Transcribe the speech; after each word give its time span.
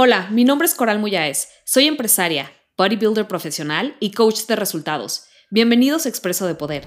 Hola, 0.00 0.28
mi 0.30 0.44
nombre 0.44 0.64
es 0.64 0.76
Coral 0.76 1.00
Muyáez. 1.00 1.48
Soy 1.64 1.88
empresaria, 1.88 2.52
bodybuilder 2.76 3.26
profesional 3.26 3.96
y 3.98 4.12
coach 4.12 4.46
de 4.46 4.54
resultados. 4.54 5.24
Bienvenidos 5.50 6.06
a 6.06 6.08
Expreso 6.08 6.46
de 6.46 6.54
Poder. 6.54 6.86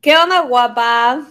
¿Qué 0.00 0.16
onda, 0.16 0.42
guapa? 0.42 1.26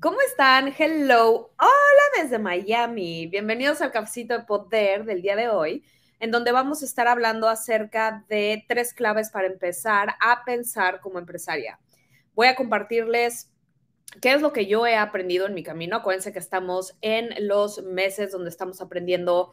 ¿Cómo 0.00 0.18
están? 0.20 0.72
Hello. 0.78 1.50
Hola 1.58 2.22
desde 2.22 2.38
Miami. 2.38 3.26
Bienvenidos 3.26 3.82
al 3.82 3.90
Cafecito 3.90 4.32
de 4.38 4.44
Poder 4.44 5.04
del 5.04 5.22
día 5.22 5.34
de 5.34 5.48
hoy, 5.48 5.82
en 6.20 6.30
donde 6.30 6.52
vamos 6.52 6.82
a 6.82 6.84
estar 6.84 7.08
hablando 7.08 7.48
acerca 7.48 8.24
de 8.28 8.64
tres 8.68 8.94
claves 8.94 9.30
para 9.30 9.48
empezar 9.48 10.14
a 10.20 10.44
pensar 10.44 11.00
como 11.00 11.18
empresaria. 11.18 11.80
Voy 12.36 12.46
a 12.46 12.54
compartirles 12.54 13.50
qué 14.22 14.34
es 14.34 14.40
lo 14.40 14.52
que 14.52 14.66
yo 14.66 14.86
he 14.86 14.94
aprendido 14.94 15.48
en 15.48 15.54
mi 15.54 15.64
camino. 15.64 15.96
Acuérdense 15.96 16.32
que 16.32 16.38
estamos 16.38 16.96
en 17.00 17.34
los 17.48 17.82
meses 17.82 18.30
donde 18.30 18.50
estamos 18.50 18.80
aprendiendo 18.80 19.50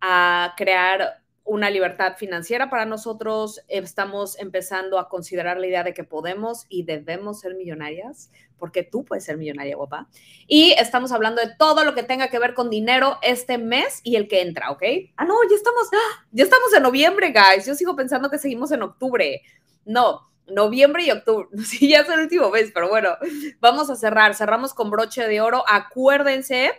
a 0.00 0.54
crear 0.56 1.22
una 1.44 1.70
libertad 1.70 2.16
financiera 2.16 2.68
para 2.68 2.86
nosotros. 2.86 3.60
Estamos 3.68 4.38
empezando 4.40 4.98
a 4.98 5.08
considerar 5.08 5.58
la 5.58 5.66
idea 5.66 5.84
de 5.84 5.94
que 5.94 6.02
podemos 6.02 6.64
y 6.68 6.84
debemos 6.84 7.40
ser 7.40 7.54
millonarias, 7.54 8.30
porque 8.58 8.82
tú 8.82 9.04
puedes 9.04 9.24
ser 9.24 9.36
millonaria, 9.36 9.76
guapa. 9.76 10.08
Y 10.46 10.72
estamos 10.72 11.12
hablando 11.12 11.40
de 11.40 11.54
todo 11.56 11.84
lo 11.84 11.94
que 11.94 12.02
tenga 12.02 12.28
que 12.28 12.38
ver 12.38 12.54
con 12.54 12.70
dinero 12.70 13.18
este 13.22 13.58
mes 13.58 14.00
y 14.02 14.16
el 14.16 14.28
que 14.28 14.42
entra, 14.42 14.70
¿ok? 14.70 14.82
Ah, 15.16 15.24
no, 15.24 15.34
ya 15.48 15.56
estamos, 15.56 15.88
¡ah! 15.92 16.26
ya 16.32 16.44
estamos 16.44 16.72
en 16.74 16.82
noviembre, 16.82 17.32
guys. 17.32 17.66
Yo 17.66 17.74
sigo 17.74 17.94
pensando 17.96 18.30
que 18.30 18.38
seguimos 18.38 18.72
en 18.72 18.82
octubre. 18.82 19.42
No, 19.84 20.30
noviembre 20.46 21.04
y 21.04 21.10
octubre. 21.10 21.48
Sí, 21.64 21.88
ya 21.88 22.00
es 22.00 22.08
el 22.08 22.20
último 22.20 22.50
mes, 22.50 22.70
pero 22.72 22.88
bueno, 22.88 23.16
vamos 23.60 23.90
a 23.90 23.96
cerrar. 23.96 24.34
Cerramos 24.34 24.74
con 24.74 24.90
broche 24.90 25.26
de 25.26 25.40
oro. 25.40 25.64
Acuérdense 25.66 26.72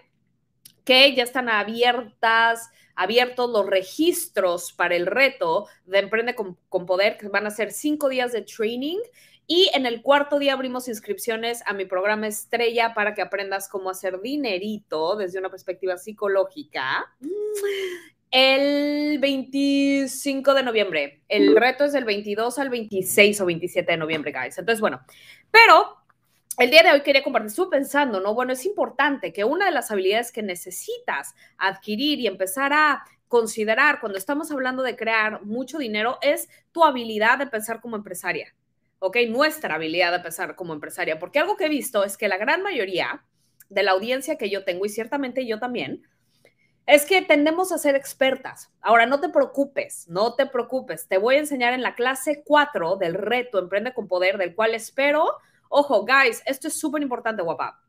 que 0.83 1.15
ya 1.15 1.23
están 1.23 1.49
abiertas 1.49 2.69
abiertos 2.95 3.49
los 3.49 3.65
registros 3.65 4.73
para 4.73 4.95
el 4.95 5.05
reto 5.05 5.67
de 5.85 5.99
Emprende 5.99 6.35
con, 6.35 6.85
Poder, 6.85 7.17
que 7.17 7.27
van 7.27 7.45
a 7.45 7.51
ser 7.51 7.71
cinco 7.71 8.09
días 8.09 8.31
de 8.31 8.41
training. 8.41 8.99
Y 9.47 9.69
en 9.73 9.85
el 9.85 10.01
cuarto 10.01 10.39
día 10.39 10.53
abrimos 10.53 10.87
inscripciones 10.87 11.61
a 11.65 11.73
mi 11.73 11.85
programa 11.85 12.27
estrella 12.27 12.93
para 12.93 13.13
que 13.13 13.21
aprendas 13.21 13.69
cómo 13.69 13.89
hacer 13.89 14.21
dinerito 14.21 15.15
desde 15.15 15.39
una 15.39 15.49
perspectiva 15.49 15.97
psicológica. 15.97 17.05
El 18.31 19.19
25 19.19 20.53
de 20.53 20.63
noviembre. 20.63 21.21
El 21.29 21.55
reto 21.55 21.85
es 21.85 21.93
del 21.93 22.05
22 22.05 22.57
al 22.59 22.69
26 22.69 23.39
o 23.41 23.45
27 23.45 23.91
de 23.91 23.97
noviembre, 23.97 24.31
guys. 24.31 24.57
Entonces, 24.57 24.81
bueno, 24.81 24.99
pero 25.51 25.95
el 26.57 26.71
día 26.71 26.83
de 26.83 26.91
hoy 26.91 27.01
quería 27.01 27.23
compartir, 27.23 27.47
estuve 27.47 27.69
pensando, 27.69 28.19
¿no? 28.19 28.33
Bueno, 28.33 28.53
es 28.53 28.65
importante 28.65 29.31
que 29.31 29.43
una 29.43 29.65
de 29.65 29.71
las 29.71 29.91
habilidades 29.91 30.31
que 30.31 30.41
necesitas 30.41 31.35
adquirir 31.57 32.19
y 32.19 32.27
empezar 32.27 32.73
a 32.73 33.03
considerar 33.27 33.99
cuando 33.99 34.17
estamos 34.17 34.51
hablando 34.51 34.81
de 34.81 34.95
crear 34.95 35.43
mucho 35.43 35.77
dinero 35.77 36.17
es 36.21 36.49
tu 36.71 36.83
habilidad 36.83 37.37
de 37.37 37.47
pensar 37.47 37.81
como 37.81 37.95
empresaria, 37.95 38.53
¿ok? 39.07 39.17
Nuestra 39.29 39.75
habilidad 39.75 40.11
de 40.11 40.19
pensar 40.19 40.55
como 40.55 40.73
empresaria, 40.73 41.19
porque 41.19 41.39
algo 41.39 41.57
que 41.57 41.65
he 41.65 41.69
visto 41.69 42.03
es 42.03 42.17
que 42.17 42.27
la 42.27 42.37
gran 42.37 42.61
mayoría 42.61 43.23
de 43.69 43.83
la 43.83 43.91
audiencia 43.91 44.37
que 44.37 44.49
yo 44.49 44.63
tengo, 44.63 44.85
y 44.85 44.89
ciertamente 44.89 45.45
yo 45.45 45.59
también, 45.59 46.03
es 46.85 47.05
que 47.05 47.21
tendemos 47.23 47.71
a 47.71 47.79
ser 47.79 47.95
expertas. 47.95 48.71
Ahora, 48.81 49.05
no 49.07 49.19
te 49.19 49.29
preocupes, 49.29 50.07
no 50.07 50.35
te 50.35 50.45
preocupes. 50.45 51.07
Te 51.07 51.17
voy 51.17 51.35
a 51.35 51.39
enseñar 51.39 51.73
en 51.73 51.81
la 51.81 51.95
clase 51.95 52.43
4 52.45 52.97
del 52.97 53.15
reto 53.15 53.57
Emprende 53.57 53.93
con 53.93 54.07
Poder, 54.07 54.37
del 54.37 54.53
cual 54.53 54.75
espero 54.75 55.37
Ojo, 55.69 56.05
guys, 56.05 56.41
esto 56.45 56.67
es 56.67 56.79
súper 56.79 57.01
importante, 57.01 57.41
guapa, 57.41 57.81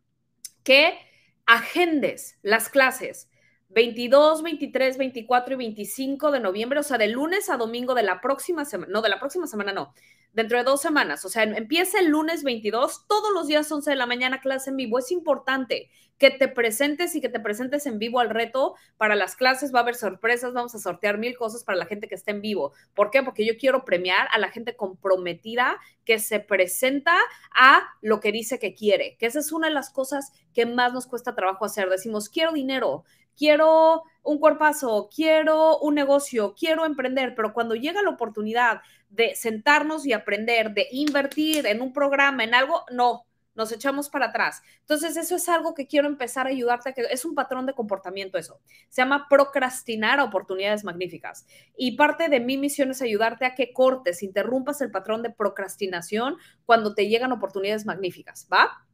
que 0.62 0.98
agendes 1.44 2.38
las 2.42 2.68
clases 2.68 3.30
22, 3.68 4.42
23, 4.42 4.98
24 4.98 5.54
y 5.54 5.56
25 5.56 6.30
de 6.30 6.40
noviembre, 6.40 6.80
o 6.80 6.82
sea, 6.82 6.98
de 6.98 7.08
lunes 7.08 7.50
a 7.50 7.56
domingo 7.56 7.94
de 7.94 8.02
la 8.02 8.20
próxima 8.20 8.64
semana, 8.64 8.92
no, 8.92 9.02
de 9.02 9.08
la 9.08 9.18
próxima 9.18 9.46
semana 9.46 9.72
no, 9.72 9.94
dentro 10.32 10.58
de 10.58 10.64
dos 10.64 10.80
semanas, 10.80 11.24
o 11.24 11.28
sea, 11.28 11.42
empieza 11.42 11.98
el 11.98 12.08
lunes 12.08 12.42
22, 12.42 13.06
todos 13.06 13.32
los 13.32 13.46
días 13.46 13.70
11 13.70 13.90
de 13.90 13.96
la 13.96 14.06
mañana 14.06 14.40
clase 14.40 14.70
en 14.70 14.76
vivo. 14.76 14.98
Es 14.98 15.10
importante 15.10 15.90
que 16.18 16.30
te 16.30 16.48
presentes 16.48 17.14
y 17.14 17.20
que 17.20 17.28
te 17.28 17.40
presentes 17.40 17.86
en 17.86 17.98
vivo 17.98 18.20
al 18.20 18.30
reto 18.30 18.74
para 18.96 19.14
las 19.14 19.36
clases. 19.36 19.74
Va 19.74 19.80
a 19.80 19.82
haber 19.82 19.94
sorpresas, 19.94 20.52
vamos 20.52 20.74
a 20.74 20.78
sortear 20.78 21.18
mil 21.18 21.36
cosas 21.36 21.64
para 21.64 21.78
la 21.78 21.86
gente 21.86 22.08
que 22.08 22.14
esté 22.14 22.30
en 22.30 22.40
vivo. 22.40 22.72
¿Por 22.94 23.10
qué? 23.10 23.22
Porque 23.22 23.44
yo 23.44 23.56
quiero 23.58 23.84
premiar 23.84 24.28
a 24.32 24.38
la 24.38 24.50
gente 24.50 24.76
comprometida 24.76 25.78
que 26.04 26.18
se 26.18 26.40
presenta 26.40 27.16
a 27.54 27.82
lo 28.00 28.20
que 28.20 28.32
dice 28.32 28.58
que 28.58 28.74
quiere, 28.74 29.16
que 29.18 29.26
esa 29.26 29.40
es 29.40 29.52
una 29.52 29.68
de 29.68 29.74
las 29.74 29.90
cosas 29.90 30.32
que 30.54 30.66
más 30.66 30.92
nos 30.92 31.06
cuesta 31.06 31.34
trabajo 31.34 31.64
hacer. 31.64 31.88
Decimos, 31.90 32.28
quiero 32.28 32.52
dinero, 32.52 33.04
quiero 33.36 34.02
un 34.22 34.38
cuerpazo, 34.38 35.08
quiero 35.14 35.78
un 35.78 35.94
negocio, 35.94 36.54
quiero 36.58 36.84
emprender, 36.84 37.34
pero 37.34 37.52
cuando 37.52 37.74
llega 37.74 38.02
la 38.02 38.10
oportunidad 38.10 38.80
de 39.08 39.34
sentarnos 39.34 40.06
y 40.06 40.12
aprender, 40.12 40.72
de 40.72 40.88
invertir 40.90 41.66
en 41.66 41.80
un 41.80 41.92
programa, 41.92 42.44
en 42.44 42.54
algo, 42.54 42.84
no, 42.90 43.26
nos 43.56 43.72
echamos 43.72 44.08
para 44.08 44.26
atrás. 44.26 44.62
Entonces, 44.80 45.16
eso 45.16 45.34
es 45.34 45.48
algo 45.48 45.74
que 45.74 45.86
quiero 45.86 46.06
empezar 46.06 46.46
a 46.46 46.50
ayudarte, 46.50 46.90
a 46.90 46.92
que 46.92 47.02
es 47.10 47.24
un 47.24 47.34
patrón 47.34 47.66
de 47.66 47.72
comportamiento 47.72 48.38
eso. 48.38 48.60
Se 48.88 49.02
llama 49.02 49.26
procrastinar 49.28 50.20
a 50.20 50.24
oportunidades 50.24 50.84
magníficas. 50.84 51.46
Y 51.76 51.96
parte 51.96 52.28
de 52.28 52.38
mi 52.38 52.58
misión 52.58 52.90
es 52.90 53.02
ayudarte 53.02 53.46
a 53.46 53.54
que 53.54 53.72
cortes, 53.72 54.22
interrumpas 54.22 54.80
el 54.82 54.90
patrón 54.90 55.22
de 55.22 55.30
procrastinación 55.30 56.36
cuando 56.66 56.94
te 56.94 57.08
llegan 57.08 57.32
oportunidades 57.32 57.86
magníficas, 57.86 58.46
¿va? 58.52 58.86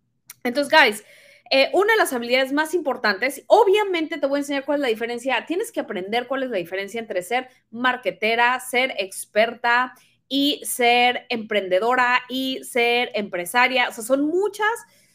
Entonces, 0.44 0.72
guys, 0.72 1.04
eh, 1.54 1.68
una 1.74 1.92
de 1.92 1.98
las 1.98 2.14
habilidades 2.14 2.50
más 2.50 2.72
importantes, 2.72 3.44
obviamente 3.46 4.16
te 4.16 4.26
voy 4.26 4.38
a 4.38 4.40
enseñar 4.40 4.64
cuál 4.64 4.78
es 4.78 4.80
la 4.80 4.88
diferencia, 4.88 5.44
tienes 5.44 5.70
que 5.70 5.80
aprender 5.80 6.26
cuál 6.26 6.44
es 6.44 6.48
la 6.48 6.56
diferencia 6.56 6.98
entre 6.98 7.20
ser 7.20 7.46
marketera, 7.70 8.58
ser 8.58 8.94
experta 8.96 9.92
y 10.28 10.62
ser 10.64 11.26
emprendedora 11.28 12.22
y 12.30 12.64
ser 12.64 13.10
empresaria. 13.12 13.90
O 13.90 13.92
sea, 13.92 14.02
son 14.02 14.24
muchas, 14.24 14.66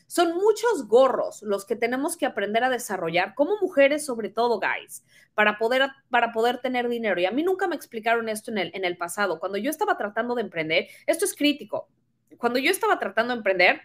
son 0.06 0.36
muchos 0.36 0.88
gorros 0.88 1.42
los 1.42 1.66
que 1.66 1.76
tenemos 1.76 2.16
que 2.16 2.28
aprender 2.28 2.64
a 2.64 2.70
desarrollar 2.70 3.34
como 3.34 3.58
mujeres 3.60 4.06
sobre 4.06 4.30
todo, 4.30 4.60
guys, 4.60 5.04
para 5.34 5.58
poder, 5.58 5.90
para 6.12 6.34
poder 6.34 6.60
tener 6.60 6.88
dinero. 6.88 7.20
Y 7.20 7.26
a 7.26 7.32
mí 7.32 7.42
nunca 7.42 7.68
me 7.68 7.76
explicaron 7.76 8.30
esto 8.30 8.52
en 8.52 8.60
el, 8.60 8.72
en 8.76 8.86
el 8.86 8.96
pasado. 8.96 9.40
Cuando 9.40 9.58
yo 9.58 9.72
estaba 9.72 9.98
tratando 9.98 10.36
de 10.36 10.44
emprender, 10.44 10.88
esto 11.08 11.26
es 11.26 11.34
crítico. 11.34 11.90
Cuando 12.38 12.60
yo 12.60 12.70
estaba 12.70 13.00
tratando 13.00 13.34
de 13.34 13.38
emprender, 13.38 13.82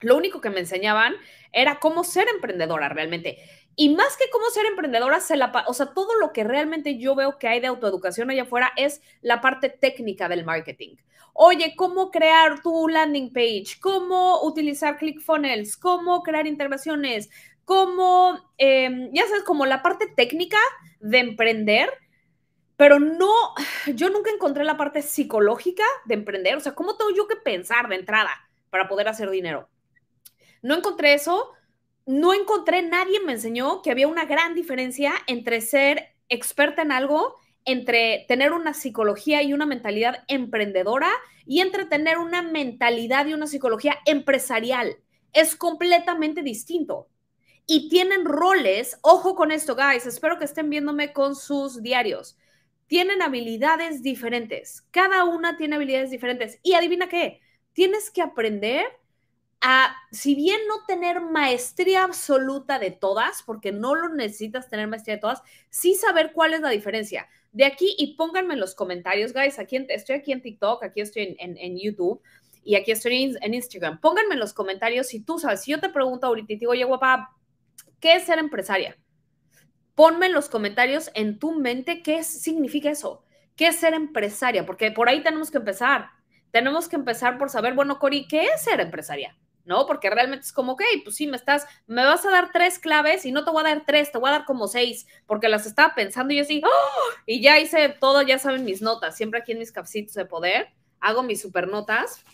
lo 0.00 0.16
único 0.16 0.40
que 0.40 0.50
me 0.50 0.60
enseñaban 0.60 1.14
era 1.52 1.80
cómo 1.80 2.04
ser 2.04 2.28
emprendedora 2.28 2.88
realmente. 2.88 3.38
Y 3.76 3.94
más 3.94 4.16
que 4.16 4.28
cómo 4.30 4.50
ser 4.50 4.66
emprendedora, 4.66 5.20
se 5.20 5.36
la, 5.36 5.64
o 5.68 5.72
sea, 5.72 5.94
todo 5.94 6.18
lo 6.18 6.32
que 6.32 6.42
realmente 6.44 6.98
yo 6.98 7.14
veo 7.14 7.38
que 7.38 7.46
hay 7.46 7.60
de 7.60 7.68
autoeducación 7.68 8.30
allá 8.30 8.42
afuera 8.42 8.72
es 8.76 9.00
la 9.22 9.40
parte 9.40 9.68
técnica 9.68 10.28
del 10.28 10.44
marketing. 10.44 10.96
Oye, 11.32 11.74
cómo 11.76 12.10
crear 12.10 12.60
tu 12.60 12.88
landing 12.88 13.32
page, 13.32 13.78
cómo 13.80 14.42
utilizar 14.42 14.98
ClickFunnels, 14.98 15.76
cómo 15.76 16.22
crear 16.24 16.48
integraciones, 16.48 17.30
cómo, 17.64 18.52
em, 18.56 19.12
ya 19.12 19.26
sabes, 19.28 19.44
como 19.44 19.64
la 19.64 19.82
parte 19.82 20.08
técnica 20.08 20.58
de 20.98 21.18
emprender, 21.18 21.90
pero 22.76 22.98
no, 22.98 23.32
yo 23.94 24.10
nunca 24.10 24.30
encontré 24.30 24.64
la 24.64 24.76
parte 24.76 25.02
psicológica 25.02 25.84
de 26.06 26.14
emprender, 26.14 26.56
o 26.56 26.60
sea, 26.60 26.74
cómo 26.74 26.96
tengo 26.96 27.10
yo 27.14 27.28
que 27.28 27.36
pensar 27.36 27.88
de 27.88 27.94
entrada 27.96 28.30
para 28.70 28.88
poder 28.88 29.06
hacer 29.06 29.30
dinero. 29.30 29.68
No 30.62 30.76
encontré 30.76 31.14
eso, 31.14 31.52
no 32.06 32.32
encontré, 32.32 32.82
nadie 32.82 33.20
me 33.20 33.32
enseñó 33.32 33.82
que 33.82 33.90
había 33.90 34.08
una 34.08 34.24
gran 34.24 34.54
diferencia 34.54 35.12
entre 35.26 35.60
ser 35.60 36.14
experta 36.28 36.82
en 36.82 36.92
algo, 36.92 37.36
entre 37.64 38.24
tener 38.28 38.52
una 38.52 38.72
psicología 38.72 39.42
y 39.42 39.52
una 39.52 39.66
mentalidad 39.66 40.24
emprendedora 40.26 41.10
y 41.44 41.60
entre 41.60 41.84
tener 41.84 42.18
una 42.18 42.40
mentalidad 42.42 43.26
y 43.26 43.34
una 43.34 43.46
psicología 43.46 43.98
empresarial. 44.06 44.96
Es 45.32 45.54
completamente 45.54 46.42
distinto. 46.42 47.08
Y 47.66 47.90
tienen 47.90 48.24
roles, 48.24 48.98
ojo 49.02 49.34
con 49.34 49.50
esto, 49.52 49.76
guys, 49.76 50.06
espero 50.06 50.38
que 50.38 50.46
estén 50.46 50.70
viéndome 50.70 51.12
con 51.12 51.36
sus 51.36 51.82
diarios. 51.82 52.38
Tienen 52.86 53.20
habilidades 53.20 54.02
diferentes. 54.02 54.86
Cada 54.90 55.24
una 55.24 55.58
tiene 55.58 55.76
habilidades 55.76 56.10
diferentes. 56.10 56.58
Y 56.62 56.72
adivina 56.72 57.10
qué, 57.10 57.42
tienes 57.74 58.10
que 58.10 58.22
aprender 58.22 58.86
a, 59.60 59.96
si 60.12 60.34
bien 60.34 60.60
no 60.68 60.84
tener 60.86 61.20
maestría 61.20 62.04
absoluta 62.04 62.78
de 62.78 62.90
todas, 62.90 63.42
porque 63.42 63.72
no 63.72 63.94
lo 63.94 64.08
necesitas 64.08 64.68
tener 64.68 64.86
maestría 64.86 65.16
de 65.16 65.20
todas, 65.20 65.42
sí 65.68 65.94
saber 65.94 66.32
cuál 66.32 66.54
es 66.54 66.60
la 66.60 66.70
diferencia. 66.70 67.28
De 67.52 67.64
aquí, 67.64 67.94
y 67.98 68.14
pónganme 68.14 68.54
en 68.54 68.60
los 68.60 68.74
comentarios, 68.74 69.32
guys, 69.32 69.58
aquí 69.58 69.84
estoy 69.88 70.16
aquí 70.16 70.32
en 70.32 70.42
TikTok, 70.42 70.84
aquí 70.84 71.00
estoy 71.00 71.36
en, 71.38 71.78
YouTube 71.78 72.22
y 72.62 72.76
aquí 72.76 72.92
estoy 72.92 73.36
en, 73.40 73.54
Instagram. 73.54 74.00
Pónganme 74.00 74.34
en 74.34 74.40
los 74.40 74.52
comentarios 74.52 75.08
si 75.08 75.20
tú 75.20 75.38
sabes, 75.38 75.62
si 75.62 75.72
yo 75.72 75.80
te 75.80 75.88
pregunto 75.88 76.26
ahorita 76.26 76.52
y 76.52 76.56
te 76.56 76.60
digo, 76.60 76.72
oye, 76.72 76.84
guapa, 76.84 77.36
¿qué 78.00 78.14
es 78.14 78.24
ser 78.24 78.38
empresaria? 78.38 78.96
Ponme 79.94 80.26
en 80.26 80.32
los 80.32 80.48
comentarios 80.48 81.10
en 81.14 81.40
tu 81.40 81.52
mente 81.52 82.02
qué 82.02 82.22
significa 82.22 82.90
eso. 82.90 83.24
¿Qué 83.56 83.66
es 83.66 83.76
ser 83.76 83.94
empresaria? 83.94 84.64
Porque 84.64 84.92
por 84.92 85.08
ahí 85.08 85.20
tenemos 85.24 85.50
que 85.50 85.58
empezar. 85.58 86.10
Tenemos 86.52 86.88
que 86.88 86.94
empezar 86.94 87.38
por 87.38 87.50
saber, 87.50 87.74
bueno, 87.74 87.98
Cori, 87.98 88.28
¿qué 88.28 88.44
es 88.44 88.62
ser 88.62 88.80
empresaria? 88.80 89.36
¿No? 89.68 89.86
Porque 89.86 90.08
realmente 90.08 90.46
es 90.46 90.52
como, 90.52 90.72
ok, 90.72 90.82
pues 91.04 91.14
sí, 91.14 91.26
me 91.26 91.36
estás, 91.36 91.66
me 91.86 92.02
vas 92.02 92.24
a 92.24 92.30
dar 92.30 92.50
tres 92.52 92.78
claves 92.78 93.26
y 93.26 93.32
no 93.32 93.44
te 93.44 93.50
voy 93.50 93.60
a 93.60 93.68
dar 93.68 93.84
tres, 93.86 94.10
te 94.10 94.18
voy 94.18 94.30
a 94.30 94.32
dar 94.32 94.44
como 94.46 94.66
seis, 94.66 95.06
porque 95.26 95.48
las 95.48 95.66
estaba 95.66 95.94
pensando 95.94 96.32
y 96.32 96.38
yo 96.38 96.42
así, 96.42 96.62
¡oh! 96.64 97.10
y 97.26 97.42
ya 97.42 97.58
hice 97.60 97.90
todo, 97.90 98.22
ya 98.22 98.38
saben 98.38 98.64
mis 98.64 98.80
notas, 98.80 99.14
siempre 99.14 99.40
aquí 99.40 99.52
en 99.52 99.58
mis 99.58 99.70
cafecitos 99.70 100.14
de 100.14 100.24
poder, 100.24 100.70
hago 101.00 101.22
mis 101.22 101.42
super 101.42 101.68
notas 101.68 102.24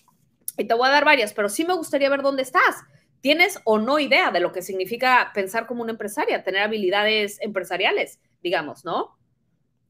y 0.56 0.64
te 0.64 0.75
voy 0.75 0.86
a 0.88 0.92
dar 0.92 1.04
varias, 1.04 1.34
pero 1.34 1.48
sí 1.48 1.64
me 1.64 1.75
gustaría 1.75 2.08
ver 2.08 2.22
dónde 2.22 2.42
estás. 2.42 2.84
¿Tienes 3.20 3.58
o 3.64 3.78
no 3.78 3.98
idea 3.98 4.31
de 4.31 4.38
lo 4.38 4.52
que 4.52 4.62
significa 4.62 5.32
pensar 5.34 5.66
como 5.66 5.82
una 5.82 5.92
empresaria, 5.92 6.44
tener 6.44 6.62
habilidades 6.62 7.40
empresariales, 7.40 8.20
digamos, 8.42 8.84
¿no? 8.84 9.19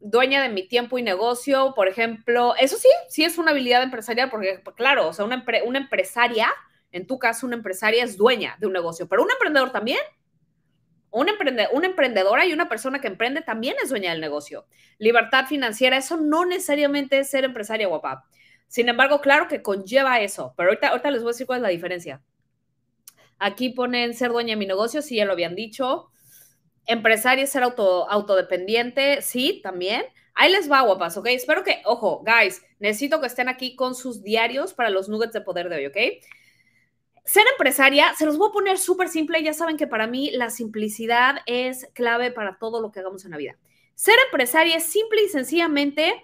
Dueña 0.00 0.41
de 0.41 0.49
mi 0.49 0.67
tiempo 0.67 0.99
y 0.99 1.02
negocio, 1.02 1.75
por 1.75 1.88
ejemplo, 1.88 2.55
eso 2.58 2.76
sí, 2.79 2.88
sí 3.08 3.25
es 3.25 3.37
una 3.37 3.50
habilidad 3.50 3.82
empresarial, 3.82 4.31
porque 4.31 4.62
claro, 4.76 5.08
o 5.08 5.12
sea, 5.12 5.25
una, 5.25 5.44
una 5.67 5.79
empresaria 5.79 6.49
en 6.94 7.08
tu 7.08 7.19
caso, 7.19 7.44
una 7.44 7.56
empresaria 7.56 8.05
es 8.05 8.17
dueña 8.17 8.56
de 8.61 8.69
un 8.69 8.73
negocio, 8.73 9.08
pero 9.08 9.25
un 9.25 9.31
emprendedor 9.32 9.73
también. 9.73 9.99
Un 11.11 11.29
una 11.73 11.87
emprendedora 11.87 12.46
y 12.46 12.52
una 12.52 12.69
persona 12.69 13.00
que 13.00 13.08
emprende 13.08 13.41
también 13.41 13.75
es 13.82 13.91
dueña 13.91 14.12
del 14.12 14.20
negocio. 14.20 14.67
Libertad 14.99 15.46
financiera, 15.46 15.96
eso 15.96 16.17
no 16.17 16.44
necesariamente 16.44 17.19
es 17.19 17.29
ser 17.29 17.43
empresaria 17.43 17.88
guapa. 17.88 18.26
Sin 18.69 18.88
embargo, 18.88 19.20
claro 19.20 19.49
que 19.49 19.61
conlleva 19.61 20.20
eso, 20.20 20.55
pero 20.56 20.69
ahorita, 20.69 20.88
ahorita 20.91 21.11
les 21.11 21.23
voy 21.23 21.31
a 21.31 21.32
decir 21.32 21.49
cuál 21.49 21.58
es 21.58 21.62
la 21.62 21.69
diferencia. 21.70 22.23
Aquí 23.41 23.70
ponen 23.70 24.14
ser 24.14 24.31
dueña 24.31 24.50
de 24.50 24.56
mi 24.56 24.67
negocio, 24.67 25.02
sí, 25.02 25.17
ya 25.17 25.25
lo 25.25 25.32
habían 25.32 25.56
dicho. 25.56 26.11
Empresaria 26.87 27.43
es 27.43 27.50
ser 27.50 27.64
auto, 27.64 28.08
autodependiente, 28.08 29.20
sí, 29.20 29.61
también. 29.64 30.05
Ahí 30.32 30.52
les 30.52 30.70
va, 30.70 30.82
guapas, 30.82 31.17
¿ok? 31.17 31.26
Espero 31.26 31.64
que, 31.64 31.82
ojo, 31.87 32.25
guys, 32.25 32.62
necesito 32.79 33.20
que 33.20 33.26
estén 33.26 33.49
aquí 33.49 33.75
con 33.75 33.96
sus 33.96 34.23
diarios 34.23 34.75
para 34.75 34.91
los 34.91 35.08
nuggets 35.08 35.32
de 35.32 35.41
poder 35.41 35.69
de 35.69 35.76
hoy, 35.76 35.87
¿ok? 35.87 35.96
Ser 37.25 37.44
empresaria, 37.53 38.15
se 38.19 38.26
los 38.26 38.37
voy 38.37 38.50
a 38.50 38.53
poner 38.53 38.79
súper 38.79 39.09
simple, 39.09 39.43
ya 39.43 39.55
saben 39.55 39.79
que 39.79 39.87
para 39.87 40.06
mí 40.06 40.31
la 40.32 40.50
simplicidad 40.50 41.37
es 41.47 41.88
clave 41.94 42.31
para 42.31 42.59
todo 42.59 42.82
lo 42.82 42.93
que 42.93 43.00
hagamos 43.00 43.25
en 43.25 43.31
la 43.31 43.38
vida. 43.38 43.56
Ser 43.94 44.17
empresaria 44.26 44.76
es 44.76 44.85
simple 44.85 45.23
y 45.23 45.29
sencillamente 45.29 46.23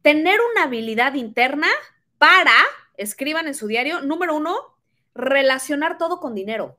tener 0.00 0.38
una 0.52 0.64
habilidad 0.64 1.14
interna 1.14 1.68
para, 2.16 2.54
escriban 2.96 3.48
en 3.48 3.54
su 3.54 3.66
diario, 3.66 4.00
número 4.00 4.34
uno, 4.34 4.56
relacionar 5.14 5.98
todo 5.98 6.20
con 6.20 6.34
dinero. 6.34 6.78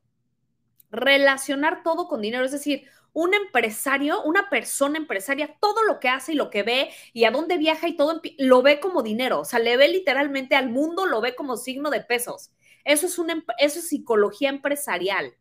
Relacionar 0.89 1.83
todo 1.83 2.07
con 2.07 2.21
dinero, 2.21 2.45
es 2.45 2.51
decir, 2.51 2.87
un 3.13 3.33
empresario, 3.33 4.23
una 4.23 4.49
persona 4.49 4.97
empresaria, 4.97 5.55
todo 5.59 5.83
lo 5.83 5.99
que 5.99 6.09
hace 6.09 6.31
y 6.31 6.35
lo 6.35 6.49
que 6.49 6.63
ve 6.63 6.89
y 7.13 7.25
a 7.25 7.31
dónde 7.31 7.57
viaja 7.57 7.87
y 7.87 7.95
todo 7.95 8.21
lo 8.37 8.61
ve 8.61 8.79
como 8.79 9.03
dinero, 9.03 9.41
o 9.41 9.45
sea, 9.45 9.59
le 9.59 9.77
ve 9.77 9.89
literalmente 9.89 10.55
al 10.55 10.69
mundo, 10.69 11.05
lo 11.05 11.21
ve 11.21 11.35
como 11.35 11.57
signo 11.57 11.89
de 11.89 12.01
pesos. 12.01 12.51
Eso 12.85 13.05
es, 13.05 13.19
una, 13.19 13.43
eso 13.59 13.79
es 13.79 13.87
psicología 13.87 14.49
empresarial. 14.49 15.35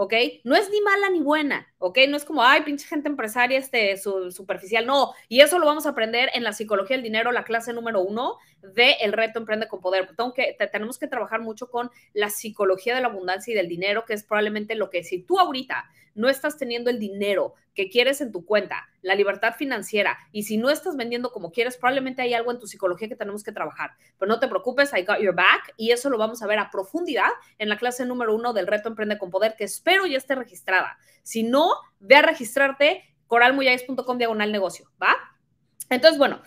¿ok? 0.00 0.14
No 0.44 0.54
es 0.54 0.70
ni 0.70 0.80
mala 0.80 1.10
ni 1.10 1.20
buena, 1.20 1.74
¿ok? 1.78 1.98
No 2.08 2.16
es 2.16 2.24
como, 2.24 2.42
ay, 2.42 2.62
pinche 2.62 2.86
gente 2.86 3.08
empresaria 3.08 3.58
este, 3.58 3.96
superficial, 3.96 4.86
no. 4.86 5.12
Y 5.28 5.40
eso 5.40 5.58
lo 5.58 5.66
vamos 5.66 5.86
a 5.86 5.90
aprender 5.90 6.30
en 6.34 6.44
la 6.44 6.52
psicología 6.52 6.96
del 6.96 7.04
dinero, 7.04 7.32
la 7.32 7.44
clase 7.44 7.72
número 7.72 8.00
uno 8.00 8.36
de 8.62 8.92
El 9.00 9.12
reto 9.12 9.38
Emprende 9.38 9.68
con 9.68 9.80
Poder. 9.80 10.08
que, 10.34 10.56
tenemos 10.70 10.98
que 10.98 11.06
trabajar 11.06 11.40
mucho 11.40 11.70
con 11.70 11.90
la 12.12 12.30
psicología 12.30 12.94
de 12.94 13.00
la 13.00 13.08
abundancia 13.08 13.52
y 13.52 13.56
del 13.56 13.68
dinero, 13.68 14.04
que 14.04 14.14
es 14.14 14.24
probablemente 14.24 14.74
lo 14.74 14.90
que 14.90 15.04
si 15.04 15.22
tú 15.22 15.38
ahorita 15.38 15.88
no 16.14 16.28
estás 16.28 16.58
teniendo 16.58 16.90
el 16.90 16.98
dinero 16.98 17.54
que 17.74 17.88
quieres 17.88 18.20
en 18.20 18.32
tu 18.32 18.44
cuenta, 18.44 18.88
la 19.02 19.14
libertad 19.14 19.54
financiera, 19.56 20.18
y 20.32 20.42
si 20.42 20.56
no 20.56 20.68
estás 20.68 20.96
vendiendo 20.96 21.30
como 21.30 21.52
quieres, 21.52 21.76
probablemente 21.76 22.22
hay 22.22 22.34
algo 22.34 22.50
en 22.50 22.58
tu 22.58 22.66
psicología 22.66 23.08
que 23.08 23.14
tenemos 23.14 23.44
que 23.44 23.52
trabajar. 23.52 23.92
Pero 24.18 24.28
no 24.28 24.40
te 24.40 24.48
preocupes, 24.48 24.90
I 24.92 25.04
got 25.04 25.20
your 25.20 25.36
back, 25.36 25.74
y 25.76 25.92
eso 25.92 26.10
lo 26.10 26.18
vamos 26.18 26.42
a 26.42 26.48
ver 26.48 26.58
a 26.58 26.72
profundidad 26.72 27.30
en 27.58 27.68
la 27.68 27.78
clase 27.78 28.04
número 28.04 28.34
uno 28.34 28.52
del 28.52 28.66
reto 28.66 28.88
Emprende 28.88 29.16
con 29.16 29.30
Poder, 29.30 29.54
que 29.56 29.62
espero 29.62 30.06
ya 30.06 30.18
esté 30.18 30.34
registrada. 30.34 30.98
Si 31.22 31.44
no, 31.44 31.67
ve 32.00 32.16
a 32.16 32.22
registrarte 32.22 33.04
coralmuyais.com 33.26 34.18
diagonal 34.18 34.52
negocio, 34.52 34.90
¿va? 35.00 35.14
Entonces, 35.90 36.18
bueno, 36.18 36.40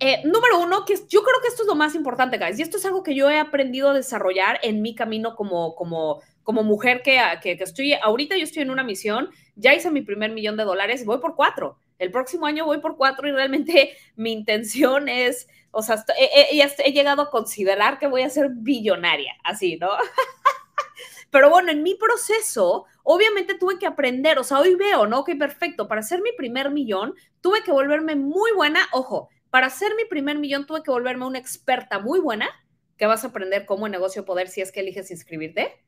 eh, 0.00 0.22
número 0.24 0.60
uno, 0.60 0.84
que 0.84 0.94
yo 1.08 1.22
creo 1.22 1.40
que 1.40 1.48
esto 1.48 1.62
es 1.62 1.68
lo 1.68 1.74
más 1.74 1.94
importante, 1.94 2.38
guys, 2.38 2.58
y 2.58 2.62
esto 2.62 2.76
es 2.76 2.84
algo 2.84 3.02
que 3.02 3.14
yo 3.14 3.30
he 3.30 3.38
aprendido 3.38 3.90
a 3.90 3.94
desarrollar 3.94 4.58
en 4.62 4.82
mi 4.82 4.94
camino 4.94 5.36
como, 5.36 5.74
como, 5.74 6.20
como 6.42 6.62
mujer 6.62 7.02
que, 7.02 7.20
que, 7.42 7.52
estoy, 7.52 7.94
ahorita 7.94 8.36
yo 8.36 8.44
estoy 8.44 8.62
en 8.62 8.70
una 8.70 8.82
misión, 8.82 9.30
ya 9.54 9.72
hice 9.72 9.90
mi 9.90 10.02
primer 10.02 10.32
millón 10.32 10.56
de 10.56 10.64
dólares 10.64 11.02
y 11.02 11.04
voy 11.04 11.18
por 11.18 11.36
cuatro. 11.36 11.78
El 11.98 12.10
próximo 12.10 12.46
año 12.46 12.64
voy 12.64 12.78
por 12.78 12.96
cuatro 12.96 13.28
y 13.28 13.32
realmente 13.32 13.96
mi 14.16 14.32
intención 14.32 15.08
es, 15.08 15.48
o 15.70 15.82
sea, 15.82 16.04
he, 16.18 16.60
he 16.60 16.92
llegado 16.92 17.22
a 17.22 17.30
considerar 17.30 17.98
que 17.98 18.08
voy 18.08 18.22
a 18.22 18.30
ser 18.30 18.50
billonaria, 18.50 19.34
así, 19.44 19.76
¿no? 19.76 19.90
Pero 21.30 21.50
bueno, 21.50 21.70
en 21.70 21.82
mi 21.82 21.94
proceso, 21.94 22.84
obviamente 23.04 23.54
tuve 23.54 23.78
que 23.78 23.86
aprender, 23.86 24.38
o 24.40 24.44
sea, 24.44 24.58
hoy 24.58 24.74
veo, 24.74 25.06
¿no? 25.06 25.22
Que 25.22 25.36
perfecto, 25.36 25.86
para 25.86 26.00
hacer 26.00 26.20
mi 26.22 26.32
primer 26.32 26.70
millón, 26.70 27.14
tuve 27.40 27.62
que 27.62 27.70
volverme 27.70 28.16
muy 28.16 28.50
buena, 28.52 28.80
ojo, 28.90 29.28
para 29.50 29.68
hacer 29.68 29.94
mi 29.94 30.04
primer 30.04 30.38
millón 30.38 30.66
tuve 30.66 30.82
que 30.82 30.90
volverme 30.90 31.26
una 31.26 31.38
experta 31.38 32.00
muy 32.00 32.18
buena, 32.18 32.48
que 32.96 33.06
vas 33.06 33.22
a 33.22 33.28
aprender 33.28 33.66
cómo 33.66 33.86
en 33.86 33.92
negocio 33.92 34.24
poder 34.24 34.48
si 34.48 34.60
es 34.60 34.72
que 34.72 34.80
eliges 34.80 35.10
inscribirte. 35.10 35.84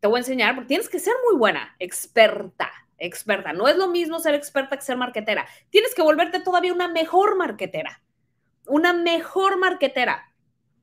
Te 0.00 0.08
voy 0.08 0.16
a 0.16 0.20
enseñar, 0.20 0.54
porque 0.54 0.68
tienes 0.68 0.88
que 0.88 0.98
ser 0.98 1.14
muy 1.28 1.38
buena, 1.38 1.76
experta, 1.78 2.70
experta. 2.98 3.52
No 3.52 3.68
es 3.68 3.76
lo 3.76 3.88
mismo 3.88 4.18
ser 4.18 4.34
experta 4.34 4.76
que 4.76 4.82
ser 4.82 4.96
marquetera. 4.96 5.46
Tienes 5.70 5.94
que 5.94 6.02
volverte 6.02 6.40
todavía 6.40 6.72
una 6.72 6.88
mejor 6.88 7.36
marquetera, 7.36 8.02
una 8.66 8.92
mejor 8.92 9.58
marquetera. 9.58 10.27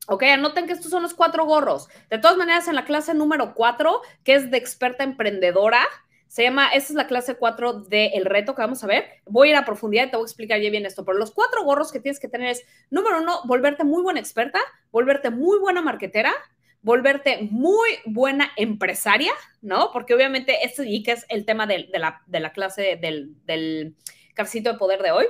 Ok, 0.08 0.24
anoten 0.24 0.68
que 0.68 0.74
estos 0.74 0.92
son 0.92 1.04
los 1.04 1.14
cuatro 1.14 1.46
gorros. 1.46 1.88
De 2.10 2.20
todas 2.20 2.38
maneras, 2.38 2.68
en 2.68 2.76
la 2.76 2.86
clase 2.86 3.14
número 3.14 3.54
cuatro, 3.56 4.02
que 4.24 4.36
es 4.36 4.52
de 4.52 4.58
experta 4.58 5.04
emprendedora, 5.04 5.86
se 6.28 6.44
llama, 6.44 6.68
esta 6.68 6.92
es 6.92 6.96
la 6.96 7.08
clase 7.08 7.36
cuatro 7.36 7.74
del 7.74 8.12
el 8.14 8.26
reto 8.26 8.56
que 8.56 8.62
vamos 8.62 8.84
a 8.84 8.88
ver. 8.88 9.06
Voy 9.26 9.48
a 9.48 9.52
ir 9.52 9.58
a 9.58 9.64
profundidad 9.64 10.08
y 10.08 10.10
te 10.10 10.18
voy 10.18 10.26
a 10.26 10.28
explicar 10.28 10.60
ya 10.60 10.70
bien 10.70 10.86
esto. 10.86 11.06
Pero 11.06 11.18
los 11.18 11.32
cuatro 11.32 11.64
gorros 11.64 11.94
que 11.94 12.02
tienes 12.02 12.20
que 12.20 12.28
tener 12.28 12.50
es, 12.50 12.64
número 12.90 13.22
uno, 13.22 13.40
volverte 13.46 13.86
muy 13.86 14.04
buena 14.04 14.20
experta, 14.20 14.60
volverte 14.92 15.30
muy 15.30 15.60
buena 15.60 15.82
marketera, 15.82 16.34
volverte 16.82 17.48
muy 17.50 17.90
buena 18.06 18.52
empresaria, 18.58 19.32
¿no? 19.62 19.92
Porque 19.94 20.14
obviamente 20.14 20.66
este 20.66 20.88
y 20.90 21.04
que 21.04 21.14
es 21.14 21.26
el 21.30 21.46
tema 21.46 21.68
de, 21.68 21.88
la, 21.94 22.22
de 22.26 22.40
la, 22.42 22.52
clase 22.52 23.00
del, 23.02 23.34
del 23.46 23.96
de 24.36 24.74
poder 24.74 25.02
de 25.02 25.12
hoy. 25.12 25.26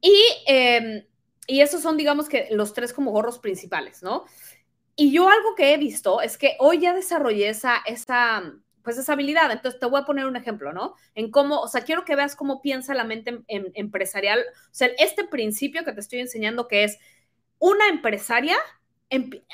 Y 0.00 0.22
eh, 0.46 1.07
y 1.50 1.62
esos 1.62 1.80
son, 1.80 1.96
digamos 1.96 2.28
que, 2.28 2.46
los 2.50 2.74
tres 2.74 2.92
como 2.92 3.10
gorros 3.10 3.38
principales, 3.38 4.02
¿no? 4.02 4.26
Y 4.94 5.10
yo 5.12 5.30
algo 5.30 5.54
que 5.56 5.72
he 5.72 5.78
visto 5.78 6.20
es 6.20 6.36
que 6.36 6.56
hoy 6.60 6.80
ya 6.80 6.92
desarrollé 6.92 7.48
esa, 7.48 7.78
esa, 7.86 8.52
pues 8.82 8.98
esa 8.98 9.14
habilidad. 9.14 9.50
Entonces 9.50 9.80
te 9.80 9.86
voy 9.86 9.98
a 9.98 10.04
poner 10.04 10.26
un 10.26 10.36
ejemplo, 10.36 10.74
¿no? 10.74 10.94
En 11.14 11.30
cómo, 11.30 11.60
o 11.60 11.66
sea, 11.66 11.80
quiero 11.80 12.04
que 12.04 12.16
veas 12.16 12.36
cómo 12.36 12.60
piensa 12.60 12.92
la 12.92 13.04
mente 13.04 13.30
em, 13.30 13.44
em, 13.48 13.66
empresarial. 13.74 14.40
O 14.40 14.74
sea, 14.74 14.90
este 14.98 15.24
principio 15.24 15.84
que 15.84 15.92
te 15.92 16.00
estoy 16.00 16.20
enseñando 16.20 16.68
que 16.68 16.84
es 16.84 16.98
una 17.58 17.88
empresaria 17.88 18.58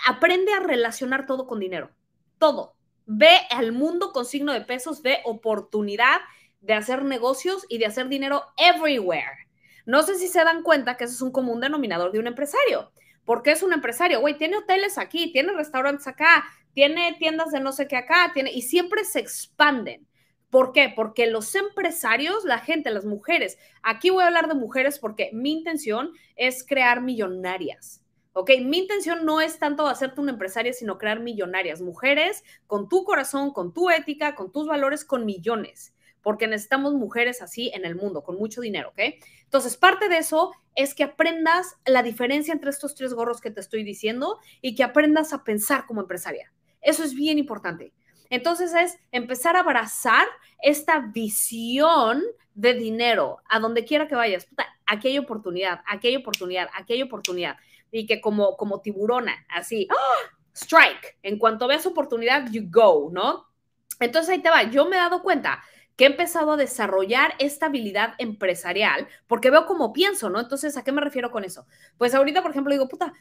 aprende 0.09 0.53
a 0.53 0.61
relacionar 0.61 1.27
todo 1.27 1.47
con 1.47 1.61
dinero. 1.61 1.91
Todo. 2.39 2.75
Ve 3.07 3.39
al 3.51 3.71
mundo 3.71 4.11
con 4.11 4.25
signo 4.25 4.53
de 4.53 4.63
pesos, 4.63 5.01
ve 5.01 5.19
oportunidad 5.25 6.23
de 6.61 6.75
hacer 6.75 7.05
negocios 7.05 7.67
y 7.69 7.79
de 7.79 7.87
hacer 7.87 8.09
dinero 8.09 8.43
everywhere. 8.57 9.44
No 9.87 10.03
sé 10.03 10.17
si 10.17 10.29
se 10.29 10.45
dan 10.45 10.63
cuenta 10.63 10.97
que 10.97 11.05
eso 11.05 11.15
es 11.15 11.23
un 11.23 11.33
común 11.33 11.61
denominador 11.61 12.13
de 12.13 12.19
un 12.19 12.27
empresario. 12.27 12.93
porque 13.25 13.53
es 13.53 13.63
un 13.63 13.73
empresario? 13.73 14.21
Güey, 14.21 14.37
tiene 14.37 14.59
hoteles 14.59 14.99
aquí, 14.99 15.33
tiene 15.33 15.53
restaurantes 15.55 16.07
acá, 16.07 16.45
tiene 16.75 17.17
tiendas 17.19 17.53
de 17.53 17.61
no 17.61 17.73
sé 17.73 17.89
qué 17.89 17.97
acá, 17.97 18.31
tiene, 18.35 18.53
y 18.53 18.61
siempre 18.61 19.03
se 19.05 19.19
expanden. 19.21 20.07
¿Por 20.51 20.73
qué? 20.73 20.93
Porque 20.95 21.27
los 21.27 21.55
empresarios, 21.55 22.45
la 22.45 22.59
gente, 22.59 22.91
las 22.91 23.07
mujeres, 23.07 23.59
aquí 23.83 24.11
voy 24.11 24.25
a 24.25 24.27
hablar 24.27 24.47
de 24.49 24.55
mujeres 24.55 24.99
porque 24.99 25.31
mi 25.33 25.53
intención 25.53 26.13
es 26.37 26.67
crear 26.67 27.01
millonarias. 27.01 28.03
¿ok? 28.35 28.51
Mi 28.63 28.79
intención 28.79 29.25
no 29.25 29.41
es 29.41 29.59
tanto 29.59 29.87
hacerte 29.87 30.21
una 30.21 30.33
empresaria, 30.33 30.75
sino 30.75 30.99
crear 30.99 31.21
millonarias, 31.21 31.81
mujeres 31.81 32.45
con 32.67 32.91
tu 32.91 33.05
corazón, 33.05 33.53
con 33.53 33.73
tu 33.73 33.89
ética, 33.89 34.35
con 34.35 34.53
tus 34.53 34.67
valores, 34.67 35.05
con 35.07 35.25
millones 35.25 35.94
porque 36.25 36.49
necesitamos 36.49 36.95
mujeres 36.95 37.43
así 37.43 37.71
en 37.75 37.85
el 37.85 37.95
mundo, 37.95 38.25
con 38.25 38.37
mucho 38.37 38.61
dinero, 38.61 38.89
¿ok? 38.89 39.15
Entonces, 39.45 39.77
parte 39.77 40.09
de 40.09 40.19
eso 40.19 40.53
es 40.75 40.95
que 40.95 41.05
aprendas 41.05 41.77
la 41.87 42.03
diferencia 42.03 42.53
entre 42.53 42.71
estos 42.71 42.97
tres 42.97 43.15
gorros 43.15 43.41
que 43.41 43.53
te 43.53 43.61
estoy 43.61 43.85
diciendo 43.85 44.41
y 44.61 44.75
que 44.75 44.83
aprendas 44.83 45.33
a 45.33 45.45
pensar 45.45 45.87
como 45.87 46.01
empresaria. 46.01 46.51
Eso 46.81 47.05
es 47.05 47.15
bien 47.15 47.39
importante. 47.39 47.93
Entonces 48.31 48.75
es 48.75 48.99
empezar 49.13 49.55
a 49.55 49.61
abrazar 49.61 50.27
esta 50.61 50.99
visión 50.99 52.23
de 52.55 52.75
dinero 52.75 53.39
a 53.49 53.61
donde 53.61 53.85
quiera 53.85 54.09
que 54.09 54.15
vayas. 54.15 54.47
Puta, 54.47 54.67
aquí 54.87 55.09
hay 55.09 55.19
oportunidad, 55.19 55.83
aquí 55.87 56.09
hay 56.09 56.17
oportunidad, 56.17 56.69
aquí 56.75 56.95
hay 56.95 57.03
oportunidad. 57.03 57.57
Y 57.93 58.07
que 58.07 58.21
como, 58.21 58.57
como 58.57 58.81
tiburona, 58.81 59.47
así, 59.49 59.87
¡ah! 59.91 60.37
strike. 60.53 61.19
En 61.23 61.39
cuanto 61.39 61.69
veas 61.69 61.87
oportunidad, 61.87 62.51
you 62.51 62.63
go, 62.69 63.11
¿no? 63.13 63.47
Entonces 64.01 64.31
ahí 64.31 64.43
te 64.43 64.51
va. 64.51 64.65
Yo 64.65 64.87
me 64.87 64.97
he 64.97 64.99
dado 64.99 65.23
cuenta 65.23 65.63
que 65.97 66.05
he 66.05 66.09
empezado 66.09 66.53
a 66.53 66.57
desarrollar 66.57 67.35
esta 67.39 67.67
habilidad 67.67 68.15
empresarial 68.19 69.09
porque 69.27 69.51
veo 69.51 69.67
cómo 69.67 69.93
pienso, 69.93 70.31
¿no? 70.31 70.41
Entonces, 70.41 70.77
¿a 70.77 70.85
qué 70.85 70.93
me 70.93 71.01
refiero 71.01 71.31
con 71.31 71.45
eso? 71.45 71.67
Pues 71.99 72.15
ahorita, 72.15 72.43
por 72.43 72.51
ejemplo, 72.51 72.73
digo, 72.73 72.89
puta, 72.89 73.13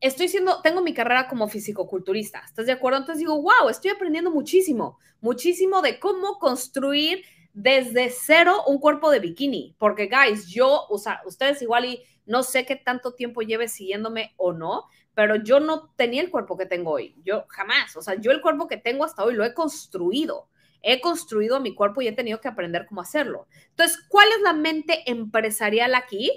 estoy 0.00 0.28
siendo, 0.28 0.62
tengo 0.62 0.80
mi 0.80 0.94
carrera 0.94 1.28
como 1.28 1.48
fisicoculturista, 1.48 2.42
¿estás 2.44 2.66
de 2.66 2.72
acuerdo? 2.72 2.98
Entonces 2.98 3.20
digo, 3.20 3.40
wow, 3.40 3.68
estoy 3.68 3.90
aprendiendo 3.90 4.30
muchísimo, 4.30 4.98
muchísimo 5.20 5.82
de 5.82 5.98
cómo 5.98 6.38
construir 6.38 7.24
desde 7.52 8.10
cero 8.10 8.62
un 8.66 8.78
cuerpo 8.78 9.10
de 9.10 9.20
bikini, 9.20 9.74
porque 9.78 10.08
guys, 10.08 10.46
yo, 10.46 10.86
o 10.88 10.98
sea, 10.98 11.20
ustedes 11.26 11.60
igual 11.62 11.84
y 11.84 12.02
no 12.24 12.42
sé 12.42 12.64
qué 12.64 12.76
tanto 12.76 13.14
tiempo 13.14 13.42
lleve 13.42 13.68
siguiéndome 13.68 14.34
o 14.36 14.52
no, 14.52 14.84
pero 15.14 15.36
yo 15.36 15.58
no 15.58 15.90
tenía 15.96 16.22
el 16.22 16.30
cuerpo 16.30 16.56
que 16.56 16.66
tengo 16.66 16.92
hoy, 16.92 17.16
yo 17.24 17.44
jamás, 17.48 17.96
o 17.96 18.02
sea, 18.02 18.14
yo 18.14 18.30
el 18.30 18.40
cuerpo 18.40 18.68
que 18.68 18.76
tengo 18.76 19.04
hasta 19.04 19.24
hoy 19.24 19.34
lo 19.34 19.44
he 19.44 19.52
construido 19.52 20.48
he 20.82 21.00
construido 21.00 21.60
mi 21.60 21.74
cuerpo 21.74 22.02
y 22.02 22.08
he 22.08 22.12
tenido 22.12 22.40
que 22.40 22.48
aprender 22.48 22.86
cómo 22.86 23.00
hacerlo. 23.00 23.46
Entonces, 23.70 23.98
¿cuál 24.08 24.28
es 24.36 24.40
la 24.42 24.52
mente 24.52 25.10
empresarial 25.10 25.94
aquí? 25.94 26.30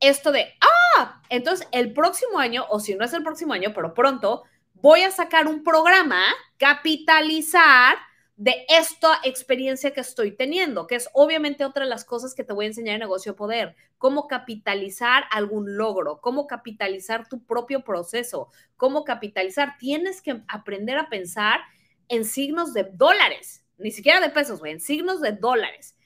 Esto 0.00 0.32
de, 0.32 0.54
ah, 0.60 1.22
entonces 1.28 1.68
el 1.72 1.92
próximo 1.92 2.38
año, 2.38 2.66
o 2.68 2.80
si 2.80 2.94
no 2.94 3.04
es 3.04 3.12
el 3.12 3.22
próximo 3.22 3.52
año, 3.52 3.72
pero 3.74 3.94
pronto, 3.94 4.44
voy 4.74 5.02
a 5.02 5.10
sacar 5.10 5.46
un 5.46 5.64
programa, 5.64 6.22
capitalizar 6.58 7.96
de 8.36 8.66
esta 8.68 9.20
experiencia 9.24 9.92
que 9.92 10.02
estoy 10.02 10.36
teniendo, 10.36 10.86
que 10.86 10.96
es 10.96 11.08
obviamente 11.14 11.64
otra 11.64 11.84
de 11.84 11.90
las 11.90 12.04
cosas 12.04 12.34
que 12.34 12.44
te 12.44 12.52
voy 12.52 12.66
a 12.66 12.68
enseñar 12.68 12.94
en 12.94 13.00
negocio 13.00 13.34
poder, 13.34 13.74
cómo 13.96 14.28
capitalizar 14.28 15.24
algún 15.30 15.78
logro, 15.78 16.20
cómo 16.20 16.46
capitalizar 16.46 17.26
tu 17.28 17.42
propio 17.42 17.82
proceso, 17.82 18.50
cómo 18.76 19.04
capitalizar. 19.04 19.76
Tienes 19.78 20.20
que 20.20 20.42
aprender 20.48 20.98
a 20.98 21.08
pensar 21.08 21.60
en 22.08 22.26
signos 22.26 22.74
de 22.74 22.84
dólares 22.84 23.65
ni 23.78 23.90
siquiera 23.90 24.20
de 24.20 24.30
pesos, 24.30 24.60
güey, 24.60 24.72
en 24.72 24.80
signos 24.80 25.20
de 25.20 25.32
dólares. 25.32 25.96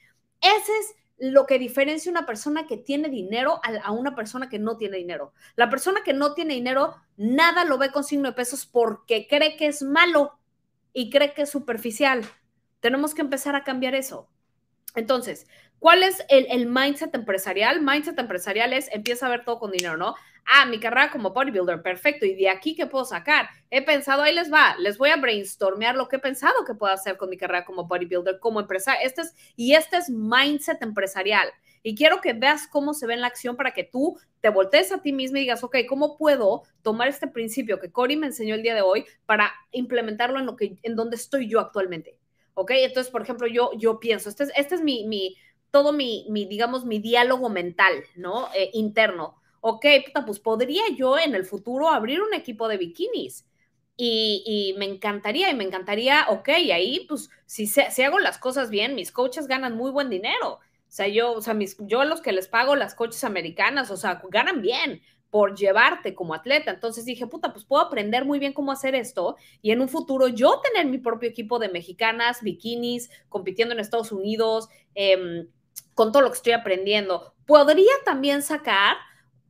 Ese 0.41 0.71
es 0.79 0.95
lo 1.21 1.45
que 1.45 1.59
diferencia 1.59 2.11
una 2.11 2.25
persona 2.25 2.65
que 2.65 2.77
tiene 2.77 3.07
dinero 3.07 3.61
a, 3.63 3.91
una 3.91 4.15
persona 4.15 4.49
que 4.49 4.57
no 4.57 4.77
tiene 4.77 4.97
dinero. 4.97 5.33
La 5.55 5.69
persona 5.69 6.01
que 6.03 6.13
no 6.13 6.33
tiene 6.33 6.55
dinero, 6.55 6.95
nada 7.15 7.63
lo 7.63 7.77
ve 7.77 7.91
con 7.91 8.03
signo 8.03 8.29
de 8.29 8.35
pesos 8.35 8.65
porque 8.65 9.27
cree 9.27 9.55
que 9.55 9.67
es 9.67 9.83
malo 9.83 10.39
y 10.93 11.11
cree 11.11 11.33
que 11.33 11.43
es 11.43 11.49
superficial. 11.49 12.25
Tenemos 12.79 13.13
que 13.13 13.21
empezar 13.21 13.55
a 13.55 13.63
cambiar 13.63 13.93
eso. 13.93 14.29
Entonces, 14.95 15.47
¿cuál 15.77 16.01
es 16.01 16.25
el, 16.27 16.47
el 16.49 16.65
mindset 16.65 17.13
empresarial? 17.13 17.81
Mindset 17.81 18.17
empresarial 18.17 18.73
es 18.73 18.91
empieza 18.91 19.27
a 19.27 19.29
ver 19.29 19.45
todo 19.45 19.59
con 19.59 19.71
dinero, 19.71 19.97
¿no? 19.97 20.15
Ah, 20.45 20.65
mi 20.65 20.79
carrera 20.79 21.11
como 21.11 21.31
bodybuilder, 21.31 21.81
perfecto. 21.81 22.25
¿Y 22.25 22.35
de 22.35 22.49
aquí 22.49 22.75
qué 22.75 22.85
puedo 22.85 23.05
sacar? 23.05 23.47
He 23.69 23.83
pensado, 23.83 24.23
ahí 24.23 24.33
les 24.33 24.51
va, 24.51 24.75
les 24.79 24.97
voy 24.97 25.09
a 25.09 25.17
brainstormear 25.17 25.95
lo 25.95 26.07
que 26.07 26.17
he 26.17 26.19
pensado 26.19 26.65
que 26.65 26.73
puedo 26.73 26.93
hacer 26.93 27.17
con 27.17 27.29
mi 27.29 27.37
carrera 27.37 27.63
como 27.63 27.85
bodybuilder, 27.85 28.39
como 28.39 28.59
empresario. 28.59 29.05
Este 29.05 29.21
es, 29.21 29.33
y 29.55 29.75
este 29.75 29.97
es 29.97 30.09
mindset 30.09 30.81
empresarial. 30.81 31.47
Y 31.83 31.95
quiero 31.95 32.21
que 32.21 32.33
veas 32.33 32.67
cómo 32.67 32.93
se 32.93 33.07
ve 33.07 33.13
en 33.13 33.21
la 33.21 33.27
acción 33.27 33.55
para 33.55 33.71
que 33.71 33.83
tú 33.83 34.19
te 34.39 34.49
voltees 34.49 34.91
a 34.91 35.01
ti 35.01 35.13
mismo 35.13 35.37
y 35.37 35.41
digas, 35.41 35.63
ok, 35.63 35.77
¿cómo 35.87 36.17
puedo 36.17 36.63
tomar 36.81 37.07
este 37.07 37.27
principio 37.27 37.79
que 37.79 37.91
Cory 37.91 38.17
me 38.17 38.27
enseñó 38.27 38.55
el 38.55 38.61
día 38.61 38.75
de 38.75 38.81
hoy 38.81 39.05
para 39.25 39.51
implementarlo 39.71 40.39
en 40.39 40.45
lo 40.45 40.55
que, 40.55 40.77
en 40.83 40.95
donde 40.95 41.15
estoy 41.15 41.47
yo 41.49 41.59
actualmente? 41.59 42.17
Ok, 42.53 42.71
entonces, 42.75 43.11
por 43.11 43.21
ejemplo, 43.21 43.47
yo, 43.47 43.71
yo 43.77 43.99
pienso, 43.99 44.29
este 44.29 44.43
es, 44.43 44.51
este 44.55 44.75
es 44.75 44.81
mi, 44.81 45.07
mi 45.07 45.37
todo 45.71 45.93
mi, 45.93 46.27
mi, 46.29 46.45
digamos, 46.45 46.85
mi 46.85 46.99
diálogo 46.99 47.49
mental, 47.49 48.03
¿no? 48.15 48.49
Eh, 48.53 48.69
interno 48.73 49.40
ok, 49.61 49.85
puta, 50.05 50.25
pues 50.25 50.39
podría 50.39 50.83
yo 50.95 51.17
en 51.17 51.35
el 51.35 51.45
futuro 51.45 51.89
abrir 51.89 52.21
un 52.21 52.33
equipo 52.33 52.67
de 52.67 52.77
bikinis. 52.77 53.47
Y, 54.03 54.73
me 54.79 54.85
encantaría, 54.85 55.51
y 55.51 55.55
me 55.55 55.63
encantaría, 55.63 56.25
ok, 56.29 56.49
ahí 56.49 57.05
pues 57.07 57.29
si, 57.45 57.67
si 57.67 58.01
hago 58.01 58.19
las 58.19 58.39
cosas 58.39 58.71
bien, 58.71 58.95
mis 58.95 59.11
coaches 59.11 59.47
ganan 59.47 59.77
muy 59.77 59.91
buen 59.91 60.09
dinero. 60.09 60.53
O 60.53 60.59
sea, 60.87 61.07
yo, 61.07 61.33
o 61.33 61.41
sea, 61.41 61.53
mis, 61.53 61.77
yo 61.81 62.01
a 62.01 62.05
los 62.05 62.19
que 62.21 62.31
les 62.31 62.47
pago 62.47 62.75
las 62.75 62.95
coaches 62.95 63.23
americanas, 63.23 63.91
o 63.91 63.97
sea, 63.97 64.21
ganan 64.29 64.61
bien 64.61 65.01
por 65.29 65.55
llevarte 65.55 66.13
como 66.13 66.33
atleta. 66.33 66.71
Entonces 66.71 67.05
dije, 67.05 67.27
puta, 67.27 67.53
pues 67.53 67.63
puedo 67.63 67.81
aprender 67.81 68.25
muy 68.25 68.39
bien 68.39 68.53
cómo 68.53 68.71
hacer 68.71 68.93
esto 68.95 69.37
y 69.61 69.71
en 69.71 69.81
un 69.81 69.87
futuro 69.87 70.27
yo 70.27 70.59
tener 70.61 70.87
mi 70.87 70.97
propio 70.97 71.29
equipo 71.29 71.59
de 71.59 71.69
mexicanas, 71.69 72.41
bikinis, 72.41 73.09
compitiendo 73.29 73.73
en 73.73 73.79
Estados 73.79 74.11
Unidos, 74.11 74.67
em, 74.93 75.47
con 75.93 76.11
todo 76.11 76.21
lo 76.21 76.29
que 76.29 76.37
estoy 76.37 76.53
aprendiendo. 76.53 77.33
Podría 77.45 77.93
también 78.03 78.41
sacar 78.41 78.97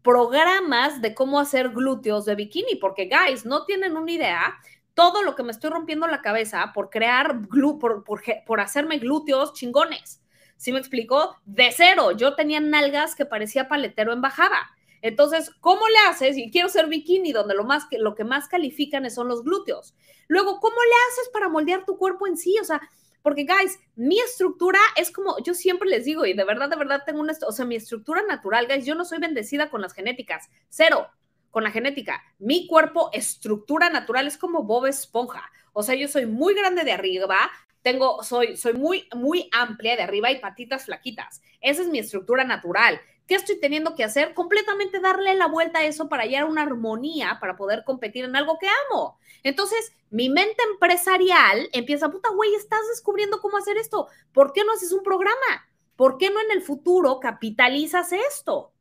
programas 0.04 1.02
de 1.02 1.14
cómo 1.14 1.40
hacer 1.40 1.70
glúteos 1.70 2.26
de 2.26 2.36
bikini, 2.36 2.76
porque, 2.76 3.10
guys, 3.10 3.46
no 3.46 3.66
tienen 3.66 3.98
una 3.98 4.12
idea 4.12 4.60
todo 4.94 5.24
lo 5.24 5.36
que 5.36 5.44
me 5.44 5.52
estoy 5.52 5.70
rompiendo 5.70 6.08
la 6.08 6.22
cabeza 6.22 6.72
por 6.74 6.90
crear, 6.90 7.40
por, 7.80 8.04
por, 8.04 8.60
hacerme 8.60 8.98
glúteos 8.98 9.54
chingones. 9.54 10.22
¿Sí 10.58 10.72
me 10.72 10.80
explicó? 10.80 11.38
De 11.46 11.72
cero, 11.76 12.12
yo 12.12 12.36
tenía 12.36 12.60
nalgas 12.60 13.16
que 13.16 13.26
parecía 13.26 13.68
paletero 13.68 14.14
en 14.14 14.22
bajada. 14.22 14.72
Entonces, 15.02 15.52
¿cómo 15.60 15.88
le 15.88 16.10
haces? 16.10 16.38
Y 16.38 16.52
quiero 16.52 16.70
ser 16.70 16.88
bikini, 16.88 17.32
donde 17.32 17.56
lo, 17.56 17.64
más, 17.64 17.88
lo 17.92 18.14
que 18.14 18.24
más 18.24 18.48
califican 18.48 19.10
son 19.10 19.28
los 19.28 19.44
glúteos. 19.44 19.96
Luego, 20.28 20.60
¿cómo 20.60 20.76
le 20.76 20.92
haces 21.10 21.30
para 21.34 21.50
moldear 21.50 21.86
tu 21.86 21.98
cuerpo 21.98 22.28
en 22.28 22.38
sí? 22.38 22.56
O 22.62 22.64
sea, 22.64 22.82
porque, 23.22 23.46
guys, 23.46 23.80
mi 23.96 24.20
estructura 24.20 24.80
es 24.96 25.12
como, 25.12 25.38
yo 25.44 25.54
siempre 25.54 25.90
les 25.90 26.06
digo, 26.06 26.26
y 26.26 26.34
de 26.34 26.44
verdad, 26.44 26.70
de 26.70 26.76
verdad 26.76 27.04
tengo 27.06 27.22
una, 27.22 27.34
o 27.48 27.52
sea, 27.52 27.66
mi 27.66 27.76
estructura 27.76 28.24
natural, 28.24 28.68
guys, 28.68 28.86
yo 28.86 28.96
no 28.96 29.06
soy 29.06 29.20
bendecida 29.20 29.70
con 29.70 29.82
las 29.82 29.94
genéticas, 29.94 30.50
cero 30.70 31.10
con 31.52 31.64
la 31.64 31.72
genética. 31.72 32.24
Mi 32.40 32.66
cuerpo, 32.66 33.10
estructura 33.14 33.90
natural, 33.90 34.26
es 34.26 34.38
como 34.38 34.64
Bob 34.64 34.88
Esponja. 34.88 35.52
O 35.74 35.84
sea, 35.84 35.96
yo 35.96 36.08
soy 36.08 36.26
muy 36.26 36.56
grande 36.56 36.84
de 36.84 36.94
arriba, 36.94 37.52
tengo, 37.82 38.24
soy, 38.24 38.58
soy 38.58 38.74
muy, 38.74 39.08
muy 39.16 39.50
amplia 39.52 39.96
de 39.96 40.04
arriba 40.04 40.32
y 40.32 40.40
patitas 40.40 40.86
flaquitas. 40.86 41.42
Esa 41.60 41.82
es 41.82 41.88
mi 41.90 42.00
estructura 42.00 42.44
natural. 42.44 43.00
¿Qué 43.28 43.36
estoy 43.36 43.60
teniendo 43.60 43.96
que 43.96 44.04
hacer? 44.04 44.34
Completamente 44.34 45.00
darle 45.00 45.36
la 45.36 45.48
vuelta 45.48 45.80
a 45.80 45.86
eso 45.86 46.10
para 46.10 46.24
hallar 46.24 46.46
una 46.46 46.64
armonía, 46.64 47.38
para 47.40 47.56
poder 47.56 47.84
competir 47.86 48.26
en 48.26 48.36
algo 48.36 48.58
que 48.60 48.68
amo. 48.88 49.20
Entonces, 49.44 49.94
mi 50.10 50.30
mente 50.30 50.62
empresarial 50.72 51.70
empieza, 51.72 52.10
puta, 52.10 52.30
güey, 52.30 52.54
estás 52.56 52.82
descubriendo 52.90 53.40
cómo 53.40 53.58
hacer 53.58 53.78
esto. 53.78 54.08
¿Por 54.34 54.52
qué 54.52 54.64
no 54.66 54.74
haces 54.74 54.92
un 54.92 55.04
programa? 55.04 55.70
¿Por 55.96 56.18
qué 56.18 56.30
no 56.30 56.42
en 56.42 56.52
el 56.52 56.62
futuro 56.62 57.20
capitalizas 57.20 58.12
esto? 58.12 58.74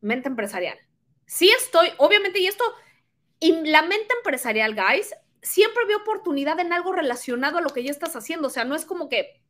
Mente 0.00 0.28
empresarial. 0.28 0.78
Sí 1.26 1.50
estoy, 1.50 1.88
obviamente, 1.98 2.38
y 2.38 2.46
esto, 2.46 2.64
y 3.40 3.52
la 3.66 3.82
mente 3.82 4.14
empresarial, 4.16 4.74
guys, 4.74 5.14
siempre 5.42 5.84
ve 5.86 5.96
oportunidad 5.96 6.58
en 6.60 6.72
algo 6.72 6.92
relacionado 6.92 7.58
a 7.58 7.60
lo 7.60 7.70
que 7.70 7.82
ya 7.82 7.90
estás 7.90 8.16
haciendo. 8.16 8.48
O 8.48 8.50
sea, 8.50 8.64
no 8.64 8.74
es 8.74 8.84
como 8.84 9.08
que 9.08 9.40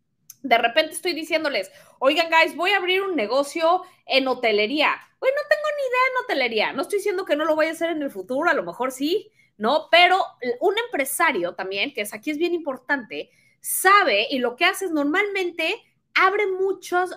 de 0.43 0.59
repente 0.59 0.95
estoy 0.95 1.13
diciéndoles, 1.13 1.71
oigan, 1.99 2.29
guys, 2.31 2.57
voy 2.57 2.71
a 2.71 2.77
abrir 2.77 3.03
un 3.03 3.17
negocio 3.17 3.83
en 4.07 4.29
hotelería. 4.29 4.95
Oye, 5.19 5.33
no 5.33 5.49
tengo 5.49 5.69
ni 5.77 5.83
idea 5.83 6.01
en 6.11 6.25
hotelería. 6.25 6.73
No 6.73 6.83
estoy 6.83 6.99
diciendo 6.99 7.25
que 7.25 7.37
no 7.37 7.45
lo 7.45 7.57
voy 7.57 7.67
a 7.67 7.73
hacer 7.73 7.91
en 7.91 8.03
el 8.03 8.11
futuro, 8.11 8.49
a 8.49 8.55
lo 8.55 8.63
mejor 8.63 8.93
sí, 8.93 9.33
¿no? 9.57 9.89
Pero 9.91 10.23
un 10.61 10.75
empresario 10.79 11.55
también, 11.55 11.93
que 11.93 12.03
es 12.03 12.15
aquí 12.15 12.31
es 12.31 12.39
bien 12.39 12.55
importante, 12.55 13.31
sabe 13.61 14.29
y 14.31 14.39
lo 14.39 14.57
que 14.57 14.65
hace 14.65 14.85
es 14.85 14.91
normalmente 14.91 15.83
abre 16.15 16.47
muchos, 16.47 17.11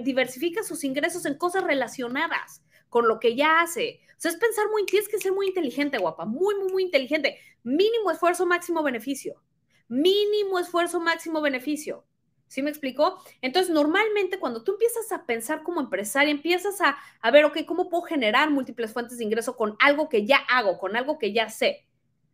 diversifica 0.00 0.62
sus 0.62 0.84
ingresos 0.84 1.26
en 1.26 1.36
cosas 1.36 1.64
relacionadas 1.64 2.62
con 2.88 3.08
lo 3.08 3.18
que 3.18 3.34
ya 3.34 3.60
hace. 3.60 4.00
O 4.10 4.20
sea, 4.20 4.30
es 4.30 4.36
pensar 4.36 4.66
muy, 4.70 4.86
tienes 4.86 5.08
que 5.08 5.18
ser 5.18 5.32
muy 5.32 5.48
inteligente, 5.48 5.98
guapa, 5.98 6.24
muy, 6.24 6.54
muy, 6.54 6.72
muy 6.72 6.82
inteligente. 6.84 7.38
Mínimo 7.62 8.10
esfuerzo, 8.10 8.46
máximo 8.46 8.82
beneficio. 8.82 9.42
Mínimo 9.88 10.58
esfuerzo, 10.58 11.00
máximo 11.00 11.40
beneficio. 11.40 12.04
¿Sí 12.48 12.62
me 12.62 12.70
explicó? 12.70 13.20
Entonces, 13.42 13.72
normalmente 13.72 14.38
cuando 14.38 14.62
tú 14.62 14.72
empiezas 14.72 15.10
a 15.10 15.26
pensar 15.26 15.62
como 15.62 15.80
empresaria, 15.80 16.30
empiezas 16.30 16.78
a, 16.80 17.30
ver, 17.30 17.44
ok, 17.44 17.58
¿cómo 17.66 17.88
puedo 17.88 18.04
generar 18.04 18.50
múltiples 18.50 18.92
fuentes 18.92 19.18
de 19.18 19.24
ingreso 19.24 19.56
con 19.56 19.76
algo 19.80 20.08
que 20.08 20.24
ya 20.24 20.38
hago, 20.48 20.78
con 20.78 20.96
algo 20.96 21.18
que 21.18 21.32
ya 21.32 21.50
sé? 21.50 21.86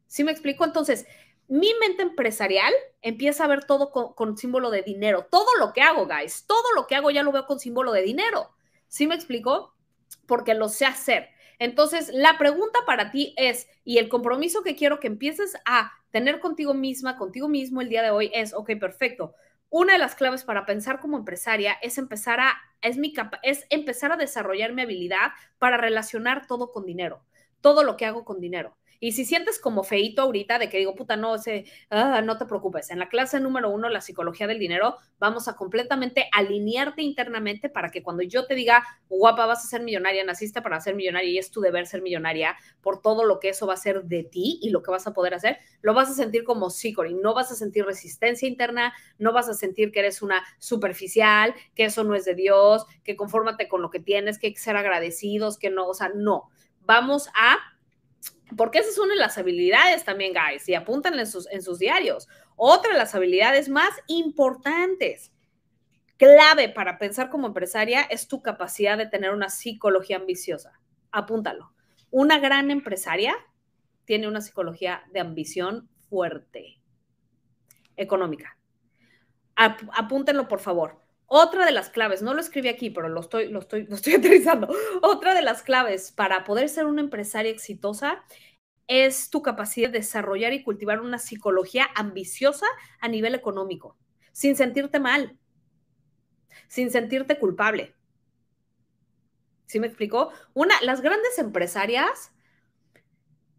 ¿Sí 0.06 0.22
me 0.22 0.32
explico? 0.32 0.64
Entonces, 0.64 1.06
mi 1.48 1.72
mente 1.80 2.02
empresarial 2.02 2.72
empieza 3.00 3.44
a 3.44 3.48
ver 3.48 3.64
todo 3.64 3.90
con, 3.90 4.12
con, 4.12 4.36
símbolo 4.36 4.70
de 4.70 4.82
dinero. 4.82 5.26
Todo 5.30 5.48
lo 5.58 5.72
que 5.72 5.80
hago, 5.80 6.06
guys, 6.06 6.44
todo 6.46 6.72
lo 6.76 6.86
que 6.86 6.94
hago 6.94 7.10
ya 7.10 7.22
lo 7.22 7.32
veo 7.32 7.46
con 7.46 7.58
símbolo 7.58 7.92
de 7.92 8.02
dinero. 8.02 8.50
¿Sí 8.88 9.06
me 9.06 9.14
explico? 9.14 9.74
Porque 10.26 10.54
lo 10.54 10.68
sé 10.68 10.84
hacer. 10.84 11.30
Entonces, 11.58 12.10
la 12.12 12.36
pregunta 12.36 12.80
para 12.84 13.10
ti 13.10 13.34
es, 13.38 13.66
y 13.82 13.96
el 13.96 14.10
compromiso 14.10 14.62
que 14.62 14.76
quiero 14.76 15.00
que 15.00 15.06
empieces 15.06 15.56
a 15.64 15.92
tener 16.10 16.38
contigo 16.40 16.74
misma, 16.74 17.16
contigo 17.16 17.48
mismo 17.48 17.80
el 17.80 17.88
día 17.88 18.02
de 18.02 18.10
hoy 18.10 18.30
es, 18.34 18.52
ok, 18.52 18.72
perfecto 18.78 19.34
una 19.72 19.94
de 19.94 19.98
las 19.98 20.14
claves 20.14 20.44
para 20.44 20.66
pensar 20.66 21.00
como 21.00 21.16
empresaria 21.16 21.72
es 21.80 21.96
empezar 21.96 22.40
a, 22.40 22.58
es 22.82 22.98
mi 22.98 23.14
es 23.42 23.66
empezar 23.70 24.12
a 24.12 24.16
desarrollar 24.16 24.74
mi 24.74 24.82
habilidad 24.82 25.32
para 25.58 25.78
relacionar 25.78 26.46
todo 26.46 26.70
con 26.70 26.84
dinero, 26.84 27.24
todo 27.62 27.82
lo 27.82 27.96
que 27.96 28.04
hago 28.04 28.22
con 28.26 28.38
dinero. 28.38 28.76
Y 29.04 29.10
si 29.10 29.24
sientes 29.24 29.58
como 29.58 29.82
feito 29.82 30.22
ahorita 30.22 30.60
de 30.60 30.68
que 30.68 30.78
digo, 30.78 30.94
puta, 30.94 31.16
no, 31.16 31.34
ese, 31.34 31.64
ah, 31.90 32.22
no 32.22 32.38
te 32.38 32.46
preocupes. 32.46 32.88
En 32.92 33.00
la 33.00 33.08
clase 33.08 33.40
número 33.40 33.68
uno, 33.68 33.88
la 33.88 34.00
psicología 34.00 34.46
del 34.46 34.60
dinero, 34.60 34.96
vamos 35.18 35.48
a 35.48 35.56
completamente 35.56 36.28
alinearte 36.30 37.02
internamente 37.02 37.68
para 37.68 37.90
que 37.90 38.04
cuando 38.04 38.22
yo 38.22 38.46
te 38.46 38.54
diga, 38.54 38.84
guapa, 39.08 39.46
vas 39.46 39.64
a 39.64 39.66
ser 39.66 39.82
millonaria, 39.82 40.24
naciste 40.24 40.62
para 40.62 40.80
ser 40.80 40.94
millonaria 40.94 41.30
y 41.32 41.38
es 41.38 41.50
tu 41.50 41.60
deber 41.60 41.88
ser 41.88 42.00
millonaria 42.00 42.56
por 42.80 43.02
todo 43.02 43.24
lo 43.24 43.40
que 43.40 43.48
eso 43.48 43.66
va 43.66 43.74
a 43.74 43.76
ser 43.76 44.04
de 44.04 44.22
ti 44.22 44.60
y 44.62 44.70
lo 44.70 44.84
que 44.84 44.92
vas 44.92 45.08
a 45.08 45.12
poder 45.12 45.34
hacer, 45.34 45.58
lo 45.80 45.94
vas 45.94 46.08
a 46.08 46.14
sentir 46.14 46.44
como 46.44 46.70
y 47.08 47.14
no 47.14 47.34
vas 47.34 47.50
a 47.50 47.56
sentir 47.56 47.84
resistencia 47.84 48.46
interna, 48.46 48.92
no 49.18 49.32
vas 49.32 49.48
a 49.48 49.54
sentir 49.54 49.90
que 49.90 49.98
eres 49.98 50.22
una 50.22 50.44
superficial, 50.60 51.56
que 51.74 51.86
eso 51.86 52.04
no 52.04 52.14
es 52.14 52.24
de 52.24 52.36
Dios, 52.36 52.86
que 53.02 53.16
confórmate 53.16 53.66
con 53.66 53.82
lo 53.82 53.90
que 53.90 53.98
tienes, 53.98 54.38
que 54.38 54.46
hay 54.46 54.54
que 54.54 54.60
ser 54.60 54.76
agradecidos, 54.76 55.58
que 55.58 55.70
no, 55.70 55.88
o 55.88 55.94
sea, 55.94 56.12
no. 56.14 56.50
Vamos 56.84 57.28
a 57.34 57.58
porque 58.56 58.78
esa 58.78 58.90
es 58.90 58.98
una 58.98 59.14
de 59.14 59.20
las 59.20 59.38
habilidades 59.38 60.04
también, 60.04 60.32
guys, 60.32 60.68
y 60.68 60.74
apúntanle 60.74 61.22
en 61.22 61.26
sus, 61.26 61.48
en 61.50 61.62
sus 61.62 61.78
diarios. 61.78 62.28
Otra 62.56 62.92
de 62.92 62.98
las 62.98 63.14
habilidades 63.14 63.68
más 63.68 63.90
importantes, 64.06 65.32
clave 66.16 66.68
para 66.68 66.98
pensar 66.98 67.30
como 67.30 67.46
empresaria, 67.46 68.02
es 68.02 68.28
tu 68.28 68.42
capacidad 68.42 68.96
de 68.96 69.06
tener 69.06 69.32
una 69.32 69.50
psicología 69.50 70.16
ambiciosa. 70.16 70.78
Apúntalo. 71.10 71.72
Una 72.10 72.38
gran 72.38 72.70
empresaria 72.70 73.34
tiene 74.04 74.28
una 74.28 74.40
psicología 74.40 75.04
de 75.12 75.20
ambición 75.20 75.88
fuerte, 76.08 76.80
económica. 77.96 78.56
apúntenlo, 79.56 80.48
por 80.48 80.60
favor. 80.60 81.01
Otra 81.34 81.64
de 81.64 81.72
las 81.72 81.88
claves, 81.88 82.20
no 82.20 82.34
lo 82.34 82.42
escribí 82.42 82.68
aquí, 82.68 82.90
pero 82.90 83.08
lo 83.08 83.20
estoy, 83.20 83.48
lo 83.48 83.60
estoy, 83.60 83.86
lo 83.88 83.96
estoy 83.96 84.16
utilizando. 84.16 84.68
Otra 85.00 85.34
de 85.34 85.40
las 85.40 85.62
claves 85.62 86.12
para 86.12 86.44
poder 86.44 86.68
ser 86.68 86.84
una 86.84 87.00
empresaria 87.00 87.50
exitosa 87.50 88.22
es 88.86 89.30
tu 89.30 89.40
capacidad 89.40 89.88
de 89.88 90.00
desarrollar 90.00 90.52
y 90.52 90.62
cultivar 90.62 91.00
una 91.00 91.18
psicología 91.18 91.88
ambiciosa 91.94 92.66
a 93.00 93.08
nivel 93.08 93.34
económico, 93.34 93.96
sin 94.32 94.56
sentirte 94.56 95.00
mal, 95.00 95.38
sin 96.68 96.90
sentirte 96.90 97.38
culpable. 97.38 97.94
¿Sí 99.64 99.80
me 99.80 99.86
explicó? 99.86 100.32
Una, 100.52 100.78
las 100.82 101.00
grandes 101.00 101.38
empresarias 101.38 102.34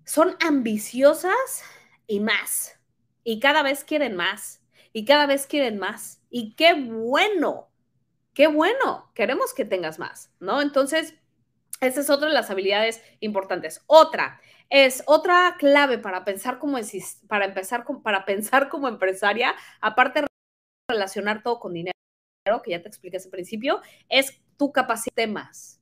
son 0.06 0.38
ambiciosas 0.46 1.64
y 2.06 2.20
más, 2.20 2.80
y 3.24 3.40
cada 3.40 3.64
vez 3.64 3.84
quieren 3.84 4.16
más, 4.16 4.63
y 4.94 5.06
cada 5.06 5.26
vez 5.26 5.48
quieren 5.48 5.80
más. 5.80 6.22
Y 6.30 6.56
qué 6.56 6.74
bueno, 6.74 7.70
qué 8.34 8.48
bueno, 8.48 9.12
queremos 9.14 9.54
que 9.54 9.66
tengas 9.66 10.00
más, 10.00 10.32
¿no? 10.40 10.62
Entonces, 10.62 11.16
esa 11.82 12.00
es 12.00 12.10
otra 12.10 12.30
de 12.30 12.34
las 12.34 12.50
habilidades 12.50 13.02
importantes. 13.20 13.84
Otra 13.88 14.40
es 14.70 15.04
otra 15.06 15.56
clave 15.60 15.98
para 15.98 16.24
pensar 16.24 16.60
como 16.60 16.78
para 17.28 17.46
empezar 17.46 17.86
para 18.04 18.26
pensar 18.26 18.70
como 18.70 18.88
empresaria, 18.88 19.56
aparte 19.82 20.22
de 20.22 20.28
relacionar 20.90 21.44
todo 21.44 21.60
con 21.60 21.74
dinero, 21.74 21.94
que 22.64 22.72
ya 22.72 22.82
te 22.82 22.88
expliqué 22.88 23.18
ese 23.18 23.30
principio, 23.30 23.82
es 24.10 24.42
tu 24.58 24.72
capacidad 24.72 25.16
de. 25.16 25.80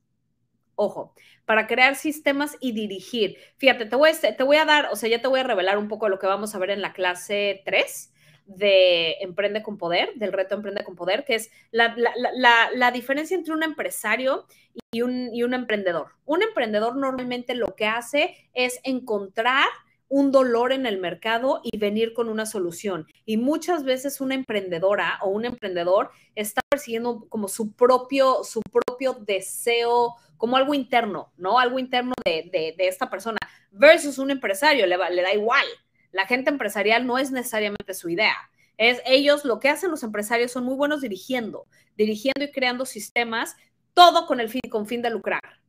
Ojo, 0.74 1.14
para 1.44 1.66
crear 1.66 1.96
sistemas 1.96 2.56
y 2.58 2.72
dirigir. 2.72 3.36
Fíjate, 3.58 3.86
te 3.86 3.94
voy, 3.94 4.10
a, 4.10 4.36
te 4.36 4.42
voy 4.42 4.56
a 4.56 4.64
dar, 4.64 4.88
o 4.90 4.96
sea, 4.96 5.08
ya 5.08 5.20
te 5.20 5.28
voy 5.28 5.40
a 5.40 5.44
revelar 5.44 5.78
un 5.78 5.88
poco 5.88 6.08
lo 6.08 6.18
que 6.18 6.26
vamos 6.26 6.54
a 6.54 6.58
ver 6.58 6.70
en 6.70 6.82
la 6.82 6.92
clase 6.92 7.62
3 7.64 8.12
de 8.46 9.18
Emprende 9.20 9.62
con 9.62 9.78
Poder, 9.78 10.12
del 10.16 10.32
reto 10.32 10.54
Emprende 10.54 10.84
con 10.84 10.96
Poder, 10.96 11.24
que 11.24 11.34
es 11.34 11.50
la, 11.70 12.90
diferencia 12.92 13.36
entre 13.36 13.54
un 13.54 13.62
empresario 13.62 14.46
y 14.90 15.02
un, 15.02 15.34
y 15.34 15.42
un 15.42 15.54
emprendedor. 15.54 16.12
Un 16.24 16.42
emprendedor 16.42 16.96
normalmente 16.96 17.54
lo 17.54 17.74
que 17.74 17.86
hace 17.86 18.36
es 18.54 18.80
encontrar 18.84 19.68
un 20.12 20.30
dolor 20.30 20.72
en 20.72 20.84
el 20.84 20.98
mercado 20.98 21.62
y 21.62 21.78
venir 21.78 22.12
con 22.12 22.28
una 22.28 22.44
solución. 22.44 23.06
Y 23.24 23.38
muchas 23.38 23.82
veces 23.82 24.20
una 24.20 24.34
emprendedora 24.34 25.18
o 25.22 25.30
un 25.30 25.46
emprendedor 25.46 26.10
está 26.34 26.60
persiguiendo 26.68 27.26
como 27.30 27.48
su 27.48 27.72
propio, 27.72 28.44
su 28.44 28.60
propio 28.60 29.14
deseo, 29.14 30.16
como 30.36 30.58
algo 30.58 30.74
interno, 30.74 31.32
¿no? 31.38 31.58
Algo 31.58 31.78
interno 31.78 32.12
de, 32.26 32.74
de, 32.76 32.88
esta 32.88 33.08
persona, 33.08 33.38
versus 33.70 34.18
un 34.18 34.30
empresario, 34.30 34.86
le, 34.86 34.98
le 35.12 35.22
da 35.22 35.32
igual, 35.32 35.64
la 36.12 36.26
gente 36.26 36.50
empresarial 36.50 37.06
no 37.06 37.18
es 37.18 37.30
necesariamente 37.30 37.94
su 37.94 38.08
idea. 38.08 38.36
Es 38.78 39.00
ellos 39.04 39.44
lo 39.44 39.60
que 39.60 39.68
hacen 39.68 39.90
los 39.90 40.02
empresarios 40.02 40.52
son 40.52 40.64
muy 40.64 40.74
buenos 40.74 41.00
dirigiendo, 41.00 41.66
dirigiendo 41.96 42.44
y 42.44 42.52
creando 42.52 42.86
sistemas, 42.86 43.56
todo 43.94 44.26
con 44.26 44.40
el 44.40 44.48
fin, 44.48 44.62
con 44.70 44.86
fin 44.86 45.02
de 45.02 45.10
lucrar. 45.10 45.60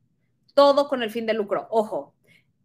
Todo 0.54 0.88
con 0.88 1.02
el 1.02 1.10
fin 1.10 1.26
de 1.26 1.34
lucro. 1.34 1.66
Ojo, 1.70 2.14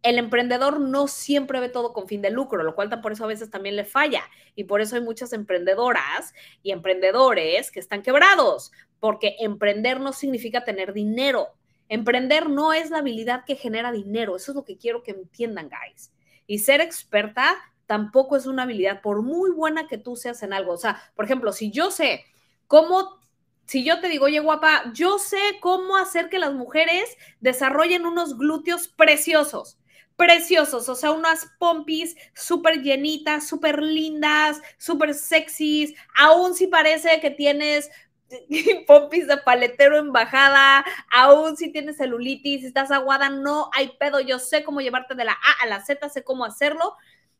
el 0.02 0.18
emprendedor 0.18 0.80
no 0.80 1.08
siempre 1.08 1.60
ve 1.60 1.68
todo 1.68 1.92
con 1.92 2.08
fin 2.08 2.22
de 2.22 2.30
lucro, 2.30 2.62
lo 2.62 2.74
cual 2.74 2.88
por 3.00 3.12
eso 3.12 3.24
a 3.24 3.28
veces 3.28 3.50
también 3.50 3.76
le 3.76 3.84
falla. 3.84 4.22
Y 4.54 4.64
por 4.64 4.80
eso 4.80 4.96
hay 4.96 5.02
muchas 5.02 5.32
emprendedoras 5.32 6.32
y 6.62 6.72
emprendedores 6.72 7.70
que 7.70 7.80
están 7.80 8.02
quebrados, 8.02 8.72
porque 8.98 9.36
emprender 9.40 10.00
no 10.00 10.12
significa 10.12 10.64
tener 10.64 10.92
dinero. 10.92 11.48
Emprender 11.88 12.48
no 12.48 12.72
es 12.72 12.90
la 12.90 12.98
habilidad 12.98 13.44
que 13.44 13.56
genera 13.56 13.92
dinero. 13.92 14.36
Eso 14.36 14.52
es 14.52 14.56
lo 14.56 14.64
que 14.64 14.78
quiero 14.78 15.02
que 15.02 15.10
entiendan, 15.10 15.68
guys. 15.68 16.12
Y 16.46 16.60
ser 16.60 16.80
experta 16.80 17.56
tampoco 17.90 18.36
es 18.36 18.46
una 18.46 18.62
habilidad, 18.62 19.02
por 19.02 19.20
muy 19.20 19.50
buena 19.50 19.88
que 19.88 19.98
tú 19.98 20.14
seas 20.14 20.44
en 20.44 20.52
algo. 20.52 20.74
O 20.74 20.76
sea, 20.76 21.02
por 21.16 21.24
ejemplo, 21.24 21.52
si 21.52 21.72
yo 21.72 21.90
sé 21.90 22.24
cómo, 22.68 23.18
si 23.66 23.82
yo 23.82 24.00
te 24.00 24.08
digo, 24.08 24.26
oye, 24.26 24.38
guapa, 24.38 24.92
yo 24.94 25.18
sé 25.18 25.40
cómo 25.60 25.96
hacer 25.96 26.28
que 26.28 26.38
las 26.38 26.52
mujeres 26.52 27.16
desarrollen 27.40 28.06
unos 28.06 28.38
glúteos 28.38 28.86
preciosos 28.86 29.76
preciosos, 30.14 30.88
o 30.88 30.94
sea, 30.94 31.12
unas 31.12 31.50
pompis 31.58 32.14
súper 32.34 32.82
llenitas, 32.82 33.48
súper 33.48 33.82
lindas, 33.82 34.60
súper 34.76 35.14
sexys, 35.14 35.94
aún 36.14 36.54
si 36.54 36.66
parece 36.68 37.20
que 37.20 37.30
tienes 37.30 37.90
pompis 38.86 39.26
de 39.26 39.38
paletero 39.38 39.96
en 39.96 40.12
bajada, 40.12 40.84
aún 41.10 41.56
si 41.56 41.72
tienes 41.72 41.96
celulitis, 41.96 42.62
estás 42.62 42.92
aguada, 42.92 43.30
no 43.30 43.70
hay 43.72 43.96
pedo, 43.98 44.20
yo 44.20 44.38
sé 44.38 44.62
cómo 44.62 44.80
llevarte 44.80 45.16
de 45.16 45.24
la 45.24 45.32
A 45.32 45.64
a 45.64 45.66
la 45.66 45.84
Z, 45.84 46.08
sé 46.10 46.22
cómo 46.22 46.44
hacerlo 46.44 46.94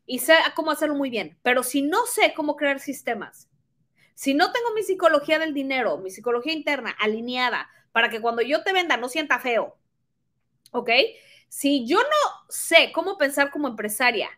y 0.05 0.19
sé 0.19 0.35
cómo 0.55 0.71
hacerlo 0.71 0.95
muy 0.95 1.09
bien, 1.09 1.37
pero 1.43 1.63
si 1.63 1.81
no 1.81 2.05
sé 2.05 2.33
cómo 2.35 2.55
crear 2.55 2.79
sistemas, 2.79 3.49
si 4.13 4.33
no 4.33 4.51
tengo 4.51 4.73
mi 4.75 4.83
psicología 4.83 5.39
del 5.39 5.53
dinero, 5.53 5.97
mi 5.97 6.11
psicología 6.11 6.53
interna 6.53 6.95
alineada 6.99 7.69
para 7.91 8.09
que 8.09 8.21
cuando 8.21 8.41
yo 8.41 8.63
te 8.63 8.73
venda 8.73 8.97
no 8.97 9.09
sienta 9.09 9.39
feo, 9.39 9.77
¿ok? 10.71 10.89
Si 11.49 11.85
yo 11.85 11.97
no 11.99 12.45
sé 12.49 12.91
cómo 12.93 13.17
pensar 13.17 13.51
como 13.51 13.67
empresaria, 13.67 14.29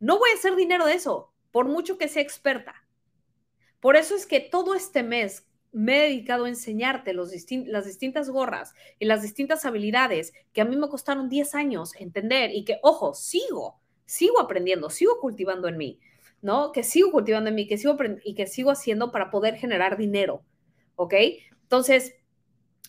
no 0.00 0.18
voy 0.18 0.30
a 0.30 0.34
hacer 0.34 0.56
dinero 0.56 0.86
de 0.86 0.94
eso, 0.94 1.32
por 1.50 1.66
mucho 1.66 1.98
que 1.98 2.08
sea 2.08 2.22
experta. 2.22 2.74
Por 3.80 3.96
eso 3.96 4.14
es 4.14 4.26
que 4.26 4.40
todo 4.40 4.74
este 4.74 5.02
mes 5.02 5.46
me 5.72 5.98
he 5.98 6.08
dedicado 6.08 6.46
a 6.46 6.48
enseñarte 6.48 7.12
las 7.12 7.84
distintas 7.84 8.30
gorras 8.30 8.74
y 8.98 9.04
las 9.04 9.22
distintas 9.22 9.64
habilidades 9.64 10.32
que 10.52 10.60
a 10.60 10.64
mí 10.64 10.76
me 10.76 10.88
costaron 10.88 11.28
10 11.28 11.54
años 11.54 11.94
entender 11.96 12.50
y 12.52 12.64
que, 12.64 12.78
ojo, 12.82 13.14
sigo, 13.14 13.80
sigo 14.08 14.40
aprendiendo, 14.40 14.88
sigo 14.88 15.20
cultivando 15.20 15.68
en 15.68 15.76
mí, 15.76 16.00
¿no? 16.40 16.72
Que 16.72 16.82
sigo 16.82 17.12
cultivando 17.12 17.50
en 17.50 17.54
mí, 17.54 17.66
que 17.66 17.76
sigo 17.76 17.94
y 18.24 18.34
que 18.34 18.46
sigo 18.46 18.70
haciendo 18.70 19.12
para 19.12 19.30
poder 19.30 19.56
generar 19.56 19.98
dinero, 19.98 20.42
¿ok? 20.96 21.14
Entonces, 21.62 22.14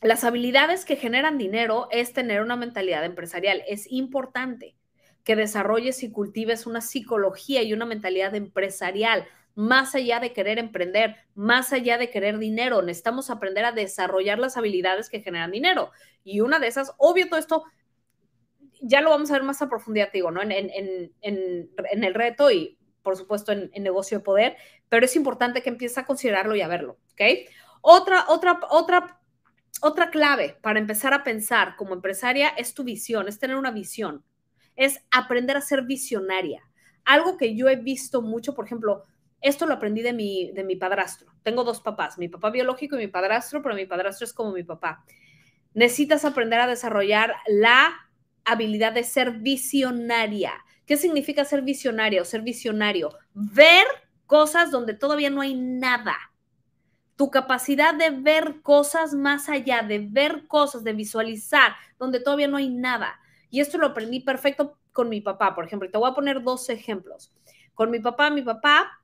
las 0.02 0.24
habilidades 0.24 0.86
que 0.86 0.96
generan 0.96 1.38
dinero 1.38 1.90
es 1.92 2.14
tener 2.14 2.42
una 2.42 2.56
mentalidad 2.56 3.04
empresarial. 3.04 3.64
Es 3.68 3.92
importante 3.92 4.78
que 5.26 5.36
desarrolles 5.36 6.04
y 6.04 6.12
cultives 6.12 6.66
una 6.66 6.80
psicología 6.80 7.64
y 7.64 7.74
una 7.74 7.86
mentalidad 7.86 8.34
empresarial 8.34 9.28
más 9.56 9.96
allá 9.96 10.22
de 10.22 10.32
querer 10.32 10.58
emprender, 10.58 11.18
más 11.36 11.74
allá 11.74 11.98
de 11.98 12.10
querer 12.10 12.38
dinero. 12.38 12.82
Necesitamos 12.82 13.30
aprender 13.30 13.66
a 13.66 13.74
desarrollar 13.74 14.40
las 14.40 14.56
habilidades 14.56 15.10
que 15.10 15.20
generan 15.20 15.52
dinero. 15.52 15.92
Y 16.24 16.40
una 16.40 16.60
de 16.60 16.68
esas, 16.68 16.94
obvio, 16.98 17.28
todo 17.28 17.42
esto 17.42 17.66
ya 18.82 19.02
lo 19.02 19.10
vamos 19.10 19.30
a 19.30 19.34
ver 19.34 19.44
más 19.44 19.62
a 19.62 19.70
profundidad, 19.70 20.12
digo, 20.12 20.32
¿no? 20.32 20.42
En, 20.42 20.52
en, 20.52 22.04
el 22.04 22.14
reto 22.14 22.52
y, 22.52 22.78
por 23.04 23.18
supuesto, 23.18 23.52
en, 23.52 23.72
negocio 23.82 24.20
de 24.20 24.24
poder, 24.24 24.58
pero 24.90 25.06
es 25.06 25.16
importante 25.16 25.62
que 25.62 25.70
empieces 25.70 25.98
a 25.98 26.06
considerarlo 26.06 26.56
y 26.56 26.62
a 26.62 26.68
verlo, 26.68 26.98
¿ok? 27.14 27.50
Otra, 27.82 28.26
otra, 28.28 28.60
otra, 28.70 29.20
otra 29.82 30.10
clave 30.10 30.58
para 30.62 30.80
empezar 30.80 31.14
a 31.14 31.24
pensar 31.24 31.76
como 31.76 31.94
empresaria 31.94 32.50
es 32.50 32.74
tu 32.74 32.84
visión, 32.84 33.28
es 33.28 33.40
tener 33.40 33.56
una 33.56 33.72
visión, 33.72 34.24
es 34.76 35.00
aprender 35.12 35.58
a 35.58 35.62
ser 35.62 35.84
visionaria. 35.84 36.64
Algo 37.06 37.38
que 37.38 37.56
yo 37.56 37.70
he 37.70 37.76
visto 37.76 38.22
mucho, 38.22 38.54
por 38.54 38.66
ejemplo, 38.66 39.04
esto 39.42 39.66
lo 39.66 39.74
aprendí 39.76 40.02
de 40.02 40.14
mi, 40.14 40.52
de 40.52 40.64
mi 40.64 40.76
padrastro. 40.76 41.32
Tengo 41.44 41.64
dos 41.64 41.82
papás, 41.82 42.18
mi 42.18 42.28
papá 42.28 42.50
biológico 42.50 42.96
y 42.96 43.00
mi 43.00 43.08
padrastro, 43.08 43.62
pero 43.62 43.76
mi 43.76 43.86
padrastro 43.86 44.26
es 44.26 44.34
como 44.34 44.52
mi 44.52 44.64
papá. 44.64 45.04
Necesitas 45.74 46.26
aprender 46.26 46.60
a 46.60 46.68
desarrollar 46.68 47.36
la 47.48 48.09
habilidad 48.46 48.94
de 48.94 49.04
ser 49.04 49.32
visionaria. 49.32 50.54
¿Qué 50.86 50.98
significa 50.98 51.46
ser 51.46 51.62
visionaria 51.62 52.22
o 52.22 52.26
ser 52.26 52.42
visionario? 52.42 53.12
Ver 53.34 53.86
cosas 54.26 54.72
donde 54.72 54.94
todavía 54.94 55.30
no 55.30 55.42
hay 55.42 55.56
nada. 55.56 56.16
Tu 57.16 57.30
capacidad 57.30 57.94
de 57.94 58.12
ver 58.12 58.62
cosas 58.62 59.14
más 59.14 59.50
allá, 59.50 59.84
de 59.84 60.00
ver 60.00 60.48
cosas, 60.48 60.84
de 60.84 60.94
visualizar 60.94 61.74
donde 61.98 62.20
todavía 62.20 62.48
no 62.48 62.58
hay 62.58 62.70
nada. 62.70 63.20
Y 63.50 63.60
esto 63.60 63.78
lo 63.78 63.88
aprendí 63.88 64.22
perfecto 64.22 64.78
con 64.92 65.10
mi 65.10 65.22
papá, 65.22 65.56
por 65.56 65.66
ejemplo, 65.66 65.88
y 65.88 65.92
te 65.92 65.98
voy 65.98 66.10
a 66.10 66.14
poner 66.14 66.44
dos 66.44 66.70
ejemplos. 66.70 67.34
Con 67.74 67.92
mi 67.92 68.00
papá, 68.00 68.30
mi 68.30 68.42
papá 68.42 69.02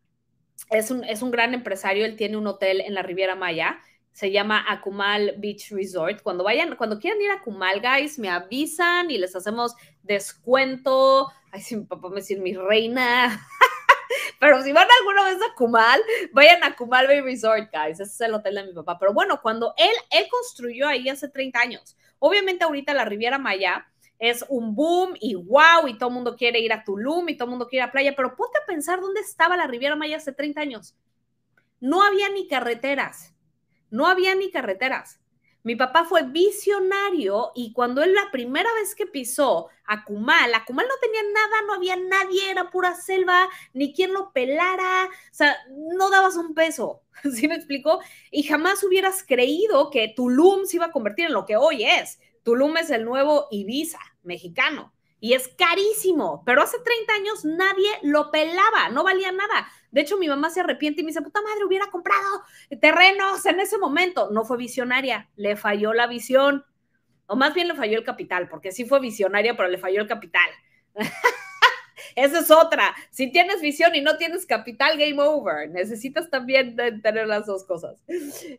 es 0.69 0.91
un, 0.91 1.03
es 1.03 1.21
un 1.21 1.31
gran 1.31 1.53
empresario, 1.53 2.05
él 2.05 2.15
tiene 2.15 2.37
un 2.37 2.47
hotel 2.47 2.81
en 2.81 2.93
la 2.93 3.01
Riviera 3.01 3.35
Maya, 3.35 3.79
se 4.15 4.31
llama 4.31 4.63
Akumal 4.69 5.35
Beach 5.39 5.71
Resort. 5.71 6.21
Cuando 6.23 6.45
vayan, 6.45 6.77
cuando 6.77 6.97
quieran 6.99 7.21
ir 7.21 7.31
a 7.31 7.33
Akumal, 7.33 7.81
guys, 7.81 8.17
me 8.17 8.29
avisan 8.29 9.11
y 9.11 9.17
les 9.17 9.35
hacemos 9.35 9.75
descuento. 10.03 11.29
Ay, 11.51 11.59
si 11.59 11.75
mi 11.75 11.83
papá 11.83 12.07
me 12.07 12.21
dice 12.21 12.37
mi 12.37 12.53
reina. 12.53 13.45
Pero 14.39 14.63
si 14.63 14.71
van 14.71 14.87
alguna 15.01 15.25
vez 15.25 15.37
a 15.41 15.53
Kumal, 15.55 16.01
vayan 16.31 16.63
a 16.63 16.77
Kumal 16.77 17.07
Bay 17.07 17.19
Resort, 17.19 17.69
guys. 17.73 17.99
Ese 17.99 18.03
es 18.03 18.21
el 18.21 18.35
hotel 18.35 18.55
de 18.55 18.63
mi 18.67 18.73
papá. 18.73 18.97
Pero 18.97 19.13
bueno, 19.13 19.41
cuando 19.41 19.73
él, 19.75 19.91
él 20.11 20.27
construyó 20.31 20.87
ahí 20.87 21.09
hace 21.09 21.27
30 21.27 21.59
años. 21.59 21.97
Obviamente 22.17 22.63
ahorita 22.63 22.93
la 22.93 23.03
Riviera 23.03 23.37
Maya 23.37 23.85
es 24.17 24.45
un 24.47 24.75
boom 24.75 25.15
y 25.19 25.35
wow, 25.35 25.89
y 25.89 25.97
todo 25.97 26.07
el 26.07 26.15
mundo 26.15 26.37
quiere 26.37 26.61
ir 26.61 26.71
a 26.71 26.85
Tulum 26.85 27.27
y 27.27 27.35
todo 27.35 27.47
el 27.47 27.49
mundo 27.49 27.67
quiere 27.67 27.83
a 27.83 27.91
playa, 27.91 28.13
pero 28.15 28.33
ponte 28.37 28.57
a 28.59 28.65
pensar 28.65 29.01
dónde 29.01 29.19
estaba 29.19 29.57
la 29.57 29.67
Riviera 29.67 29.97
Maya 29.97 30.15
hace 30.15 30.31
30 30.31 30.61
años. 30.61 30.95
No 31.81 32.01
había 32.01 32.29
ni 32.29 32.47
carreteras 32.47 33.34
no 33.89 34.07
había 34.07 34.35
ni 34.35 34.51
carreteras. 34.51 35.19
Mi 35.63 35.75
papá 35.75 36.05
fue 36.05 36.21
visionario 36.21 37.51
y 37.55 37.73
cuando 37.73 38.03
él 38.03 38.13
la 38.13 38.29
primera 38.31 38.71
vez 38.75 38.93
que 38.93 39.07
pisó 39.07 39.69
a 39.85 40.05
Cumal, 40.05 40.53
a 40.53 40.63
Cumal 40.63 40.85
no 40.87 40.93
tenía 41.01 41.23
nada, 41.23 41.61
no 41.65 41.73
había 41.73 41.95
nadie, 41.95 42.51
era 42.51 42.69
pura 42.69 42.93
selva, 42.93 43.49
ni 43.73 43.91
quien 43.91 44.13
lo 44.13 44.31
pelara, 44.31 45.05
o 45.05 45.33
sea, 45.33 45.57
no 45.69 46.11
dabas 46.11 46.35
un 46.35 46.53
peso, 46.53 47.01
¿sí 47.33 47.47
me 47.47 47.55
explicó? 47.55 47.99
Y 48.29 48.43
jamás 48.43 48.83
hubieras 48.83 49.23
creído 49.23 49.89
que 49.89 50.13
Tulum 50.15 50.65
se 50.65 50.77
iba 50.77 50.85
a 50.85 50.91
convertir 50.91 51.25
en 51.25 51.33
lo 51.33 51.45
que 51.45 51.57
hoy 51.57 51.83
es. 51.83 52.19
Tulum 52.43 52.77
es 52.77 52.91
el 52.91 53.03
nuevo 53.03 53.47
Ibiza 53.49 53.99
mexicano 54.21 54.94
y 55.25 55.33
es 55.33 55.47
carísimo, 55.47 56.43
pero 56.45 56.61
hace 56.61 56.77
30 56.77 57.13
años 57.15 57.45
nadie 57.45 57.89
lo 58.03 58.29
pelaba, 58.29 58.89
no 58.91 59.03
valía 59.03 59.31
nada. 59.31 59.67
De 59.89 60.01
hecho, 60.01 60.19
mi 60.19 60.27
mamá 60.27 60.51
se 60.51 60.59
arrepiente 60.59 61.01
y 61.01 61.03
me 61.03 61.09
dice, 61.09 61.23
puta 61.23 61.41
madre, 61.41 61.65
hubiera 61.65 61.89
comprado 61.89 62.43
terrenos 62.79 63.43
en 63.47 63.59
ese 63.59 63.79
momento. 63.79 64.29
No 64.29 64.45
fue 64.45 64.57
visionaria, 64.57 65.27
le 65.35 65.55
falló 65.55 65.93
la 65.93 66.05
visión, 66.05 66.63
o 67.25 67.35
más 67.35 67.55
bien 67.55 67.67
le 67.67 67.73
falló 67.73 67.97
el 67.97 68.03
capital, 68.03 68.47
porque 68.49 68.71
sí 68.71 68.85
fue 68.85 68.99
visionaria, 68.99 69.57
pero 69.57 69.67
le 69.67 69.79
falló 69.79 69.99
el 69.99 70.07
capital. 70.07 70.47
Esa 72.15 72.41
es 72.41 72.51
otra. 72.51 72.93
Si 73.09 73.31
tienes 73.31 73.61
visión 73.61 73.95
y 73.95 74.01
no 74.01 74.17
tienes 74.17 74.45
capital, 74.45 74.95
game 74.95 75.19
over. 75.19 75.71
Necesitas 75.71 76.29
también 76.29 76.75
tener 77.01 77.25
las 77.25 77.47
dos 77.47 77.63
cosas. 77.63 77.99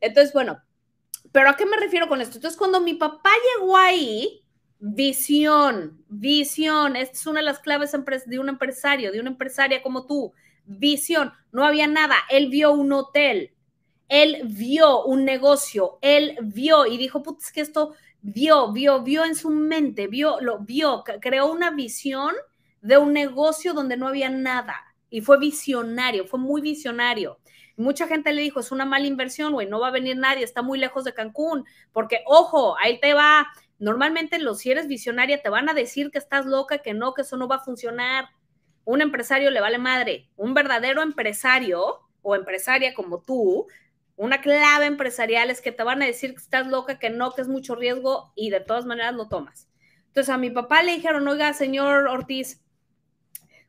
Entonces, 0.00 0.32
bueno, 0.32 0.60
pero 1.30 1.48
¿a 1.48 1.56
qué 1.56 1.64
me 1.64 1.76
refiero 1.76 2.08
con 2.08 2.20
esto? 2.20 2.38
Entonces, 2.38 2.58
cuando 2.58 2.80
mi 2.80 2.94
papá 2.94 3.30
llegó 3.54 3.76
ahí, 3.76 4.42
visión, 4.78 6.04
visión, 6.08 6.96
esta 6.96 7.12
es 7.12 7.26
una 7.26 7.40
de 7.40 7.46
las 7.46 7.60
claves 7.60 7.92
de 8.26 8.38
un 8.38 8.48
empresario, 8.48 9.12
de 9.12 9.20
una 9.20 9.30
empresaria 9.30 9.82
como 9.82 10.06
tú 10.06 10.32
visión, 10.66 11.32
no 11.52 11.64
había 11.64 11.86
nada. 11.86 12.16
Él 12.28 12.48
vio 12.48 12.72
un 12.72 12.92
hotel, 12.92 13.52
él 14.08 14.42
vio 14.44 15.04
un 15.04 15.24
negocio, 15.24 15.98
él 16.02 16.36
vio 16.42 16.86
y 16.86 16.98
dijo, 16.98 17.22
putz, 17.22 17.50
que 17.52 17.60
esto 17.60 17.94
vio, 18.20 18.72
vio, 18.72 19.02
vio 19.02 19.24
en 19.24 19.34
su 19.34 19.50
mente, 19.50 20.08
vio, 20.08 20.40
lo 20.40 20.58
vio, 20.58 21.04
creó 21.20 21.50
una 21.50 21.70
visión 21.70 22.34
de 22.82 22.98
un 22.98 23.12
negocio 23.12 23.72
donde 23.72 23.96
no 23.96 24.08
había 24.08 24.28
nada. 24.28 24.82
Y 25.08 25.20
fue 25.20 25.38
visionario, 25.38 26.26
fue 26.26 26.38
muy 26.38 26.60
visionario. 26.60 27.38
Mucha 27.76 28.08
gente 28.08 28.32
le 28.32 28.42
dijo, 28.42 28.60
es 28.60 28.72
una 28.72 28.86
mala 28.86 29.06
inversión, 29.06 29.52
güey, 29.52 29.68
no 29.68 29.78
va 29.78 29.88
a 29.88 29.92
venir 29.92 30.16
nadie, 30.16 30.42
está 30.42 30.62
muy 30.62 30.78
lejos 30.78 31.04
de 31.04 31.14
Cancún, 31.14 31.64
porque 31.92 32.20
ojo, 32.26 32.76
ahí 32.78 32.98
te 33.00 33.14
va. 33.14 33.46
Normalmente 33.78 34.38
los 34.38 34.58
si 34.58 34.70
eres 34.70 34.88
visionaria 34.88 35.42
te 35.42 35.50
van 35.50 35.68
a 35.68 35.74
decir 35.74 36.10
que 36.10 36.18
estás 36.18 36.46
loca, 36.46 36.78
que 36.78 36.94
no, 36.94 37.14
que 37.14 37.22
eso 37.22 37.36
no 37.36 37.48
va 37.48 37.56
a 37.56 37.64
funcionar 37.64 38.26
un 38.86 39.02
empresario 39.02 39.50
le 39.50 39.60
vale 39.60 39.78
madre. 39.78 40.30
Un 40.36 40.54
verdadero 40.54 41.02
empresario 41.02 42.00
o 42.22 42.34
empresaria 42.34 42.94
como 42.94 43.20
tú, 43.20 43.66
una 44.14 44.40
clave 44.40 44.86
empresarial 44.86 45.50
es 45.50 45.60
que 45.60 45.72
te 45.72 45.82
van 45.82 46.02
a 46.02 46.06
decir 46.06 46.30
que 46.30 46.40
estás 46.40 46.66
loca, 46.68 46.98
que 46.98 47.10
no, 47.10 47.32
que 47.32 47.42
es 47.42 47.48
mucho 47.48 47.74
riesgo 47.74 48.32
y 48.34 48.50
de 48.50 48.60
todas 48.60 48.86
maneras 48.86 49.14
lo 49.14 49.28
tomas. 49.28 49.68
Entonces 50.06 50.32
a 50.32 50.38
mi 50.38 50.50
papá 50.50 50.82
le 50.82 50.94
dijeron, 50.94 51.26
oiga, 51.26 51.52
señor 51.52 52.06
Ortiz, 52.06 52.62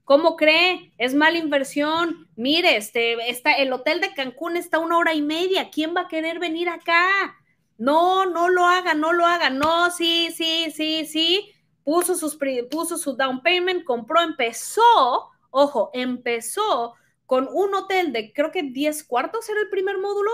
¿cómo 0.05 0.37
cree? 0.37 0.93
Es 0.99 1.15
mala 1.15 1.39
inversión. 1.39 2.29
Mire, 2.35 2.77
este, 2.77 3.29
está, 3.29 3.53
el 3.53 3.73
hotel 3.73 3.99
de 3.99 4.13
Cancún 4.13 4.55
está 4.55 4.77
una 4.77 4.99
hora 4.99 5.15
y 5.15 5.23
media. 5.23 5.71
¿Quién 5.71 5.95
va 5.95 6.01
a 6.01 6.07
querer 6.07 6.37
venir 6.37 6.69
acá? 6.69 7.35
No, 7.77 8.25
no 8.25 8.49
lo 8.49 8.65
haga, 8.65 8.93
no 8.93 9.13
lo 9.13 9.25
haga. 9.25 9.49
No, 9.49 9.91
sí, 9.91 10.29
sí, 10.35 10.71
sí, 10.71 11.05
sí 11.05 11.53
puso, 11.87 12.15
sus, 12.15 12.37
puso 12.69 12.97
su 12.97 13.15
down 13.15 13.41
payment, 13.41 13.85
compró, 13.85 14.19
empezó, 14.19 15.29
ojo, 15.51 15.89
empezó 15.93 16.95
con 17.25 17.47
un 17.49 17.73
hotel 17.75 18.11
de 18.11 18.33
creo 18.33 18.51
que 18.51 18.61
10 18.61 19.05
cuartos 19.05 19.47
era 19.47 19.61
el 19.61 19.69
primer 19.69 19.97
módulo 19.97 20.29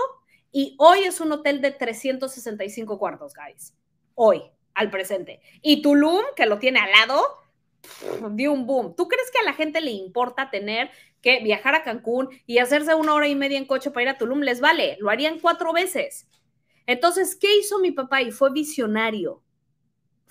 y 0.50 0.74
hoy 0.80 1.04
es 1.04 1.20
un 1.20 1.30
hotel 1.30 1.60
de 1.60 1.70
365 1.70 2.98
cuartos, 2.98 3.34
guys. 3.34 3.72
Hoy, 4.16 4.42
al 4.74 4.90
presente. 4.90 5.40
Y 5.62 5.80
Tulum, 5.80 6.24
que 6.34 6.46
lo 6.46 6.58
tiene 6.58 6.80
al 6.80 6.90
lado, 6.90 7.24
dio 8.32 8.52
un 8.52 8.66
boom. 8.66 8.96
¿Tú 8.96 9.06
crees 9.06 9.30
que 9.30 9.38
a 9.38 9.44
la 9.44 9.52
gente 9.52 9.80
le 9.80 9.92
importa 9.92 10.50
tener 10.50 10.90
que 11.22 11.40
viajar 11.40 11.76
a 11.76 11.84
Cancún 11.84 12.30
y 12.46 12.58
hacerse 12.58 12.96
una 12.96 13.14
hora 13.14 13.28
y 13.28 13.36
media 13.36 13.58
en 13.58 13.66
coche 13.66 13.92
para 13.92 14.02
ir 14.02 14.08
a 14.08 14.18
Tulum? 14.18 14.40
Les 14.40 14.60
vale, 14.60 14.96
lo 14.98 15.10
harían 15.10 15.38
cuatro 15.38 15.72
veces. 15.72 16.26
Entonces, 16.86 17.36
¿qué 17.36 17.58
hizo 17.58 17.78
mi 17.78 17.92
papá? 17.92 18.22
Y 18.22 18.30
fue 18.30 18.52
visionario 18.52 19.44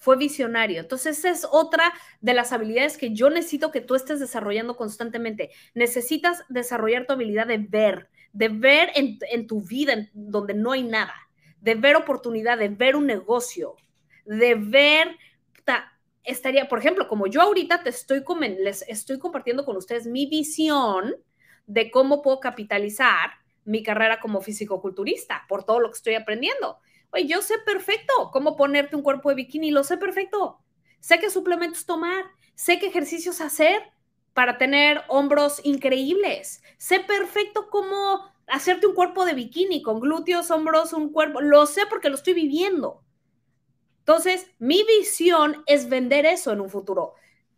fue 0.03 0.17
visionario. 0.17 0.81
Entonces, 0.81 1.19
esa 1.19 1.29
es 1.29 1.47
otra 1.49 1.93
de 2.19 2.33
las 2.33 2.51
habilidades 2.51 2.97
que 2.97 3.13
yo 3.13 3.29
necesito 3.29 3.71
que 3.71 3.79
tú 3.79 3.95
estés 3.95 4.19
desarrollando 4.19 4.75
constantemente. 4.75 5.51
Necesitas 5.73 6.43
desarrollar 6.49 7.05
tu 7.05 7.13
habilidad 7.13 7.47
de 7.47 7.57
ver, 7.57 8.09
de 8.33 8.49
ver 8.49 8.89
en, 8.95 9.47
tu 9.47 9.61
vida 9.61 10.09
donde 10.11 10.55
no 10.55 10.73
hay 10.73 10.83
nada, 10.83 11.15
de 11.61 11.75
ver 11.75 11.95
oportunidad, 11.95 12.57
de 12.57 12.67
ver 12.67 12.97
un 12.97 13.07
negocio, 13.07 13.77
de 14.25 14.55
ver, 14.55 15.15
estaría, 16.25 16.67
por 16.67 16.79
ejemplo, 16.79 17.07
como 17.07 17.27
yo 17.27 17.41
ahorita 17.41 17.81
te 17.83 17.89
estoy, 17.89 18.25
les 18.59 18.81
estoy 18.89 19.19
compartiendo 19.19 19.63
con 19.63 19.77
ustedes 19.77 20.05
mi 20.05 20.25
visión 20.25 21.15
de 21.65 21.89
cómo 21.91 22.21
puedo 22.21 22.41
capitalizar 22.41 23.31
mi 23.65 23.83
carrera 23.83 24.19
como 24.19 24.41
físico-culturista 24.41 25.45
por 25.47 25.63
todo 25.63 25.79
lo 25.79 25.89
que 25.89 25.97
estoy 25.97 26.15
aprendiendo. 26.15 26.79
Oye, 27.11 27.27
yo 27.27 27.41
sé 27.41 27.55
perfecto 27.65 28.31
cómo 28.31 28.55
ponerte 28.55 28.95
un 28.95 29.03
cuerpo 29.03 29.29
de 29.29 29.35
bikini, 29.35 29.71
lo 29.71 29.83
sé 29.83 29.97
perfecto. 29.97 30.59
Sé 30.99 31.19
qué 31.19 31.29
suplementos 31.29 31.85
tomar, 31.85 32.25
sé 32.55 32.79
qué 32.79 32.87
ejercicios 32.87 33.41
hacer 33.41 33.83
para 34.33 34.57
tener 34.57 35.01
hombros 35.07 35.61
increíbles. 35.63 36.63
Sé 36.77 37.01
perfecto 37.01 37.69
cómo 37.69 38.31
hacerte 38.47 38.87
un 38.87 38.95
cuerpo 38.95 39.25
de 39.25 39.33
bikini 39.33 39.81
con 39.81 39.99
glúteos, 39.99 40.51
hombros, 40.51 40.93
un 40.93 41.11
cuerpo. 41.11 41.41
Lo 41.41 41.65
sé 41.65 41.81
porque 41.89 42.09
lo 42.09 42.15
estoy 42.15 42.33
viviendo. 42.33 43.03
Entonces, 43.99 44.47
mi 44.59 44.83
visión 44.83 45.63
es 45.65 45.89
vender 45.89 46.25
eso 46.25 46.51
en 46.51 46.61
un 46.61 46.69
futuro. 46.69 47.15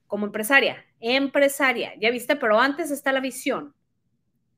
Como 0.07 0.27
empresaria, 0.27 0.85
empresaria, 0.99 1.93
ya 1.99 2.11
viste, 2.11 2.35
pero 2.35 2.59
antes 2.59 2.91
está 2.91 3.11
la 3.11 3.19
visión. 3.19 3.74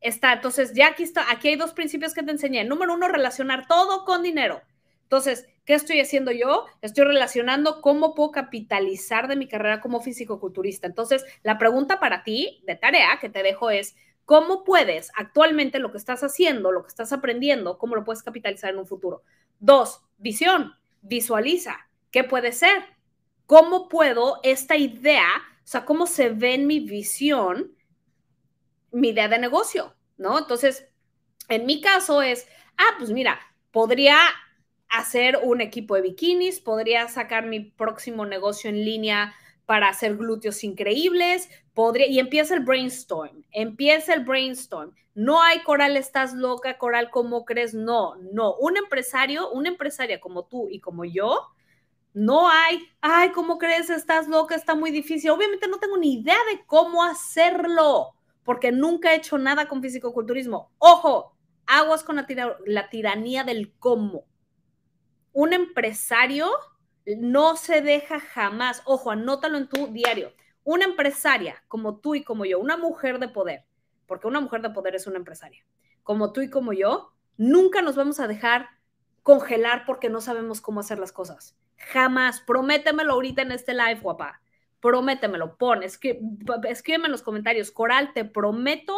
Está, 0.01 0.33
entonces, 0.33 0.73
ya 0.73 0.87
aquí 0.87 1.03
está, 1.03 1.31
aquí 1.31 1.49
hay 1.49 1.55
dos 1.55 1.73
principios 1.73 2.13
que 2.13 2.23
te 2.23 2.31
enseñé. 2.31 2.63
Número 2.63 2.93
uno, 2.93 3.07
relacionar 3.07 3.67
todo 3.67 4.05
con 4.05 4.23
dinero. 4.23 4.61
Entonces, 5.03 5.47
¿qué 5.65 5.73
estoy 5.73 6.01
haciendo 6.01 6.31
yo? 6.31 6.65
Estoy 6.81 7.05
relacionando 7.05 7.81
cómo 7.81 8.13
puedo 8.13 8.31
capitalizar 8.31 9.29
de 9.29 9.37
mi 9.37 9.47
carrera 9.47 9.79
como 9.79 10.01
físico-culturista. 10.01 10.85
Entonces, 10.85 11.23
la 11.43 11.57
pregunta 11.57 11.99
para 12.01 12.23
ti 12.23 12.61
de 12.67 12.75
tarea 12.75 13.17
que 13.21 13.29
te 13.29 13.41
dejo 13.41 13.69
es, 13.69 13.95
¿cómo 14.25 14.65
puedes 14.65 15.09
actualmente 15.15 15.79
lo 15.79 15.93
que 15.93 15.97
estás 15.97 16.23
haciendo, 16.23 16.73
lo 16.73 16.83
que 16.83 16.89
estás 16.89 17.13
aprendiendo, 17.13 17.77
cómo 17.77 17.95
lo 17.95 18.03
puedes 18.03 18.21
capitalizar 18.21 18.71
en 18.71 18.79
un 18.79 18.85
futuro? 18.85 19.23
Dos, 19.59 20.01
visión, 20.17 20.73
visualiza, 21.01 21.87
¿qué 22.11 22.25
puede 22.25 22.51
ser? 22.51 22.83
¿Cómo 23.45 23.87
puedo 23.87 24.41
esta 24.43 24.75
idea, 24.75 25.29
o 25.63 25.67
sea, 25.67 25.85
cómo 25.85 26.05
se 26.05 26.31
ve 26.31 26.55
en 26.55 26.67
mi 26.67 26.81
visión, 26.81 27.76
mi 28.91 29.09
idea 29.09 29.27
de 29.27 29.39
negocio, 29.39 29.95
¿no? 30.17 30.37
Entonces, 30.37 30.87
en 31.49 31.65
mi 31.65 31.81
caso 31.81 32.21
es, 32.21 32.47
ah, 32.77 32.95
pues 32.97 33.11
mira, 33.11 33.39
podría 33.71 34.17
hacer 34.89 35.39
un 35.43 35.61
equipo 35.61 35.95
de 35.95 36.01
bikinis, 36.01 36.59
podría 36.59 37.07
sacar 37.07 37.45
mi 37.45 37.59
próximo 37.59 38.25
negocio 38.25 38.69
en 38.69 38.83
línea 38.83 39.33
para 39.65 39.89
hacer 39.89 40.15
glúteos 40.15 40.63
increíbles, 40.63 41.49
podría, 41.73 42.07
y 42.07 42.19
empieza 42.19 42.55
el 42.55 42.61
brainstorm, 42.61 43.43
empieza 43.51 44.13
el 44.13 44.23
brainstorm. 44.23 44.93
No 45.13 45.41
hay 45.41 45.61
coral, 45.63 45.97
estás 45.97 46.33
loca, 46.33 46.77
coral, 46.77 47.09
¿cómo 47.09 47.43
crees? 47.43 47.73
No, 47.73 48.15
no. 48.31 48.55
Un 48.55 48.77
empresario, 48.77 49.49
una 49.51 49.69
empresaria 49.69 50.21
como 50.21 50.45
tú 50.45 50.69
y 50.69 50.79
como 50.79 51.05
yo, 51.05 51.47
no 52.13 52.49
hay, 52.49 52.79
ay, 53.01 53.31
¿cómo 53.31 53.57
crees? 53.57 53.89
Estás 53.89 54.27
loca, 54.27 54.55
está 54.55 54.73
muy 54.73 54.91
difícil. 54.91 55.29
Obviamente 55.31 55.67
no 55.67 55.79
tengo 55.79 55.97
ni 55.97 56.13
idea 56.13 56.37
de 56.51 56.65
cómo 56.65 57.03
hacerlo, 57.03 58.15
porque 58.47 58.71
nunca 58.71 59.11
he 59.11 59.17
hecho 59.17 59.37
nada 59.37 59.67
con 59.67 59.81
fisicoculturismo. 59.81 60.71
Ojo, 60.77 61.35
aguas 61.65 62.03
con 62.05 62.15
la 62.15 62.89
tiranía 62.89 63.43
del 63.43 63.73
cómo 63.77 64.23
un 65.33 65.51
empresario 65.51 66.49
no 67.17 67.57
se 67.57 67.81
deja 67.81 68.21
jamás, 68.21 68.81
ojo, 68.85 69.11
anótalo 69.11 69.57
en 69.57 69.67
tu 69.67 69.87
diario. 69.87 70.33
una 70.63 70.85
empresaria 70.85 71.63
como 71.67 71.99
tú 71.99 72.15
y 72.15 72.23
como 72.23 72.43
yo, 72.43 72.57
una 72.57 72.75
mujer 72.75 73.19
de 73.19 73.27
poder, 73.27 73.65
porque 74.05 74.27
una 74.27 74.39
mujer 74.39 74.61
de 74.61 74.69
poder 74.71 74.95
es 74.95 75.07
una 75.07 75.17
empresaria, 75.17 75.63
como 76.03 76.33
tú 76.33 76.41
y 76.41 76.49
como 76.49 76.73
yo, 76.73 77.13
nunca 77.37 77.81
nos 77.81 77.95
vamos 77.95 78.19
a 78.19 78.27
dejar 78.27 78.69
congelar 79.23 79.83
porque 79.85 80.09
no 80.09 80.21
sabemos 80.21 80.59
cómo 80.59 80.79
hacer 80.79 80.99
las 80.99 81.11
cosas. 81.11 81.55
Jamás. 81.75 82.41
Prométemelo 82.41 83.13
ahorita 83.13 83.43
en 83.43 83.51
este 83.51 83.73
live, 83.73 83.99
guapa. 84.01 84.41
Prométemelo. 84.81 85.57
Pon, 85.57 85.83
escríbeme 85.83 87.05
en 87.05 87.11
los 87.11 87.23
comentarios. 87.23 87.71
Coral, 87.71 88.13
te 88.13 88.25
prometo 88.25 88.95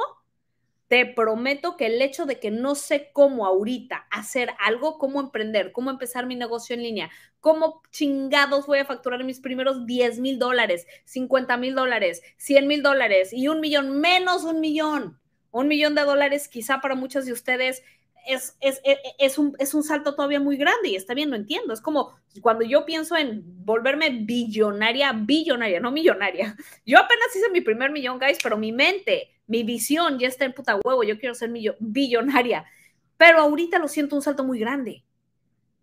te 0.89 1.05
prometo 1.05 1.77
que 1.77 1.85
el 1.85 2.01
hecho 2.01 2.25
de 2.25 2.39
que 2.39 2.49
no 2.49 2.73
sé 2.73 3.11
cómo 3.13 3.45
ahorita 3.45 4.07
hacer 4.09 4.49
algo, 4.59 4.97
cómo 4.97 5.21
emprender, 5.21 5.71
cómo 5.71 5.91
empezar 5.91 6.25
mi 6.25 6.35
negocio 6.35 6.73
en 6.73 6.81
línea, 6.81 7.11
cómo 7.39 7.83
chingados 7.91 8.65
voy 8.65 8.79
a 8.79 8.85
facturar 8.85 9.23
mis 9.23 9.39
primeros 9.39 9.85
10 9.85 10.17
mil 10.19 10.39
dólares, 10.39 10.87
50 11.05 11.57
mil 11.57 11.75
dólares, 11.75 12.23
100 12.37 12.67
mil 12.67 12.81
dólares 12.81 13.31
y 13.31 13.47
un 13.47 13.59
millón, 13.59 14.01
menos 14.01 14.43
un 14.43 14.59
millón, 14.59 15.19
un 15.51 15.67
millón 15.67 15.93
de 15.93 16.01
dólares 16.01 16.47
quizá 16.47 16.81
para 16.81 16.95
muchos 16.95 17.27
de 17.27 17.33
ustedes 17.33 17.83
es, 18.25 18.57
es, 18.59 18.81
e, 18.83 18.91
e, 18.91 18.99
es, 19.19 19.37
un, 19.37 19.55
es 19.59 19.73
un 19.73 19.83
salto 19.83 20.15
todavía 20.15 20.39
muy 20.39 20.57
grande 20.57 20.89
y 20.89 20.95
está 20.95 21.13
bien, 21.13 21.29
no 21.29 21.35
entiendo. 21.35 21.73
Es 21.73 21.81
como 21.81 22.17
cuando 22.41 22.65
yo 22.65 22.85
pienso 22.85 23.15
en 23.17 23.43
volverme 23.65 24.09
billonaria, 24.09 25.11
billonaria, 25.13 25.79
no 25.79 25.91
millonaria. 25.91 26.55
Yo 26.85 26.99
apenas 26.99 27.35
hice 27.35 27.49
mi 27.51 27.61
primer 27.61 27.91
millón, 27.91 28.19
guys, 28.19 28.37
pero 28.41 28.57
mi 28.57 28.71
mente, 28.71 29.31
mi 29.47 29.63
visión 29.63 30.19
ya 30.19 30.27
está 30.27 30.45
en 30.45 30.53
puta 30.53 30.79
huevo. 30.83 31.03
Yo 31.03 31.19
quiero 31.19 31.35
ser 31.35 31.51
billonaria. 31.79 32.65
Pero 33.17 33.39
ahorita 33.39 33.79
lo 33.79 33.87
siento 33.87 34.15
un 34.15 34.21
salto 34.21 34.43
muy 34.43 34.59
grande. 34.59 35.03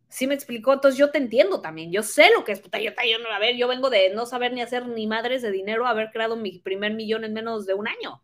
¿Sí 0.09 0.27
me 0.27 0.35
explicó? 0.35 0.72
Entonces 0.72 0.99
yo 0.99 1.11
te 1.11 1.18
entiendo 1.18 1.61
también. 1.61 1.92
Yo 1.92 2.03
sé 2.03 2.31
lo 2.35 2.44
que 2.44 2.53
es 2.53 2.61
puta. 2.61 2.79
Yo, 2.79 2.90
yo, 2.92 3.33
a 3.33 3.38
ver, 3.38 3.57
yo 3.57 3.68
vengo 3.68 3.90
de 3.90 4.11
no 4.14 4.25
saber 4.25 4.53
ni 4.53 4.62
hacer 4.62 4.87
ni 4.87 5.07
madres 5.07 5.42
de 5.42 5.51
dinero, 5.51 5.87
haber 5.87 6.11
creado 6.11 6.37
mi 6.37 6.59
primer 6.61 6.94
millón 6.94 7.25
en 7.25 7.33
menos 7.33 7.66
de 7.66 7.75
un 7.75 7.88
año. 7.88 8.22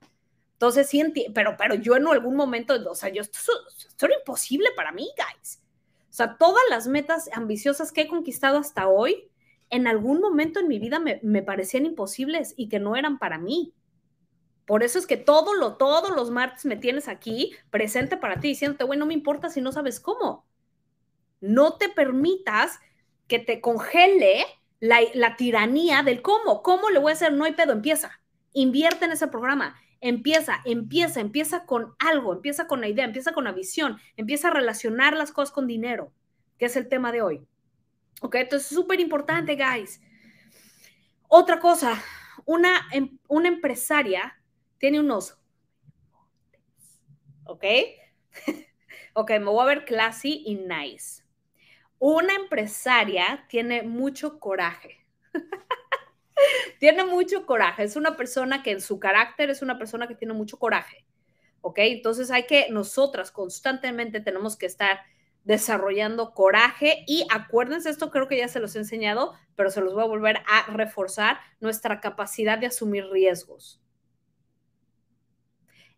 Entonces 0.62 0.88
sí 0.88 1.02
pero, 1.34 1.56
pero 1.58 1.74
yo 1.74 1.96
en 1.96 2.06
algún 2.06 2.36
momento, 2.36 2.78
o 2.88 2.94
sea, 2.94 3.08
yo, 3.08 3.20
esto, 3.20 3.36
esto 3.76 4.06
era 4.06 4.14
imposible 4.14 4.68
para 4.76 4.92
mí, 4.92 5.10
guys. 5.16 5.60
O 6.08 6.12
sea, 6.12 6.36
todas 6.38 6.62
las 6.70 6.86
metas 6.86 7.28
ambiciosas 7.32 7.90
que 7.90 8.02
he 8.02 8.06
conquistado 8.06 8.58
hasta 8.58 8.86
hoy, 8.86 9.28
en 9.70 9.88
algún 9.88 10.20
momento 10.20 10.60
en 10.60 10.68
mi 10.68 10.78
vida 10.78 11.00
me, 11.00 11.18
me 11.24 11.42
parecían 11.42 11.84
imposibles 11.84 12.54
y 12.56 12.68
que 12.68 12.78
no 12.78 12.94
eran 12.94 13.18
para 13.18 13.38
mí. 13.38 13.74
Por 14.64 14.84
eso 14.84 15.00
es 15.00 15.08
que 15.08 15.16
todo 15.16 15.52
lo, 15.54 15.78
todos 15.78 16.14
los 16.14 16.30
martes 16.30 16.64
me 16.64 16.76
tienes 16.76 17.08
aquí 17.08 17.56
presente 17.72 18.16
para 18.16 18.38
ti, 18.38 18.46
diciéndote, 18.46 18.84
güey, 18.84 19.00
no 19.00 19.06
me 19.06 19.14
importa 19.14 19.48
si 19.48 19.60
no 19.60 19.72
sabes 19.72 19.98
cómo. 19.98 20.46
No 21.40 21.76
te 21.76 21.88
permitas 21.88 22.78
que 23.26 23.40
te 23.40 23.60
congele 23.60 24.44
la, 24.78 25.00
la 25.14 25.34
tiranía 25.36 26.04
del 26.04 26.22
cómo. 26.22 26.62
¿Cómo 26.62 26.88
le 26.90 27.00
voy 27.00 27.10
a 27.10 27.14
hacer? 27.14 27.32
No 27.32 27.46
hay 27.46 27.54
pedo, 27.54 27.72
empieza. 27.72 28.20
Invierte 28.52 29.06
en 29.06 29.10
ese 29.10 29.26
programa 29.26 29.74
Empieza, 30.04 30.60
empieza, 30.64 31.20
empieza 31.20 31.64
con 31.64 31.94
algo, 32.00 32.32
empieza 32.32 32.66
con 32.66 32.80
la 32.80 32.88
idea, 32.88 33.04
empieza 33.04 33.32
con 33.32 33.44
la 33.44 33.52
visión, 33.52 33.98
empieza 34.16 34.48
a 34.48 34.50
relacionar 34.50 35.16
las 35.16 35.30
cosas 35.30 35.52
con 35.52 35.68
dinero, 35.68 36.12
que 36.58 36.64
es 36.64 36.74
el 36.74 36.88
tema 36.88 37.12
de 37.12 37.22
hoy. 37.22 37.46
¿Ok? 38.20 38.34
Entonces, 38.34 38.68
súper 38.68 38.98
importante, 38.98 39.54
guys. 39.54 40.02
Otra 41.28 41.60
cosa, 41.60 42.02
una, 42.44 42.88
em, 42.90 43.16
una 43.28 43.46
empresaria 43.46 44.42
tiene 44.78 44.98
unos... 44.98 45.38
¿Ok? 47.44 47.64
ok, 49.14 49.30
me 49.30 49.44
voy 49.44 49.62
a 49.62 49.66
ver 49.66 49.84
classy 49.84 50.42
y 50.44 50.56
nice. 50.56 51.22
Una 52.00 52.34
empresaria 52.34 53.46
tiene 53.48 53.84
mucho 53.84 54.40
coraje. 54.40 55.06
tiene 56.78 57.04
mucho 57.04 57.46
coraje, 57.46 57.84
es 57.84 57.96
una 57.96 58.16
persona 58.16 58.62
que 58.62 58.72
en 58.72 58.80
su 58.80 58.98
carácter 58.98 59.50
es 59.50 59.62
una 59.62 59.78
persona 59.78 60.06
que 60.06 60.14
tiene 60.14 60.34
mucho 60.34 60.58
coraje, 60.58 61.04
¿ok? 61.60 61.78
Entonces 61.78 62.30
hay 62.30 62.44
que, 62.44 62.68
nosotras 62.70 63.30
constantemente 63.30 64.20
tenemos 64.20 64.56
que 64.56 64.66
estar 64.66 65.00
desarrollando 65.44 66.34
coraje 66.34 67.04
y 67.06 67.26
acuérdense, 67.30 67.90
esto 67.90 68.10
creo 68.10 68.28
que 68.28 68.38
ya 68.38 68.48
se 68.48 68.60
los 68.60 68.76
he 68.76 68.78
enseñado, 68.78 69.34
pero 69.56 69.70
se 69.70 69.80
los 69.80 69.94
voy 69.94 70.04
a 70.04 70.06
volver 70.06 70.38
a 70.46 70.70
reforzar, 70.72 71.40
nuestra 71.60 72.00
capacidad 72.00 72.58
de 72.58 72.66
asumir 72.66 73.06
riesgos. 73.10 73.80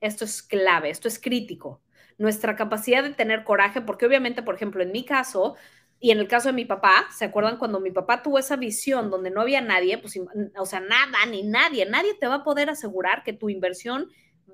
Esto 0.01 0.25
es 0.25 0.43
clave, 0.43 0.91
esto 0.91 1.09
es 1.09 1.19
crítico. 1.19 1.83
Nuestra 2.19 2.57
capacidad 2.57 3.03
de 3.03 3.15
tener 3.15 3.45
coraje, 3.45 3.81
porque 3.81 4.07
obviamente, 4.07 4.43
por 4.43 4.55
ejemplo, 4.55 4.83
en 4.83 4.93
mi 4.93 5.05
caso, 5.05 5.57
y 6.05 6.11
en 6.11 6.19
el 6.19 6.29
caso 6.29 6.51
de 6.51 6.53
mi 6.53 6.67
papá, 6.67 7.07
¿se 7.17 7.25
acuerdan 7.25 7.57
cuando 7.57 7.81
mi 7.81 7.91
papá 7.91 8.23
tuvo 8.23 8.39
esa 8.39 8.57
visión 8.57 9.11
donde 9.11 9.31
no 9.31 9.41
había 9.41 9.63
nadie? 9.63 9.97
Pues, 9.97 10.21
o 10.55 10.67
sea, 10.67 10.81
nada, 10.81 11.25
ni 11.31 11.43
nadie, 11.45 11.87
nadie 11.87 12.13
te 12.21 12.27
va 12.27 12.35
a 12.35 12.45
poder 12.45 12.69
asegurar 12.69 13.23
que 13.23 13.33
tu 13.33 13.49
inversión 13.49 14.11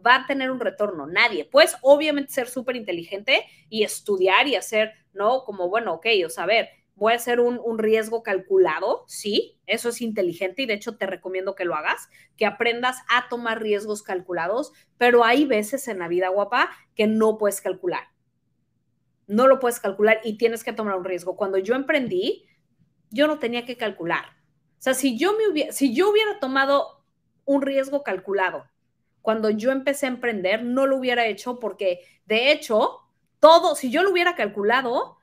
va 0.06 0.14
a 0.14 0.26
tener 0.28 0.52
un 0.52 0.60
retorno, 0.60 1.08
nadie. 1.08 1.44
Pues 1.44 1.76
obviamente 1.82 2.32
ser 2.32 2.46
súper 2.46 2.76
inteligente 2.76 3.42
y 3.68 3.82
estudiar 3.82 4.46
y 4.46 4.54
hacer, 4.54 4.92
¿no? 5.12 5.42
Como, 5.42 5.68
bueno, 5.68 5.94
ok, 5.94 6.06
o 6.24 6.28
sea, 6.28 6.44
a 6.44 6.46
ver, 6.46 6.68
voy 6.94 7.14
a 7.14 7.16
hacer 7.16 7.40
un, 7.40 7.60
un, 7.64 7.78
riesgo 7.80 8.22
calculado, 8.22 9.02
sí, 9.08 9.58
eso 9.66 9.88
es 9.88 10.02
inteligente 10.02 10.62
y 10.62 10.66
de 10.66 10.74
hecho 10.74 10.98
te 10.98 11.06
recomiendo 11.06 11.56
que 11.56 11.64
lo 11.64 11.74
hagas, 11.74 12.08
que 12.36 12.46
aprendas 12.46 12.98
a 13.08 13.28
tomar 13.28 13.60
riesgos 13.60 14.04
calculados, 14.04 14.72
pero 14.98 15.24
hay 15.24 15.46
veces 15.46 15.88
en 15.88 15.98
la 15.98 16.06
vida 16.06 16.28
guapa 16.28 16.70
que 16.94 17.08
no 17.08 17.38
puedes 17.38 17.60
calcular 17.60 18.09
no 19.30 19.46
lo 19.46 19.60
puedes 19.60 19.78
calcular 19.78 20.20
y 20.24 20.36
tienes 20.36 20.64
que 20.64 20.72
tomar 20.72 20.96
un 20.96 21.04
riesgo. 21.04 21.36
Cuando 21.36 21.56
yo 21.56 21.76
emprendí, 21.76 22.46
yo 23.10 23.28
no 23.28 23.38
tenía 23.38 23.64
que 23.64 23.76
calcular. 23.76 24.24
O 24.24 24.82
sea, 24.82 24.92
si 24.92 25.16
yo, 25.16 25.36
me 25.38 25.48
hubiera, 25.48 25.72
si 25.72 25.94
yo 25.94 26.10
hubiera 26.10 26.40
tomado 26.40 27.04
un 27.44 27.62
riesgo 27.62 28.02
calculado 28.02 28.64
cuando 29.22 29.50
yo 29.50 29.70
empecé 29.70 30.06
a 30.06 30.08
emprender, 30.08 30.64
no 30.64 30.86
lo 30.86 30.96
hubiera 30.96 31.26
hecho 31.26 31.60
porque, 31.60 32.00
de 32.24 32.50
hecho, 32.50 33.00
todo, 33.38 33.76
si 33.76 33.90
yo 33.90 34.02
lo 34.02 34.10
hubiera 34.10 34.34
calculado, 34.34 35.18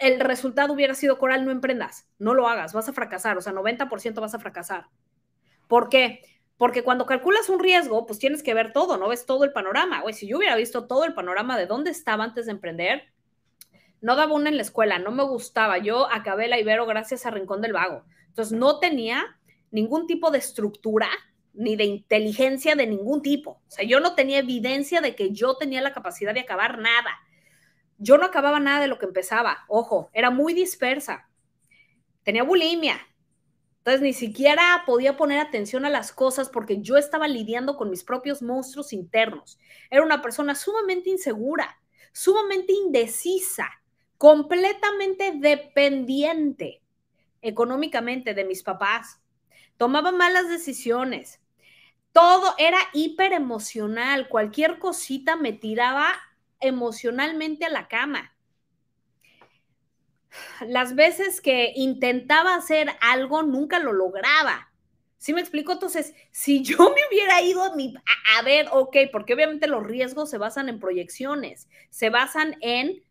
el 0.00 0.20
resultado 0.20 0.74
hubiera 0.74 0.94
sido, 0.94 1.18
Coral, 1.18 1.46
no 1.46 1.50
emprendas, 1.50 2.10
no 2.18 2.34
lo 2.34 2.46
hagas, 2.46 2.74
vas 2.74 2.88
a 2.88 2.92
fracasar, 2.92 3.38
o 3.38 3.40
sea, 3.40 3.54
90% 3.54 4.20
vas 4.20 4.34
a 4.34 4.38
fracasar. 4.38 4.88
¿Por 5.66 5.88
qué? 5.88 6.20
Porque 6.58 6.82
cuando 6.82 7.06
calculas 7.06 7.48
un 7.48 7.60
riesgo, 7.60 8.04
pues 8.04 8.18
tienes 8.18 8.42
que 8.42 8.52
ver 8.52 8.72
todo, 8.72 8.98
no 8.98 9.08
ves 9.08 9.24
todo 9.24 9.44
el 9.44 9.52
panorama. 9.52 10.02
Güey, 10.02 10.14
si 10.14 10.26
yo 10.26 10.36
hubiera 10.36 10.56
visto 10.56 10.86
todo 10.86 11.04
el 11.04 11.14
panorama 11.14 11.56
de 11.56 11.66
dónde 11.66 11.90
estaba 11.90 12.24
antes 12.24 12.46
de 12.46 12.52
emprender, 12.52 13.13
no 14.00 14.16
daba 14.16 14.34
una 14.34 14.50
en 14.50 14.56
la 14.56 14.62
escuela, 14.62 14.98
no 14.98 15.10
me 15.10 15.22
gustaba. 15.22 15.78
Yo 15.78 16.10
acabé 16.12 16.48
la 16.48 16.58
Ibero 16.58 16.86
gracias 16.86 17.26
a 17.26 17.30
Rincón 17.30 17.60
del 17.60 17.72
Vago. 17.72 18.04
Entonces 18.28 18.56
no 18.56 18.78
tenía 18.78 19.38
ningún 19.70 20.06
tipo 20.06 20.30
de 20.30 20.38
estructura 20.38 21.08
ni 21.54 21.76
de 21.76 21.84
inteligencia 21.84 22.74
de 22.74 22.86
ningún 22.86 23.22
tipo. 23.22 23.62
O 23.66 23.70
sea, 23.70 23.84
yo 23.84 24.00
no 24.00 24.14
tenía 24.14 24.38
evidencia 24.38 25.00
de 25.00 25.14
que 25.14 25.30
yo 25.30 25.56
tenía 25.56 25.80
la 25.80 25.92
capacidad 25.92 26.34
de 26.34 26.40
acabar 26.40 26.78
nada. 26.78 27.20
Yo 27.98 28.18
no 28.18 28.26
acababa 28.26 28.60
nada 28.60 28.80
de 28.80 28.88
lo 28.88 28.98
que 28.98 29.06
empezaba. 29.06 29.64
Ojo, 29.68 30.10
era 30.12 30.30
muy 30.30 30.52
dispersa. 30.52 31.28
Tenía 32.24 32.42
bulimia. 32.42 33.00
Entonces 33.78 34.00
ni 34.00 34.14
siquiera 34.14 34.82
podía 34.86 35.16
poner 35.16 35.38
atención 35.40 35.84
a 35.84 35.90
las 35.90 36.10
cosas 36.12 36.48
porque 36.48 36.80
yo 36.80 36.96
estaba 36.96 37.28
lidiando 37.28 37.76
con 37.76 37.90
mis 37.90 38.02
propios 38.02 38.42
monstruos 38.42 38.92
internos. 38.92 39.58
Era 39.90 40.02
una 40.02 40.22
persona 40.22 40.54
sumamente 40.54 41.10
insegura, 41.10 41.78
sumamente 42.12 42.72
indecisa 42.72 43.70
completamente 44.24 45.32
dependiente 45.34 46.80
económicamente 47.42 48.32
de 48.32 48.44
mis 48.44 48.62
papás. 48.62 49.20
Tomaba 49.76 50.12
malas 50.12 50.48
decisiones. 50.48 51.42
Todo 52.10 52.54
era 52.56 52.78
hiper 52.94 53.34
emocional. 53.34 54.30
Cualquier 54.30 54.78
cosita 54.78 55.36
me 55.36 55.52
tiraba 55.52 56.14
emocionalmente 56.60 57.66
a 57.66 57.68
la 57.68 57.86
cama. 57.86 58.34
Las 60.66 60.94
veces 60.94 61.42
que 61.42 61.74
intentaba 61.76 62.54
hacer 62.54 62.96
algo, 63.02 63.42
nunca 63.42 63.78
lo 63.78 63.92
lograba. 63.92 64.72
¿Sí 65.18 65.34
me 65.34 65.42
explico? 65.42 65.72
Entonces, 65.72 66.14
si 66.30 66.62
yo 66.64 66.78
me 66.78 67.02
hubiera 67.10 67.42
ido 67.42 67.62
a, 67.62 67.74
a, 68.38 68.42
ver, 68.42 68.68
ok, 68.72 68.96
porque 69.12 69.34
obviamente 69.34 69.66
los 69.66 69.86
riesgos 69.86 70.30
se 70.30 70.38
basan 70.38 70.70
en 70.70 70.80
proyecciones, 70.80 71.68
se 71.90 72.08
basan 72.08 72.56
en 72.62 73.03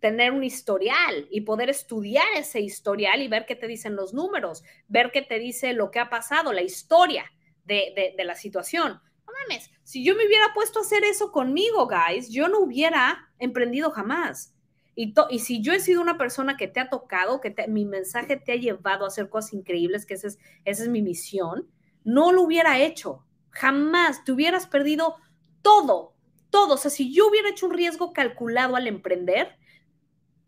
tener 0.00 0.32
un 0.32 0.42
historial 0.42 1.28
y 1.30 1.42
poder 1.42 1.70
estudiar 1.70 2.26
ese 2.36 2.60
historial 2.60 3.20
y 3.22 3.28
ver 3.28 3.44
qué 3.46 3.54
te 3.54 3.66
dicen 3.66 3.96
los 3.96 4.14
números, 4.14 4.64
ver 4.88 5.10
qué 5.12 5.22
te 5.22 5.38
dice 5.38 5.74
lo 5.74 5.90
que 5.90 6.00
ha 6.00 6.08
pasado, 6.08 6.52
la 6.52 6.62
historia 6.62 7.30
de, 7.64 8.14
la 8.24 8.34
situación. 8.34 9.00
No 9.26 9.32
mames, 9.32 9.70
si 9.84 10.04
yo 10.04 10.16
me 10.16 10.26
hubiera 10.26 10.52
puesto 10.54 10.80
a 10.80 10.82
hacer 10.82 11.04
eso 11.04 11.30
conmigo, 11.30 11.86
guys, 11.86 12.30
yo 12.30 12.48
no 12.48 12.60
hubiera 12.60 13.30
emprendido 13.38 13.90
jamás. 13.90 14.54
Y, 14.96 15.14
y 15.30 15.38
si 15.38 15.62
yo 15.62 15.72
he 15.72 15.80
sido 15.80 16.00
una 16.00 16.18
persona 16.18 16.56
que 16.56 16.66
te 16.66 16.80
ha 16.80 16.88
tocado, 16.88 17.40
que 17.40 17.54
mi 17.68 17.84
mensaje 17.84 18.36
te 18.36 18.52
ha 18.52 18.56
llevado 18.56 19.04
a 19.04 19.08
hacer 19.08 19.28
cosas 19.28 19.52
increíbles, 19.52 20.04
que 20.04 20.14
esa 20.14 20.28
es, 20.28 20.38
esa 20.64 20.82
es 20.82 20.88
mi 20.88 21.02
misión, 21.02 21.70
no 22.02 22.32
lo 22.32 22.42
hubiera 22.42 22.78
hecho. 22.80 23.24
Jamás 23.50 24.24
te 24.24 24.32
hubieras 24.32 24.66
perdido 24.66 25.16
todo, 25.62 26.14
todo. 26.50 26.74
O 26.74 26.76
sea, 26.76 26.90
si 26.90 27.12
yo 27.12 27.28
hubiera 27.28 27.50
hecho 27.50 27.66
un 27.66 27.74
riesgo 27.74 28.12
calculado 28.12 28.76
al 28.76 28.86
emprender, 28.88 29.59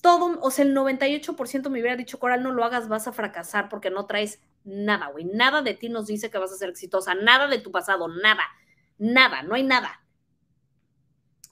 todo, 0.03 0.39
o 0.43 0.51
sea, 0.51 0.67
el 0.67 0.77
98% 0.77 1.71
me 1.71 1.81
hubiera 1.81 1.97
dicho, 1.97 2.19
Coral, 2.19 2.43
no 2.43 2.53
lo 2.53 2.65
hagas, 2.65 2.89
vas 2.89 3.09
a 3.09 3.13
fracasar 3.13 3.71
porque 3.71 3.91
no 3.91 4.05
traes 4.05 4.41
Nada, 4.65 5.09
güey. 5.09 5.25
Nada 5.25 5.63
de 5.63 5.75
ti 5.75 5.89
nos 5.89 6.07
dice 6.07 6.31
que 6.31 6.39
vas 6.39 6.53
a 6.53 6.57
ser 6.57 6.69
exitosa. 6.69 7.15
Nada 7.15 7.49
de 7.49 7.59
tu 7.59 7.71
pasado. 7.73 8.09
Nada. 8.09 8.43
Nada. 8.99 9.43
No 9.43 9.55
hay 9.55 9.65
nada. 9.65 10.05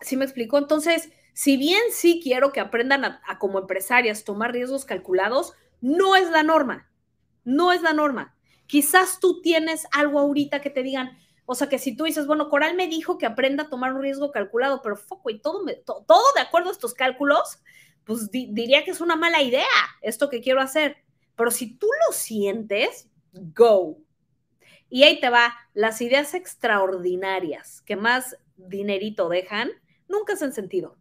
¿Sí 0.00 0.16
me 0.16 0.24
explico? 0.24 0.58
Entonces, 0.58 1.10
si 1.32 1.56
bien 1.56 1.80
sí 1.90 2.20
quiero 2.22 2.52
que 2.52 2.60
aprendan 2.60 3.04
a, 3.04 3.38
como 3.38 3.58
empresarias 3.58 4.24
tomar 4.24 4.52
riesgos 4.52 4.84
calculados, 4.84 5.54
no 5.80 6.16
es 6.16 6.30
la 6.30 6.42
norma. 6.42 6.88
No 7.44 7.72
es 7.72 7.82
la 7.82 7.92
norma. 7.92 8.36
Quizás 8.66 9.18
tú 9.18 9.40
tienes 9.40 9.86
algo 9.90 10.20
ahorita 10.20 10.60
que 10.60 10.70
te 10.70 10.84
digan, 10.84 11.18
o 11.44 11.56
sea, 11.56 11.68
que 11.68 11.78
si 11.78 11.96
tú 11.96 12.04
dices, 12.04 12.28
bueno, 12.28 12.48
Coral 12.48 12.76
me 12.76 12.86
dijo 12.86 13.18
que 13.18 13.26
aprenda 13.26 13.64
a 13.64 13.68
tomar 13.68 13.92
un 13.92 14.02
riesgo 14.02 14.30
calculado, 14.30 14.80
pero 14.80 14.96
foco 14.96 15.30
y 15.30 15.40
todo, 15.40 15.64
todo 15.84 16.22
de 16.36 16.40
acuerdo 16.40 16.68
a 16.68 16.72
estos 16.72 16.94
cálculos, 16.94 17.58
pues 18.10 18.28
diría 18.28 18.82
que 18.82 18.90
es 18.90 19.00
una 19.00 19.14
mala 19.14 19.40
idea 19.40 19.68
esto 20.02 20.28
que 20.28 20.40
quiero 20.40 20.60
hacer. 20.60 20.96
Pero 21.36 21.52
si 21.52 21.76
tú 21.76 21.86
lo 21.86 22.12
sientes, 22.12 23.08
go. 23.32 23.98
Y 24.88 25.04
ahí 25.04 25.20
te 25.20 25.30
va, 25.30 25.54
las 25.74 26.00
ideas 26.00 26.34
extraordinarias 26.34 27.82
que 27.82 27.94
más 27.94 28.36
dinerito 28.56 29.28
dejan, 29.28 29.70
nunca 30.08 30.32
hacen 30.32 30.52
sentido. 30.52 30.96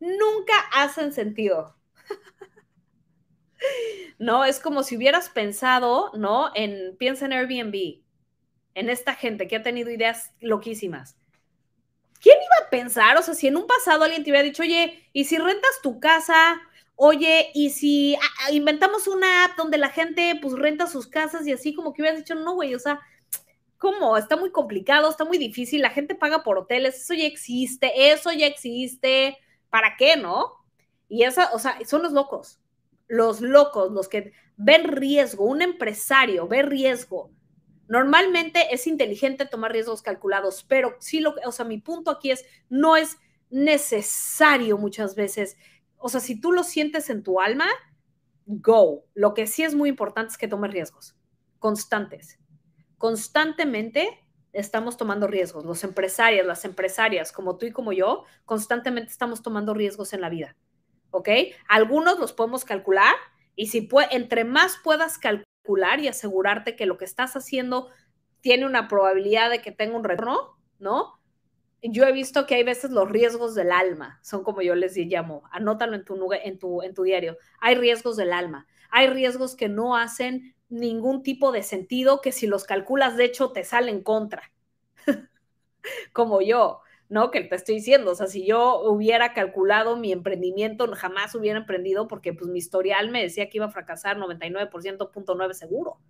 Nunca 0.00 0.54
hacen 0.72 1.12
sentido. 1.12 1.76
no, 4.18 4.46
es 4.46 4.58
como 4.58 4.84
si 4.84 4.96
hubieras 4.96 5.28
pensado, 5.28 6.12
¿no? 6.14 6.50
En, 6.54 6.96
piensa 6.96 7.26
en 7.26 7.34
Airbnb, 7.34 8.00
en 8.72 8.88
esta 8.88 9.14
gente 9.14 9.48
que 9.48 9.56
ha 9.56 9.62
tenido 9.62 9.90
ideas 9.90 10.32
loquísimas. 10.40 11.18
¿Quién 12.22 12.36
iba 12.36 12.66
a 12.66 12.70
pensar? 12.70 13.18
O 13.18 13.22
sea, 13.22 13.34
si 13.34 13.48
en 13.48 13.56
un 13.56 13.66
pasado 13.66 14.04
alguien 14.04 14.22
te 14.22 14.30
hubiera 14.30 14.44
dicho, 14.44 14.62
oye, 14.62 15.08
¿y 15.12 15.24
si 15.24 15.38
rentas 15.38 15.80
tu 15.82 15.98
casa? 15.98 16.60
Oye, 16.94 17.50
¿y 17.52 17.70
si 17.70 18.14
ah, 18.14 18.20
ah, 18.46 18.52
inventamos 18.52 19.08
una 19.08 19.44
app 19.44 19.56
donde 19.56 19.76
la 19.76 19.88
gente 19.88 20.38
pues 20.40 20.54
renta 20.54 20.86
sus 20.86 21.08
casas 21.08 21.46
y 21.48 21.52
así 21.52 21.74
como 21.74 21.92
que 21.92 22.02
hubieras 22.02 22.20
dicho, 22.20 22.36
no, 22.36 22.54
güey, 22.54 22.76
o 22.76 22.78
sea, 22.78 23.00
¿cómo? 23.76 24.16
Está 24.16 24.36
muy 24.36 24.52
complicado, 24.52 25.10
está 25.10 25.24
muy 25.24 25.36
difícil, 25.36 25.82
la 25.82 25.90
gente 25.90 26.14
paga 26.14 26.44
por 26.44 26.58
hoteles, 26.58 27.02
eso 27.02 27.14
ya 27.14 27.26
existe, 27.26 28.12
eso 28.12 28.30
ya 28.32 28.46
existe, 28.46 29.36
¿para 29.68 29.96
qué, 29.96 30.16
no? 30.16 30.52
Y 31.08 31.24
esa, 31.24 31.52
o 31.52 31.58
sea, 31.58 31.76
son 31.84 32.02
los 32.02 32.12
locos, 32.12 32.60
los 33.08 33.40
locos, 33.40 33.90
los 33.90 34.08
que 34.08 34.32
ven 34.56 34.84
riesgo, 34.84 35.44
un 35.44 35.62
empresario 35.62 36.46
ve 36.46 36.62
riesgo 36.62 37.32
Normalmente 37.88 38.74
es 38.74 38.86
inteligente 38.86 39.46
tomar 39.46 39.72
riesgos 39.72 40.02
calculados, 40.02 40.64
pero 40.66 40.96
sí 41.00 41.20
lo 41.20 41.34
o 41.44 41.52
sea, 41.52 41.64
mi 41.64 41.78
punto 41.78 42.10
aquí 42.10 42.30
es, 42.30 42.44
no 42.68 42.96
es 42.96 43.18
necesario 43.50 44.78
muchas 44.78 45.14
veces. 45.14 45.56
O 45.98 46.08
sea, 46.08 46.20
si 46.20 46.40
tú 46.40 46.52
lo 46.52 46.64
sientes 46.64 47.10
en 47.10 47.22
tu 47.22 47.40
alma, 47.40 47.66
go. 48.46 49.04
Lo 49.14 49.34
que 49.34 49.46
sí 49.46 49.62
es 49.62 49.74
muy 49.74 49.88
importante 49.88 50.32
es 50.32 50.38
que 50.38 50.48
tomes 50.48 50.72
riesgos 50.72 51.16
constantes. 51.62 52.38
Constantemente 52.98 54.26
estamos 54.52 54.98
tomando 54.98 55.28
riesgos. 55.28 55.64
Los 55.64 55.84
empresarios, 55.84 56.44
las 56.44 56.64
empresarias, 56.66 57.32
como 57.32 57.56
tú 57.56 57.66
y 57.66 57.72
como 57.72 57.92
yo, 57.92 58.24
constantemente 58.44 59.10
estamos 59.10 59.42
tomando 59.42 59.72
riesgos 59.72 60.12
en 60.12 60.20
la 60.20 60.28
vida. 60.28 60.56
¿Ok? 61.12 61.28
Algunos 61.68 62.18
los 62.18 62.32
podemos 62.32 62.64
calcular 62.64 63.14
y 63.54 63.68
si 63.68 63.88
entre 64.10 64.44
más 64.44 64.76
puedas 64.82 65.18
calcular, 65.18 65.46
y 66.00 66.08
asegurarte 66.08 66.76
que 66.76 66.86
lo 66.86 66.98
que 66.98 67.04
estás 67.04 67.36
haciendo 67.36 67.88
tiene 68.40 68.66
una 68.66 68.88
probabilidad 68.88 69.50
de 69.50 69.62
que 69.62 69.72
tenga 69.72 69.96
un 69.96 70.04
retorno, 70.04 70.58
¿no? 70.78 71.18
Yo 71.82 72.04
he 72.04 72.12
visto 72.12 72.46
que 72.46 72.54
hay 72.54 72.64
veces 72.64 72.90
los 72.90 73.10
riesgos 73.10 73.54
del 73.54 73.72
alma, 73.72 74.20
son 74.22 74.44
como 74.44 74.62
yo 74.62 74.74
les 74.74 74.96
llamo, 74.96 75.42
anótalo 75.50 75.96
en 75.96 76.04
tu, 76.04 76.32
en 76.32 76.58
tu, 76.58 76.82
en 76.82 76.94
tu 76.94 77.02
diario. 77.02 77.36
Hay 77.60 77.74
riesgos 77.74 78.16
del 78.16 78.32
alma, 78.32 78.66
hay 78.90 79.08
riesgos 79.08 79.56
que 79.56 79.68
no 79.68 79.96
hacen 79.96 80.54
ningún 80.68 81.22
tipo 81.22 81.50
de 81.50 81.62
sentido, 81.62 82.20
que 82.20 82.32
si 82.32 82.46
los 82.46 82.64
calculas, 82.64 83.16
de 83.16 83.24
hecho, 83.24 83.50
te 83.52 83.64
salen 83.64 84.02
contra, 84.02 84.52
como 86.12 86.40
yo. 86.40 86.80
¿No? 87.12 87.30
Que 87.30 87.42
te 87.42 87.54
estoy 87.56 87.74
diciendo, 87.74 88.12
o 88.12 88.14
sea, 88.14 88.26
si 88.26 88.46
yo 88.46 88.80
hubiera 88.90 89.34
calculado 89.34 89.98
mi 89.98 90.12
emprendimiento, 90.12 90.90
jamás 90.94 91.34
hubiera 91.34 91.58
emprendido 91.58 92.08
porque 92.08 92.32
pues 92.32 92.48
mi 92.50 92.58
historial 92.58 93.10
me 93.10 93.20
decía 93.20 93.50
que 93.50 93.58
iba 93.58 93.66
a 93.66 93.70
fracasar 93.70 94.16
99.9 94.16 95.52
seguro. 95.52 96.00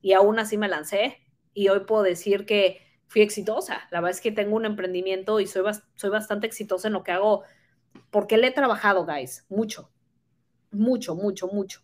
Y 0.00 0.12
aún 0.12 0.38
así 0.38 0.56
me 0.56 0.68
lancé 0.68 1.18
y 1.52 1.68
hoy 1.68 1.80
puedo 1.80 2.04
decir 2.04 2.46
que 2.46 2.80
fui 3.08 3.22
exitosa. 3.22 3.88
La 3.90 4.00
verdad 4.00 4.12
es 4.12 4.20
que 4.20 4.30
tengo 4.30 4.54
un 4.54 4.66
emprendimiento 4.66 5.40
y 5.40 5.48
soy, 5.48 5.64
soy 5.96 6.10
bastante 6.10 6.46
exitosa 6.46 6.86
en 6.86 6.94
lo 6.94 7.02
que 7.02 7.10
hago 7.10 7.42
porque 8.12 8.36
le 8.36 8.46
he 8.46 8.52
trabajado, 8.52 9.04
guys, 9.04 9.44
mucho, 9.48 9.90
mucho, 10.70 11.16
mucho, 11.16 11.48
mucho. 11.48 11.80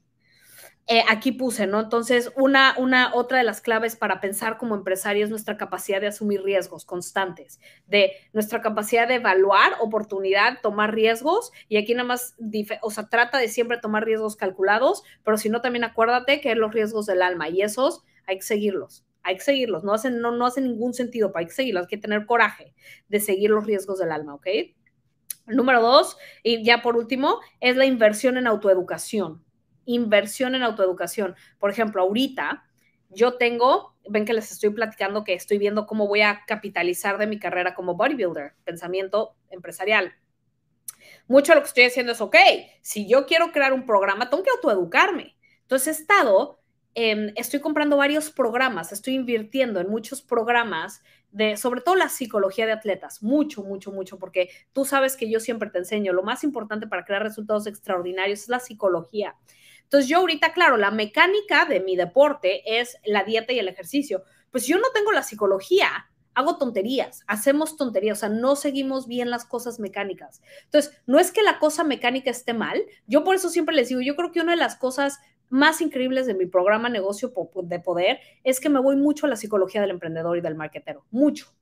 Eh, 0.88 1.02
aquí 1.08 1.32
puse, 1.32 1.66
¿no? 1.66 1.80
Entonces, 1.80 2.30
una, 2.36 2.76
una, 2.78 3.12
otra 3.12 3.38
de 3.38 3.44
las 3.44 3.60
claves 3.60 3.96
para 3.96 4.20
pensar 4.20 4.56
como 4.56 4.76
empresario 4.76 5.24
es 5.24 5.30
nuestra 5.30 5.56
capacidad 5.56 6.00
de 6.00 6.06
asumir 6.06 6.42
riesgos 6.44 6.84
constantes, 6.84 7.58
de 7.88 8.12
nuestra 8.32 8.60
capacidad 8.60 9.08
de 9.08 9.16
evaluar 9.16 9.72
oportunidad, 9.80 10.60
tomar 10.62 10.94
riesgos, 10.94 11.50
y 11.68 11.78
aquí 11.78 11.92
nada 11.92 12.06
más, 12.06 12.36
o 12.82 12.90
sea, 12.92 13.08
trata 13.08 13.38
de 13.38 13.48
siempre 13.48 13.78
tomar 13.78 14.04
riesgos 14.04 14.36
calculados, 14.36 15.02
pero 15.24 15.36
si 15.38 15.48
no, 15.48 15.60
también 15.60 15.82
acuérdate 15.82 16.40
que 16.40 16.52
es 16.52 16.56
los 16.56 16.72
riesgos 16.72 17.06
del 17.06 17.22
alma, 17.22 17.48
y 17.48 17.62
esos 17.62 18.04
hay 18.28 18.36
que 18.36 18.44
seguirlos, 18.44 19.04
hay 19.24 19.38
que 19.38 19.42
seguirlos, 19.42 19.82
no 19.82 19.92
hacen, 19.92 20.20
no, 20.20 20.30
no 20.30 20.46
hacen 20.46 20.64
ningún 20.64 20.94
sentido, 20.94 21.32
pero 21.32 21.40
hay 21.40 21.46
que 21.46 21.54
seguirlos, 21.54 21.82
hay 21.82 21.88
que 21.88 21.98
tener 21.98 22.26
coraje 22.26 22.74
de 23.08 23.18
seguir 23.18 23.50
los 23.50 23.66
riesgos 23.66 23.98
del 23.98 24.12
alma, 24.12 24.34
¿ok? 24.34 24.46
Número 25.48 25.82
dos, 25.82 26.16
y 26.44 26.64
ya 26.64 26.80
por 26.80 26.96
último, 26.96 27.40
es 27.58 27.76
la 27.76 27.86
inversión 27.86 28.36
en 28.36 28.46
autoeducación 28.46 29.45
inversión 29.86 30.54
en 30.54 30.62
autoeducación. 30.62 31.34
Por 31.58 31.70
ejemplo, 31.70 32.02
ahorita 32.02 32.64
yo 33.08 33.38
tengo, 33.38 33.96
ven 34.08 34.24
que 34.24 34.34
les 34.34 34.52
estoy 34.52 34.70
platicando 34.70 35.24
que 35.24 35.34
estoy 35.34 35.58
viendo 35.58 35.86
cómo 35.86 36.06
voy 36.06 36.20
a 36.20 36.44
capitalizar 36.46 37.18
de 37.18 37.26
mi 37.26 37.38
carrera 37.38 37.74
como 37.74 37.94
bodybuilder, 37.94 38.54
pensamiento 38.64 39.36
empresarial. 39.50 40.12
Mucho 41.28 41.52
de 41.52 41.56
lo 41.56 41.62
que 41.62 41.68
estoy 41.68 41.84
haciendo 41.84 42.12
es, 42.12 42.20
ok, 42.20 42.36
si 42.82 43.08
yo 43.08 43.26
quiero 43.26 43.52
crear 43.52 43.72
un 43.72 43.86
programa, 43.86 44.28
tengo 44.28 44.42
que 44.42 44.50
autoeducarme. 44.50 45.36
Entonces 45.62 45.88
he 45.88 46.00
estado, 46.02 46.60
estoy 46.94 47.60
comprando 47.60 47.96
varios 47.96 48.30
programas, 48.30 48.92
estoy 48.92 49.14
invirtiendo 49.14 49.80
en 49.80 49.88
muchos 49.88 50.22
programas 50.22 51.02
de, 51.30 51.56
sobre 51.56 51.80
todo 51.80 51.96
la 51.96 52.08
psicología 52.08 52.66
de 52.66 52.72
atletas, 52.72 53.22
mucho, 53.22 53.62
mucho, 53.62 53.92
mucho, 53.92 54.18
porque 54.18 54.48
tú 54.72 54.84
sabes 54.84 55.16
que 55.16 55.30
yo 55.30 55.40
siempre 55.40 55.70
te 55.70 55.78
enseño, 55.78 56.12
lo 56.12 56.22
más 56.22 56.44
importante 56.44 56.86
para 56.86 57.04
crear 57.04 57.22
resultados 57.22 57.66
extraordinarios 57.66 58.42
es 58.42 58.48
la 58.48 58.60
psicología. 58.60 59.36
Entonces 59.86 60.10
yo 60.10 60.18
ahorita, 60.18 60.52
claro, 60.52 60.76
la 60.76 60.90
mecánica 60.90 61.64
de 61.64 61.80
mi 61.80 61.94
deporte 61.94 62.80
es 62.80 62.98
la 63.04 63.22
dieta 63.22 63.52
y 63.52 63.60
el 63.60 63.68
ejercicio. 63.68 64.24
Pues 64.50 64.66
yo 64.66 64.78
no 64.78 64.88
tengo 64.92 65.12
la 65.12 65.22
psicología, 65.22 66.08
hago 66.34 66.58
tonterías, 66.58 67.22
hacemos 67.28 67.76
tonterías, 67.76 68.18
o 68.18 68.20
sea, 68.20 68.28
no 68.28 68.56
seguimos 68.56 69.06
bien 69.06 69.30
las 69.30 69.44
cosas 69.44 69.78
mecánicas. 69.78 70.42
Entonces, 70.64 71.00
no 71.06 71.18
es 71.18 71.30
que 71.30 71.42
la 71.42 71.58
cosa 71.58 71.84
mecánica 71.84 72.30
esté 72.30 72.52
mal, 72.52 72.82
yo 73.06 73.22
por 73.22 73.36
eso 73.36 73.48
siempre 73.48 73.74
les 73.74 73.88
digo, 73.88 74.00
yo 74.00 74.16
creo 74.16 74.32
que 74.32 74.40
una 74.40 74.52
de 74.52 74.58
las 74.58 74.76
cosas 74.76 75.18
más 75.48 75.80
increíbles 75.80 76.26
de 76.26 76.34
mi 76.34 76.46
programa 76.46 76.88
Negocio 76.88 77.32
de 77.62 77.80
Poder 77.80 78.18
es 78.42 78.60
que 78.60 78.68
me 78.68 78.80
voy 78.80 78.96
mucho 78.96 79.26
a 79.26 79.28
la 79.28 79.36
psicología 79.36 79.80
del 79.80 79.90
emprendedor 79.90 80.36
y 80.36 80.40
del 80.40 80.56
marketero, 80.56 81.06
mucho. 81.10 81.54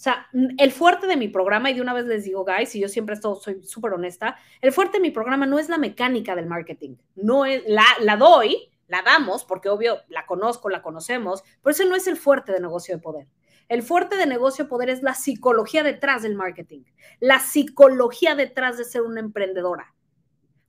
O 0.00 0.02
sea, 0.02 0.28
el 0.32 0.72
fuerte 0.72 1.06
de 1.06 1.18
mi 1.18 1.28
programa, 1.28 1.70
y 1.70 1.74
de 1.74 1.82
una 1.82 1.92
vez 1.92 2.06
les 2.06 2.24
digo, 2.24 2.42
guys, 2.42 2.74
y 2.74 2.80
yo 2.80 2.88
siempre 2.88 3.16
estoy, 3.16 3.36
soy 3.38 3.62
súper 3.62 3.92
honesta, 3.92 4.34
el 4.62 4.72
fuerte 4.72 4.96
de 4.96 5.02
mi 5.02 5.10
programa 5.10 5.44
no 5.44 5.58
es 5.58 5.68
la 5.68 5.76
mecánica 5.76 6.34
del 6.34 6.46
marketing, 6.46 6.96
no 7.16 7.44
es, 7.44 7.62
la, 7.66 7.84
la 8.00 8.16
doy, 8.16 8.70
la 8.88 9.02
damos, 9.02 9.44
porque 9.44 9.68
obvio 9.68 9.98
la 10.08 10.24
conozco, 10.24 10.70
la 10.70 10.80
conocemos, 10.80 11.44
pero 11.62 11.72
ese 11.72 11.84
no 11.84 11.96
es 11.96 12.06
el 12.06 12.16
fuerte 12.16 12.50
de 12.50 12.60
negocio 12.60 12.96
de 12.96 13.02
poder. 13.02 13.26
El 13.68 13.82
fuerte 13.82 14.16
de 14.16 14.24
negocio 14.24 14.64
de 14.64 14.70
poder 14.70 14.88
es 14.88 15.02
la 15.02 15.12
psicología 15.12 15.82
detrás 15.82 16.22
del 16.22 16.34
marketing, 16.34 16.84
la 17.18 17.38
psicología 17.38 18.34
detrás 18.34 18.78
de 18.78 18.84
ser 18.84 19.02
una 19.02 19.20
emprendedora. 19.20 19.94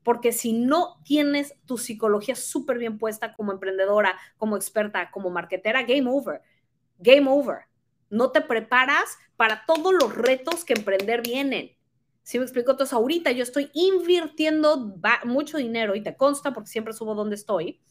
Porque 0.04 0.34
si 0.34 0.52
no 0.52 1.00
tienes 1.06 1.56
tu 1.66 1.78
psicología 1.78 2.36
súper 2.36 2.80
bien 2.80 2.98
puesta 2.98 3.34
como 3.34 3.54
emprendedora, 3.54 4.20
como 4.36 4.58
experta, 4.58 5.10
como 5.10 5.30
marketera, 5.30 5.84
game 5.84 6.10
over. 6.10 6.42
Game 6.98 7.30
over 7.30 7.71
no 8.12 8.32
te 8.32 8.42
preparas 8.42 9.18
para 9.36 9.66
todos 9.66 9.94
los 9.94 10.14
retos 10.16 10.64
que 10.64 10.74
emprender 10.74 11.24
vienen. 11.24 11.72
¿Sí 12.22 12.38
me 12.38 12.44
explico? 12.44 12.72
Entonces, 12.72 12.94
ahorita 12.94 13.32
yo 13.32 13.42
estoy 13.42 13.72
invirtiendo 13.74 14.96
mucho 15.24 15.58
dinero 15.58 15.96
y 15.96 16.04
te 16.04 16.16
consta 16.16 16.54
porque 16.54 16.70
siempre 16.70 16.94
subo 16.94 17.16
donde 17.16 17.36
estoy, 17.36 17.82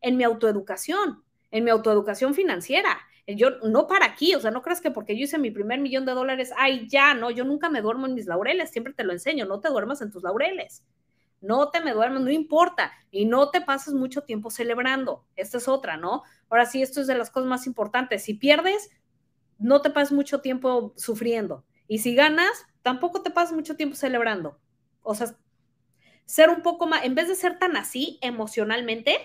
en 0.00 0.16
mi 0.16 0.22
autoeducación, 0.22 1.24
en 1.50 1.64
mi 1.64 1.70
autoeducación 1.70 2.34
financiera. 2.34 3.00
Yo 3.26 3.50
no 3.64 3.86
para 3.86 4.06
aquí, 4.06 4.34
o 4.34 4.40
sea, 4.40 4.50
no 4.50 4.62
creas 4.62 4.80
que 4.80 4.90
porque 4.90 5.16
yo 5.16 5.24
hice 5.24 5.38
mi 5.38 5.50
primer 5.50 5.80
millón 5.80 6.04
de 6.04 6.12
dólares, 6.12 6.52
ay, 6.56 6.86
ya, 6.88 7.14
no, 7.14 7.30
yo 7.30 7.44
nunca 7.44 7.68
me 7.68 7.80
duermo 7.80 8.06
en 8.06 8.14
mis 8.14 8.26
laureles, 8.26 8.70
siempre 8.70 8.92
te 8.92 9.04
lo 9.04 9.12
enseño, 9.12 9.46
no 9.46 9.60
te 9.60 9.68
duermas 9.68 10.02
en 10.02 10.10
tus 10.10 10.22
laureles. 10.22 10.84
No 11.40 11.70
te 11.70 11.80
me 11.80 11.92
duermas, 11.92 12.22
no 12.22 12.30
importa. 12.30 12.92
Y 13.10 13.24
no 13.24 13.50
te 13.50 13.62
pases 13.62 13.94
mucho 13.94 14.22
tiempo 14.22 14.50
celebrando. 14.50 15.24
Esta 15.36 15.56
es 15.56 15.68
otra, 15.68 15.96
¿no? 15.96 16.22
Ahora 16.50 16.66
sí, 16.66 16.82
esto 16.82 17.00
es 17.00 17.06
de 17.06 17.16
las 17.16 17.30
cosas 17.30 17.48
más 17.48 17.66
importantes. 17.66 18.24
Si 18.24 18.34
pierdes, 18.34 18.90
no 19.60 19.82
te 19.82 19.90
pases 19.90 20.12
mucho 20.12 20.40
tiempo 20.40 20.92
sufriendo. 20.96 21.64
Y 21.86 21.98
si 21.98 22.14
ganas, 22.14 22.66
tampoco 22.82 23.22
te 23.22 23.30
pases 23.30 23.54
mucho 23.54 23.76
tiempo 23.76 23.94
celebrando. 23.94 24.58
O 25.02 25.14
sea, 25.14 25.36
ser 26.24 26.50
un 26.50 26.62
poco 26.62 26.86
más, 26.86 27.04
en 27.04 27.14
vez 27.14 27.28
de 27.28 27.34
ser 27.34 27.58
tan 27.58 27.76
así 27.76 28.18
emocionalmente, 28.22 29.16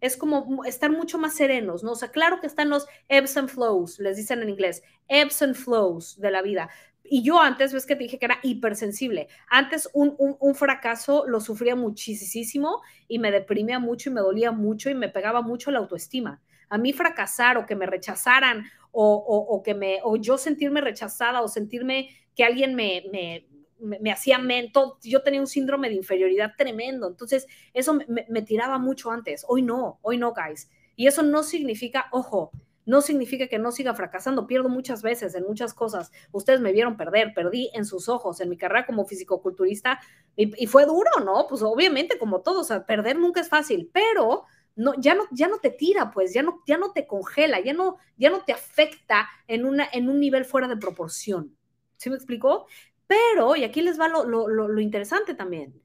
es 0.00 0.16
como 0.16 0.64
estar 0.64 0.90
mucho 0.90 1.16
más 1.18 1.34
serenos, 1.34 1.84
¿no? 1.84 1.92
O 1.92 1.96
sea, 1.96 2.10
claro 2.10 2.40
que 2.40 2.46
están 2.48 2.70
los 2.70 2.86
ebbs 3.08 3.36
and 3.36 3.48
flows, 3.48 4.00
les 4.00 4.16
dicen 4.16 4.42
en 4.42 4.48
inglés, 4.48 4.82
ebbs 5.08 5.42
and 5.42 5.54
flows 5.54 6.18
de 6.20 6.30
la 6.30 6.42
vida. 6.42 6.70
Y 7.04 7.22
yo 7.22 7.40
antes, 7.40 7.72
ves 7.72 7.86
que 7.86 7.94
te 7.94 8.04
dije 8.04 8.18
que 8.18 8.24
era 8.24 8.38
hipersensible. 8.42 9.28
Antes 9.48 9.88
un, 9.92 10.16
un, 10.18 10.54
fracaso 10.54 11.24
lo 11.26 11.40
sufría 11.40 11.76
muchísimo 11.76 12.80
y 13.06 13.18
me 13.18 13.30
deprimía 13.30 13.78
mucho 13.78 14.10
y 14.10 14.12
me 14.12 14.20
dolía 14.20 14.50
mucho 14.50 14.90
y 14.90 14.94
me 14.94 15.08
pegaba 15.08 15.42
mucho 15.42 15.70
la 15.70 15.78
autoestima. 15.78 16.40
A 16.72 16.78
mí 16.78 16.92
fracasar 16.92 17.58
o 17.58 17.66
que 17.66 17.76
me 17.76 17.86
rechazaran 17.86 18.64
o, 18.90 19.14
o, 19.14 19.62
que 19.62 19.74
me, 19.74 20.00
o 20.02 20.16
yo 20.16 20.38
sentirme 20.38 20.80
rechazada 20.80 21.42
o 21.42 21.48
sentirme 21.48 22.08
que 22.34 22.44
alguien 22.44 22.74
me, 22.74 23.04
me 23.10 23.46
me, 23.82 24.12
hacía 24.12 24.38
mento, 24.38 24.98
yo 25.02 25.22
tenía 25.22 25.40
un 25.40 25.46
síndrome 25.46 25.88
de 25.88 25.96
inferioridad 25.96 26.52
tremendo, 26.56 27.08
entonces 27.08 27.46
eso 27.74 27.98
me, 28.06 28.42
tiraba 28.42 28.78
mucho 28.78 29.10
antes, 29.10 29.44
hoy 29.48 29.62
no, 29.62 29.98
hoy 30.02 30.18
no, 30.18 30.32
guys. 30.32 30.70
Y 30.94 31.06
eso 31.06 31.22
no 31.22 31.42
significa, 31.42 32.06
ojo, 32.12 32.52
no 32.84 33.00
significa 33.00 33.48
que 33.48 33.58
no 33.58 33.72
siga 33.72 33.94
fracasando, 33.94 34.46
pierdo 34.46 34.68
muchas 34.68 35.02
veces 35.02 35.34
en 35.34 35.44
muchas 35.44 35.74
cosas. 35.74 36.12
Ustedes 36.32 36.60
me 36.60 36.72
vieron 36.72 36.96
perder, 36.96 37.32
perdí 37.34 37.70
en 37.74 37.84
sus 37.84 38.08
ojos, 38.08 38.40
en 38.40 38.48
mi 38.48 38.56
carrera 38.56 38.86
como 38.86 39.04
fisicoculturista, 39.04 40.00
y, 40.36 40.62
y 40.62 40.66
fue 40.66 40.86
duro, 40.86 41.10
¿no? 41.24 41.46
Pues 41.48 41.62
obviamente, 41.62 42.18
como 42.18 42.40
todos, 42.42 42.68
perder 42.86 43.18
nunca 43.18 43.40
es 43.40 43.48
fácil, 43.48 43.90
pero 43.92 44.44
no, 44.76 44.94
ya, 44.98 45.14
no, 45.14 45.24
ya 45.30 45.48
no 45.48 45.58
te 45.58 45.70
tira, 45.70 46.10
pues, 46.10 46.32
ya 46.32 46.42
no, 46.42 46.62
ya 46.66 46.78
no 46.78 46.92
te 46.92 47.06
congela, 47.06 47.60
ya 47.60 47.72
no, 47.72 47.98
ya 48.16 48.30
no 48.30 48.44
te 48.44 48.52
afecta 48.52 49.28
en, 49.46 49.64
una, 49.64 49.88
en 49.92 50.08
un 50.08 50.20
nivel 50.20 50.44
fuera 50.44 50.68
de 50.68 50.76
proporción. 50.76 51.56
¿Sí 51.96 52.10
me 52.10 52.16
explicó? 52.16 52.66
Pero, 53.06 53.56
y 53.56 53.64
aquí 53.64 53.82
les 53.82 54.00
va 54.00 54.08
lo, 54.08 54.80
interesante 54.80 55.34
también, 55.34 55.82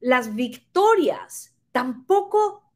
las 0.00 0.34
victorias 0.34 1.56
tampoco 1.72 2.70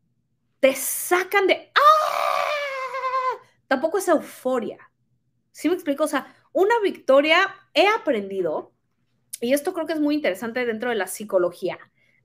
te 0.60 0.74
sacan 0.74 1.46
de... 1.46 1.70
¡Ah! 1.74 3.42
Tampoco 3.68 3.98
es 3.98 4.08
euforia. 4.08 4.78
¿Sí 5.52 5.68
me 5.68 5.74
explico? 5.74 6.04
O 6.04 6.08
sea, 6.08 6.34
una 6.52 6.78
victoria, 6.82 7.54
he 7.74 7.86
aprendido, 7.86 8.72
y 9.40 9.52
esto 9.52 9.72
creo 9.72 9.86
que 9.86 9.92
es 9.92 10.00
muy 10.00 10.14
interesante 10.14 10.64
dentro 10.64 10.90
de 10.90 10.96
la 10.96 11.06
psicología 11.06 11.78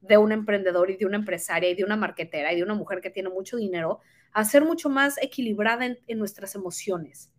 de 0.07 0.17
un 0.17 0.31
emprendedor 0.31 0.89
y 0.91 0.97
de 0.97 1.05
una 1.05 1.17
empresaria 1.17 1.69
y 1.69 1.75
de 1.75 1.83
una 1.83 1.95
marquetera 1.95 2.53
y 2.53 2.57
de 2.57 2.63
una 2.63 2.73
mujer 2.73 3.01
que 3.01 3.09
tiene 3.09 3.29
mucho 3.29 3.57
dinero, 3.57 3.99
a 4.31 4.43
ser 4.43 4.65
mucho 4.65 4.89
más 4.89 5.17
equilibrada 5.21 5.85
en 5.85 6.17
nuestras 6.19 6.55
emociones. 6.55 7.31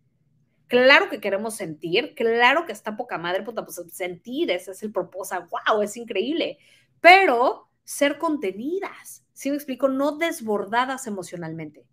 Claro 0.67 1.09
que 1.09 1.21
queremos 1.21 1.55
sentir, 1.55 2.13
claro 2.13 2.65
que 2.65 2.73
está 2.73 2.97
poca 2.97 3.17
madre, 3.17 3.41
puta, 3.43 3.63
pues 3.63 3.81
sentir, 3.91 4.51
ese 4.51 4.71
es 4.71 4.83
el 4.83 4.91
propósito, 4.91 5.47
wow, 5.49 5.81
es 5.81 5.95
increíble, 5.95 6.57
pero 6.99 7.69
ser 7.85 8.17
contenidas, 8.17 9.25
¿sí 9.31 9.49
me 9.49 9.55
explico? 9.55 9.87
No 9.87 10.17
desbordadas 10.17 11.07
emocionalmente, 11.07 11.87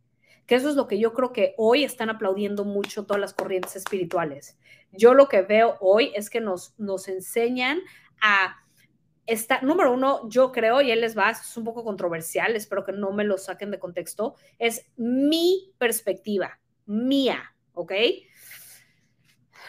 que 0.47 0.57
eso 0.57 0.69
es 0.69 0.75
lo 0.75 0.89
que 0.89 0.99
yo 0.99 1.13
creo 1.15 1.33
que 1.33 1.55
hoy 1.57 1.85
están 1.85 2.11
aplaudiendo 2.11 2.65
mucho 2.65 3.07
todas 3.07 3.21
las 3.21 3.33
corrientes 3.33 3.77
espirituales. 3.77 4.59
Yo 4.91 5.15
lo 5.15 5.29
que 5.29 5.43
veo 5.43 5.77
hoy 5.81 6.13
es 6.17 6.29
que 6.29 6.41
nos, 6.41 6.75
nos 6.77 7.07
enseñan 7.07 7.79
a 8.21 8.64
Está, 9.27 9.61
número 9.63 9.93
uno, 9.93 10.29
yo 10.29 10.53
creo, 10.53 10.83
y 10.83 10.91
él 10.91 11.01
les 11.01 11.17
va, 11.17 11.31
es 11.31 11.57
un 11.57 11.65
poco 11.65 11.83
controversial, 11.83 12.55
espero 12.57 12.85
que 12.85 12.93
no 12.93 13.13
me 13.13 13.25
lo 13.25 13.39
saquen 13.39 13.71
de 13.71 13.79
contexto, 13.79 14.35
es 14.59 14.87
mi 14.97 15.73
perspectiva, 15.79 16.61
mía, 16.87 17.55
¿ok? 17.73 17.93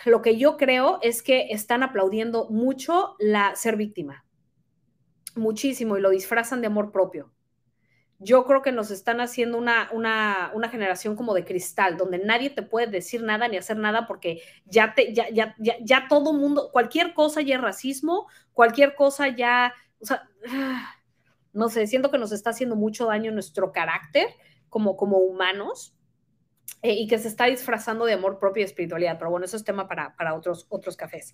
lo 0.05 0.21
que 0.21 0.37
yo 0.37 0.55
creo 0.57 0.99
es 1.01 1.23
que 1.23 1.47
están 1.49 1.83
aplaudiendo 1.83 2.47
mucho 2.49 3.15
la 3.19 3.55
ser 3.55 3.75
víctima, 3.75 4.25
muchísimo, 5.35 5.97
y 5.97 6.01
lo 6.01 6.11
disfrazan 6.11 6.61
de 6.61 6.67
amor 6.67 6.91
propio. 6.91 7.31
Yo 8.19 8.45
creo 8.45 8.61
que 8.61 8.71
nos 8.71 8.91
están 8.91 9.19
haciendo 9.19 9.57
una, 9.57 9.89
una, 9.91 10.51
una 10.53 10.69
generación 10.69 11.15
como 11.15 11.33
de 11.33 11.43
cristal, 11.43 11.97
donde 11.97 12.19
nadie 12.19 12.49
te 12.49 12.61
puede 12.61 12.87
decir 12.87 13.23
nada 13.23 13.47
ni 13.47 13.57
hacer 13.57 13.77
nada 13.77 14.07
porque 14.07 14.41
ya, 14.65 14.93
te, 14.93 15.13
ya, 15.13 15.29
ya, 15.29 15.55
ya, 15.59 15.75
ya 15.81 16.07
todo 16.07 16.33
mundo, 16.33 16.69
cualquier 16.71 17.13
cosa 17.13 17.41
ya 17.41 17.55
es 17.55 17.61
racismo, 17.61 18.27
cualquier 18.53 18.95
cosa 18.95 19.27
ya, 19.27 19.73
o 19.99 20.05
sea, 20.05 20.29
no 21.53 21.69
sé, 21.69 21.87
siento 21.87 22.11
que 22.11 22.17
nos 22.17 22.31
está 22.31 22.51
haciendo 22.51 22.75
mucho 22.75 23.05
daño 23.07 23.31
nuestro 23.31 23.71
carácter 23.71 24.27
como, 24.69 24.97
como 24.97 25.17
humanos 25.17 25.95
eh, 26.81 26.93
y 26.93 27.07
que 27.07 27.17
se 27.17 27.27
está 27.27 27.45
disfrazando 27.45 28.05
de 28.05 28.13
amor 28.13 28.39
propio 28.39 28.61
y 28.61 28.65
espiritualidad. 28.65 29.17
Pero 29.17 29.31
bueno, 29.31 29.45
eso 29.45 29.57
es 29.57 29.63
tema 29.63 29.87
para, 29.87 30.15
para 30.15 30.35
otros, 30.35 30.67
otros 30.69 30.97
cafés. 30.97 31.33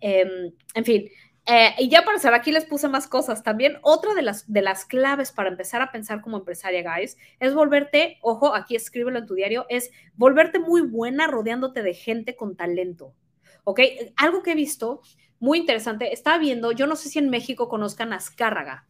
Em, 0.00 0.52
en 0.74 0.84
fin, 0.84 1.08
eh, 1.46 1.74
y 1.78 1.88
ya 1.88 2.02
para 2.02 2.18
cerrar, 2.18 2.40
aquí 2.40 2.52
les 2.52 2.64
puse 2.64 2.88
más 2.88 3.08
cosas. 3.08 3.42
También 3.42 3.78
otra 3.82 4.14
de 4.14 4.22
las, 4.22 4.50
de 4.50 4.62
las 4.62 4.84
claves 4.84 5.32
para 5.32 5.48
empezar 5.48 5.82
a 5.82 5.90
pensar 5.90 6.20
como 6.20 6.38
empresaria, 6.38 6.82
guys, 6.82 7.16
es 7.40 7.54
volverte, 7.54 8.18
ojo, 8.22 8.54
aquí 8.54 8.76
escríbelo 8.76 9.18
en 9.18 9.26
tu 9.26 9.34
diario, 9.34 9.66
es 9.68 9.90
volverte 10.14 10.58
muy 10.58 10.82
buena 10.82 11.26
rodeándote 11.26 11.82
de 11.82 11.94
gente 11.94 12.36
con 12.36 12.56
talento. 12.56 13.14
¿Ok? 13.64 13.80
Algo 14.16 14.42
que 14.42 14.52
he 14.52 14.56
visto 14.56 15.02
muy 15.38 15.58
interesante, 15.58 16.12
estaba 16.12 16.38
viendo, 16.38 16.70
yo 16.70 16.86
no 16.86 16.94
sé 16.94 17.08
si 17.08 17.18
en 17.18 17.28
México 17.28 17.68
conozcan 17.68 18.12
a 18.12 18.16
Azcárraga. 18.16 18.86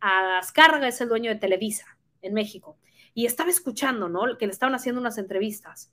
Azcárraga 0.00 0.86
es 0.86 1.00
el 1.00 1.08
dueño 1.08 1.30
de 1.30 1.40
Televisa 1.40 1.98
en 2.22 2.32
México 2.32 2.78
y 3.12 3.26
estaba 3.26 3.50
escuchando, 3.50 4.08
¿no? 4.08 4.38
Que 4.38 4.46
le 4.46 4.52
estaban 4.52 4.74
haciendo 4.74 5.00
unas 5.00 5.18
entrevistas. 5.18 5.90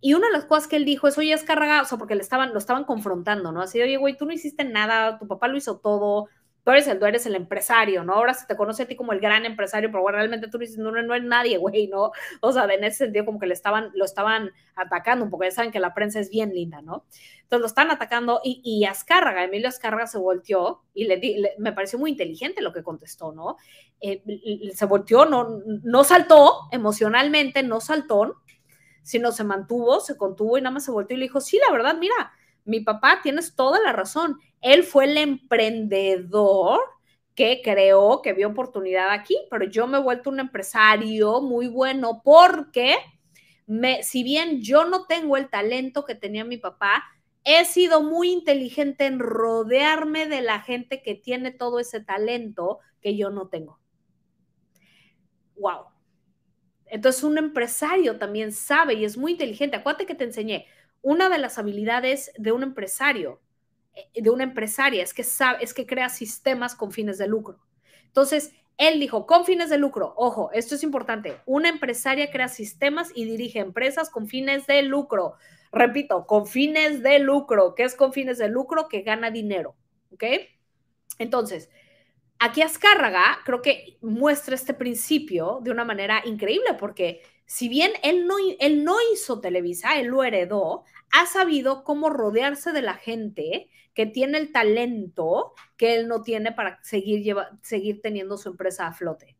Y 0.00 0.14
una 0.14 0.26
de 0.26 0.32
las 0.34 0.44
cosas 0.44 0.68
que 0.68 0.76
él 0.76 0.84
dijo 0.84 1.08
es, 1.08 1.16
oye, 1.16 1.32
es 1.32 1.44
cargado, 1.44 1.86
porque 1.98 2.14
le 2.14 2.22
estaban, 2.22 2.52
lo 2.52 2.58
estaban 2.58 2.84
confrontando, 2.84 3.52
¿no? 3.52 3.62
Así, 3.62 3.80
oye, 3.80 3.96
güey, 3.96 4.16
tú 4.16 4.26
no 4.26 4.32
hiciste 4.32 4.64
nada, 4.64 5.18
tu 5.18 5.26
papá 5.26 5.48
lo 5.48 5.56
hizo 5.56 5.78
todo, 5.78 6.28
tú 6.64 6.70
eres 6.70 6.88
el, 6.88 6.98
tú 6.98 7.04
eres 7.04 7.26
el 7.26 7.36
empresario, 7.36 8.04
¿no? 8.04 8.14
Ahora 8.14 8.34
se 8.34 8.46
te 8.46 8.56
conoce 8.56 8.82
a 8.82 8.86
ti 8.86 8.96
como 8.96 9.12
el 9.12 9.20
gran 9.20 9.44
empresario, 9.44 9.90
pero 9.90 10.02
bueno, 10.02 10.18
realmente 10.18 10.48
tú 10.48 10.58
no, 10.78 10.90
no, 10.90 11.02
no 11.02 11.14
eres 11.14 11.28
nadie, 11.28 11.58
güey, 11.58 11.88
¿no? 11.88 12.10
O 12.40 12.52
sea, 12.52 12.64
en 12.64 12.84
ese 12.84 13.04
sentido 13.04 13.26
como 13.26 13.38
que 13.38 13.46
le 13.46 13.54
estaban, 13.54 13.90
lo 13.94 14.04
estaban 14.04 14.50
atacando, 14.74 15.28
porque 15.28 15.48
ya 15.48 15.52
saben 15.52 15.70
que 15.70 15.80
la 15.80 15.94
prensa 15.94 16.20
es 16.20 16.30
bien 16.30 16.54
linda, 16.54 16.80
¿no? 16.80 17.04
Entonces 17.42 17.60
lo 17.60 17.66
están 17.66 17.90
atacando 17.90 18.40
y, 18.42 18.62
y 18.64 18.86
Azcárraga, 18.86 19.44
Emilio 19.44 19.68
Azcárraga 19.68 20.06
se 20.06 20.18
volteó 20.18 20.82
y 20.94 21.04
le, 21.04 21.18
di, 21.18 21.44
me 21.58 21.72
pareció 21.72 21.98
muy 21.98 22.10
inteligente 22.10 22.62
lo 22.62 22.72
que 22.72 22.82
contestó, 22.82 23.32
¿no? 23.32 23.56
Eh, 24.00 24.22
se 24.74 24.86
volteó, 24.86 25.26
no, 25.26 25.60
no 25.66 26.04
saltó 26.04 26.68
emocionalmente, 26.72 27.62
no 27.62 27.80
saltó, 27.80 28.40
sino 29.04 29.30
se 29.30 29.44
mantuvo, 29.44 30.00
se 30.00 30.16
contuvo 30.16 30.58
y 30.58 30.62
nada 30.62 30.72
más 30.72 30.84
se 30.84 30.90
volteó 30.90 31.16
y 31.16 31.20
le 31.20 31.26
dijo, 31.26 31.40
sí, 31.40 31.60
la 31.64 31.72
verdad, 31.72 31.96
mira, 31.96 32.32
mi 32.64 32.80
papá, 32.80 33.20
tienes 33.22 33.54
toda 33.54 33.78
la 33.80 33.92
razón. 33.92 34.38
Él 34.60 34.82
fue 34.82 35.04
el 35.04 35.16
emprendedor 35.18 36.80
que 37.34 37.60
creó, 37.62 38.22
que 38.22 38.32
vio 38.32 38.48
oportunidad 38.48 39.10
aquí, 39.10 39.36
pero 39.50 39.66
yo 39.66 39.86
me 39.86 39.98
he 39.98 40.02
vuelto 40.02 40.30
un 40.30 40.40
empresario 40.40 41.40
muy 41.42 41.68
bueno 41.68 42.22
porque 42.24 42.96
me, 43.66 44.02
si 44.02 44.22
bien 44.22 44.62
yo 44.62 44.84
no 44.84 45.06
tengo 45.06 45.36
el 45.36 45.50
talento 45.50 46.04
que 46.04 46.14
tenía 46.14 46.44
mi 46.44 46.56
papá, 46.56 47.04
he 47.44 47.64
sido 47.66 48.02
muy 48.02 48.30
inteligente 48.30 49.04
en 49.04 49.18
rodearme 49.18 50.26
de 50.26 50.40
la 50.40 50.60
gente 50.60 51.02
que 51.02 51.14
tiene 51.14 51.50
todo 51.50 51.78
ese 51.78 52.00
talento 52.00 52.78
que 53.02 53.16
yo 53.16 53.30
no 53.30 53.48
tengo. 53.48 53.78
Wow. 55.56 55.93
Entonces 56.94 57.24
un 57.24 57.38
empresario 57.38 58.18
también 58.18 58.52
sabe 58.52 58.94
y 58.94 59.04
es 59.04 59.16
muy 59.16 59.32
inteligente. 59.32 59.76
Acuérdate 59.76 60.06
que 60.06 60.14
te 60.14 60.22
enseñé, 60.22 60.66
una 61.02 61.28
de 61.28 61.38
las 61.38 61.58
habilidades 61.58 62.30
de 62.38 62.52
un 62.52 62.62
empresario, 62.62 63.40
eh, 63.96 64.22
de 64.22 64.30
una 64.30 64.44
empresaria, 64.44 65.02
es 65.02 65.12
que, 65.12 65.24
sabe, 65.24 65.58
es 65.64 65.74
que 65.74 65.86
crea 65.86 66.08
sistemas 66.08 66.76
con 66.76 66.92
fines 66.92 67.18
de 67.18 67.26
lucro. 67.26 67.58
Entonces, 68.06 68.52
él 68.78 69.00
dijo, 69.00 69.26
con 69.26 69.44
fines 69.44 69.70
de 69.70 69.78
lucro, 69.78 70.14
ojo, 70.16 70.52
esto 70.52 70.76
es 70.76 70.84
importante, 70.84 71.36
una 71.46 71.68
empresaria 71.68 72.30
crea 72.30 72.46
sistemas 72.46 73.10
y 73.12 73.24
dirige 73.24 73.58
empresas 73.58 74.08
con 74.08 74.28
fines 74.28 74.68
de 74.68 74.80
lucro. 74.82 75.34
Repito, 75.72 76.28
con 76.28 76.46
fines 76.46 77.02
de 77.02 77.18
lucro. 77.18 77.74
¿Qué 77.74 77.82
es 77.82 77.96
con 77.96 78.12
fines 78.12 78.38
de 78.38 78.48
lucro? 78.48 78.86
Que 78.86 79.02
gana 79.02 79.32
dinero. 79.32 79.74
¿Ok? 80.12 80.22
Entonces, 81.18 81.70
aquí 82.38 82.62
Azcárraga 82.62 83.40
creo 83.44 83.62
que 83.62 83.98
muestra 84.00 84.54
este 84.54 84.74
principio 84.74 85.60
de 85.62 85.70
una 85.70 85.84
manera 85.84 86.22
increíble 86.24 86.74
porque 86.78 87.22
si 87.46 87.68
bien 87.68 87.92
él 88.02 88.26
no, 88.26 88.36
él 88.58 88.84
no 88.84 88.96
hizo 89.12 89.40
Televisa, 89.40 89.98
él 89.98 90.06
lo 90.08 90.24
heredó, 90.24 90.84
ha 91.12 91.26
sabido 91.26 91.84
cómo 91.84 92.10
rodearse 92.10 92.72
de 92.72 92.82
la 92.82 92.94
gente 92.94 93.68
que 93.92 94.06
tiene 94.06 94.38
el 94.38 94.50
talento 94.50 95.52
que 95.76 95.94
él 95.94 96.08
no 96.08 96.22
tiene 96.22 96.52
para 96.52 96.82
seguir, 96.82 97.36
seguir 97.62 98.00
teniendo 98.00 98.36
su 98.36 98.48
empresa 98.48 98.86
a 98.86 98.92
flote. 98.92 99.36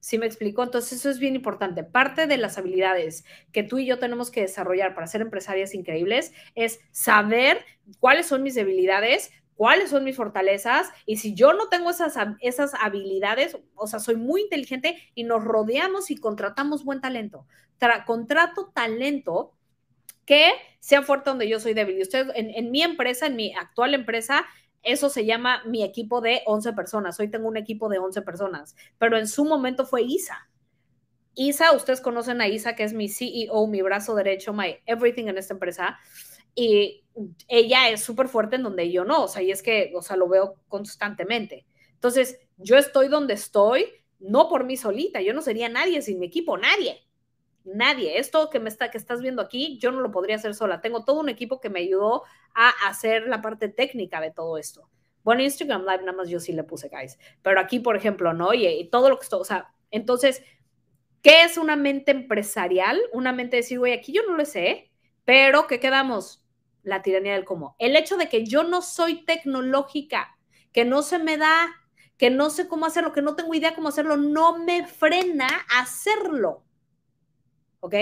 ¿Sí 0.00 0.16
me 0.16 0.24
explico? 0.26 0.62
Entonces 0.62 0.98
eso 0.98 1.10
es 1.10 1.18
bien 1.18 1.34
importante. 1.34 1.84
Parte 1.84 2.26
de 2.26 2.38
las 2.38 2.56
habilidades 2.56 3.24
que 3.52 3.62
tú 3.62 3.78
y 3.78 3.86
yo 3.86 3.98
tenemos 3.98 4.30
que 4.30 4.42
desarrollar 4.42 4.94
para 4.94 5.06
ser 5.06 5.20
empresarias 5.20 5.74
increíbles 5.74 6.32
es 6.54 6.80
saber 6.90 7.64
cuáles 7.98 8.26
son 8.26 8.42
mis 8.42 8.54
debilidades, 8.54 9.30
cuáles 9.60 9.90
son 9.90 10.04
mis 10.04 10.16
fortalezas 10.16 10.88
y 11.04 11.18
si 11.18 11.34
yo 11.34 11.52
no 11.52 11.68
tengo 11.68 11.90
esas, 11.90 12.14
esas 12.40 12.72
habilidades, 12.80 13.58
o 13.74 13.86
sea, 13.86 14.00
soy 14.00 14.16
muy 14.16 14.40
inteligente 14.40 14.96
y 15.14 15.24
nos 15.24 15.44
rodeamos 15.44 16.10
y 16.10 16.16
contratamos 16.16 16.82
buen 16.82 17.02
talento. 17.02 17.46
contrato 18.06 18.72
talento 18.74 19.52
que 20.24 20.50
sea 20.78 21.02
fuerte 21.02 21.28
donde 21.28 21.46
yo 21.46 21.60
soy 21.60 21.74
débil. 21.74 21.98
Y 21.98 22.00
ustedes, 22.00 22.28
en, 22.36 22.48
en 22.54 22.70
mi 22.70 22.80
empresa, 22.80 23.26
en 23.26 23.36
mi 23.36 23.52
actual 23.54 23.92
empresa, 23.92 24.46
eso 24.82 25.10
se 25.10 25.26
llama 25.26 25.62
mi 25.66 25.84
equipo 25.84 26.22
de 26.22 26.40
11 26.46 26.72
personas. 26.72 27.20
Hoy 27.20 27.28
tengo 27.28 27.46
un 27.46 27.58
equipo 27.58 27.90
de 27.90 27.98
11 27.98 28.22
personas, 28.22 28.74
pero 28.96 29.18
en 29.18 29.28
su 29.28 29.44
momento 29.44 29.84
fue 29.84 30.00
ISA. 30.00 30.48
Isa, 31.34 31.72
ustedes 31.72 32.00
conocen 32.00 32.40
a 32.40 32.48
Isa, 32.48 32.74
que 32.76 32.84
es 32.84 32.94
mi 32.94 33.10
CEO, 33.10 33.66
mi 33.66 33.82
brazo 33.82 34.14
derecho, 34.14 34.54
my 34.54 34.78
everything 34.86 35.26
en 35.26 35.36
esta 35.36 35.52
empresa. 35.52 35.98
Y 36.60 37.06
ella 37.48 37.88
es 37.88 38.02
súper 38.02 38.28
fuerte 38.28 38.56
en 38.56 38.62
donde 38.62 38.92
yo 38.92 39.02
no, 39.02 39.24
o 39.24 39.28
sea, 39.28 39.40
y 39.40 39.50
es 39.50 39.62
que, 39.62 39.92
o 39.96 40.02
sea, 40.02 40.16
lo 40.16 40.28
veo 40.28 40.56
constantemente. 40.68 41.64
Entonces, 41.94 42.38
yo 42.58 42.76
estoy 42.76 43.08
donde 43.08 43.32
estoy, 43.32 43.86
no 44.18 44.46
por 44.50 44.64
mí 44.64 44.76
solita, 44.76 45.22
yo 45.22 45.32
no 45.32 45.40
sería 45.40 45.70
nadie 45.70 46.02
sin 46.02 46.18
mi 46.18 46.26
equipo, 46.26 46.58
nadie. 46.58 47.00
Nadie. 47.64 48.18
Esto 48.18 48.50
que 48.50 48.60
me 48.60 48.68
está 48.68 48.90
que 48.90 48.98
estás 48.98 49.22
viendo 49.22 49.40
aquí, 49.40 49.78
yo 49.78 49.90
no 49.90 50.02
lo 50.02 50.10
podría 50.10 50.36
hacer 50.36 50.54
sola. 50.54 50.82
Tengo 50.82 51.02
todo 51.02 51.20
un 51.20 51.30
equipo 51.30 51.62
que 51.62 51.70
me 51.70 51.80
ayudó 51.80 52.24
a 52.54 52.68
hacer 52.86 53.26
la 53.26 53.40
parte 53.40 53.70
técnica 53.70 54.20
de 54.20 54.30
todo 54.30 54.58
esto. 54.58 54.90
Bueno, 55.24 55.40
Instagram 55.40 55.86
Live 55.86 56.00
nada 56.00 56.12
más 56.12 56.28
yo 56.28 56.40
sí 56.40 56.52
le 56.52 56.64
puse, 56.64 56.90
guys. 56.90 57.18
Pero 57.40 57.58
aquí, 57.58 57.80
por 57.80 57.96
ejemplo, 57.96 58.34
¿no? 58.34 58.52
Y, 58.52 58.66
y 58.66 58.90
todo 58.90 59.08
lo 59.08 59.18
que 59.18 59.24
estoy, 59.24 59.40
o 59.40 59.44
sea, 59.44 59.72
entonces, 59.90 60.42
¿qué 61.22 61.42
es 61.42 61.56
una 61.56 61.76
mente 61.76 62.10
empresarial? 62.10 63.00
Una 63.14 63.32
mente 63.32 63.56
de 63.56 63.62
decir, 63.62 63.78
güey, 63.78 63.94
aquí 63.94 64.12
yo 64.12 64.22
no 64.28 64.36
lo 64.36 64.44
sé, 64.44 64.90
pero 65.24 65.66
¿qué 65.66 65.80
quedamos? 65.80 66.39
La 66.82 67.02
tiranía 67.02 67.34
del 67.34 67.44
cómo. 67.44 67.76
El 67.78 67.96
hecho 67.96 68.16
de 68.16 68.28
que 68.28 68.44
yo 68.44 68.62
no 68.62 68.82
soy 68.82 69.24
tecnológica, 69.24 70.36
que 70.72 70.84
no 70.84 71.02
se 71.02 71.18
me 71.18 71.36
da, 71.36 71.68
que 72.16 72.30
no 72.30 72.50
sé 72.50 72.68
cómo 72.68 72.86
hacerlo, 72.86 73.12
que 73.12 73.22
no 73.22 73.36
tengo 73.36 73.54
idea 73.54 73.74
cómo 73.74 73.88
hacerlo, 73.88 74.16
no 74.16 74.58
me 74.58 74.86
frena 74.86 75.48
a 75.70 75.80
hacerlo. 75.80 76.64
¿Ok? 77.80 77.94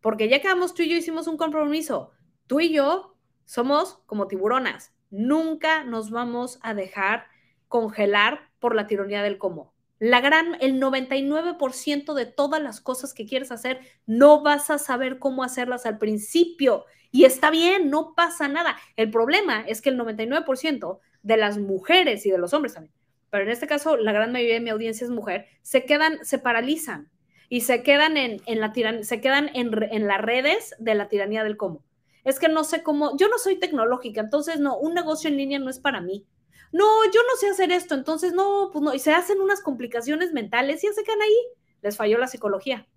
Porque 0.00 0.28
ya 0.28 0.40
quedamos 0.40 0.74
tú 0.74 0.82
y 0.82 0.88
yo 0.88 0.96
hicimos 0.96 1.26
un 1.26 1.36
compromiso. 1.36 2.12
Tú 2.46 2.60
y 2.60 2.72
yo 2.72 3.16
somos 3.44 4.00
como 4.06 4.28
tiburonas. 4.28 4.94
Nunca 5.10 5.84
nos 5.84 6.10
vamos 6.10 6.58
a 6.62 6.74
dejar 6.74 7.26
congelar 7.68 8.50
por 8.58 8.74
la 8.74 8.86
tiranía 8.86 9.22
del 9.22 9.38
cómo. 9.38 9.74
La 9.98 10.20
gran, 10.20 10.56
el 10.60 10.80
99% 10.80 12.14
de 12.14 12.26
todas 12.26 12.60
las 12.60 12.80
cosas 12.80 13.14
que 13.14 13.26
quieres 13.26 13.52
hacer, 13.52 13.80
no 14.06 14.42
vas 14.42 14.70
a 14.70 14.78
saber 14.78 15.18
cómo 15.18 15.44
hacerlas 15.44 15.86
al 15.86 15.98
principio. 15.98 16.84
Y 17.14 17.26
está 17.26 17.50
bien, 17.50 17.90
no 17.90 18.12
pasa 18.16 18.48
nada. 18.48 18.76
El 18.96 19.08
problema 19.08 19.60
es 19.68 19.80
que 19.80 19.90
el 19.90 19.96
99% 19.96 20.98
de 21.22 21.36
las 21.36 21.58
mujeres 21.58 22.26
y 22.26 22.30
de 22.32 22.38
los 22.38 22.52
hombres 22.52 22.74
también, 22.74 22.92
pero 23.30 23.44
en 23.44 23.50
este 23.50 23.68
caso 23.68 23.96
la 23.96 24.10
gran 24.10 24.32
mayoría 24.32 24.54
de 24.54 24.60
mi 24.60 24.70
audiencia 24.70 25.04
es 25.04 25.10
mujer, 25.12 25.46
se 25.62 25.84
quedan, 25.84 26.24
se 26.24 26.40
paralizan 26.40 27.12
y 27.48 27.60
se 27.60 27.84
quedan 27.84 28.16
en, 28.16 28.40
la 28.46 28.72
se 29.04 29.20
quedan 29.20 29.48
en, 29.54 29.70
las 30.08 30.20
redes 30.20 30.74
de 30.80 30.96
la 30.96 31.08
tiranía 31.08 31.44
del 31.44 31.56
cómo. 31.56 31.84
Es 32.24 32.40
que 32.40 32.48
no 32.48 32.64
sé 32.64 32.82
cómo, 32.82 33.16
yo 33.16 33.28
no 33.28 33.38
soy 33.38 33.60
tecnológica, 33.60 34.20
entonces 34.20 34.58
no, 34.58 34.76
un 34.76 34.94
negocio 34.94 35.30
en 35.30 35.36
línea 35.36 35.60
no 35.60 35.70
es 35.70 35.78
para 35.78 36.00
mí 36.00 36.26
no, 36.74 37.04
yo 37.04 37.20
no 37.22 37.36
sé 37.38 37.48
hacer 37.48 37.70
esto, 37.70 37.94
entonces 37.94 38.32
no, 38.32 38.70
pues 38.72 38.82
no, 38.82 38.92
y 38.92 38.98
se 38.98 39.12
hacen 39.12 39.40
unas 39.40 39.60
complicaciones 39.60 40.32
mentales 40.32 40.82
y 40.82 40.88
se 40.88 41.04
quedan 41.04 41.22
ahí. 41.22 41.36
Les 41.82 41.96
falló 41.96 42.18
la 42.18 42.26
psicología. 42.26 42.88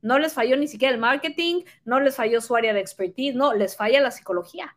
No 0.00 0.18
les 0.18 0.32
falló 0.34 0.56
ni 0.56 0.68
siquiera 0.68 0.94
el 0.94 1.00
marketing, 1.00 1.62
no 1.84 2.00
les 2.00 2.16
falló 2.16 2.40
su 2.40 2.54
área 2.54 2.72
de 2.72 2.80
expertise, 2.80 3.34
no, 3.34 3.54
les 3.54 3.76
falla 3.76 4.00
la 4.00 4.10
psicología. 4.10 4.76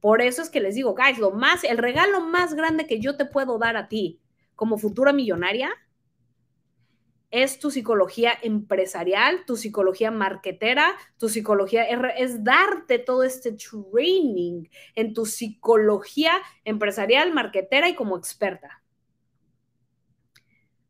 Por 0.00 0.20
eso 0.20 0.42
es 0.42 0.50
que 0.50 0.60
les 0.60 0.74
digo, 0.74 0.94
guys, 0.94 1.18
lo 1.18 1.30
más, 1.30 1.64
el 1.64 1.78
regalo 1.78 2.20
más 2.20 2.54
grande 2.54 2.86
que 2.86 3.00
yo 3.00 3.16
te 3.16 3.24
puedo 3.24 3.58
dar 3.58 3.76
a 3.76 3.88
ti 3.88 4.20
como 4.54 4.78
futura 4.78 5.12
millonaria 5.12 5.70
es 7.30 7.58
tu 7.58 7.72
psicología 7.72 8.32
empresarial, 8.42 9.44
tu 9.44 9.56
psicología 9.56 10.12
marketera, 10.12 10.94
tu 11.18 11.28
psicología 11.28 11.82
es 11.82 12.44
darte 12.44 13.00
todo 13.00 13.24
este 13.24 13.52
training 13.52 14.68
en 14.94 15.14
tu 15.14 15.26
psicología 15.26 16.40
empresarial, 16.64 17.34
marketera 17.34 17.88
y 17.88 17.96
como 17.96 18.16
experta. 18.16 18.84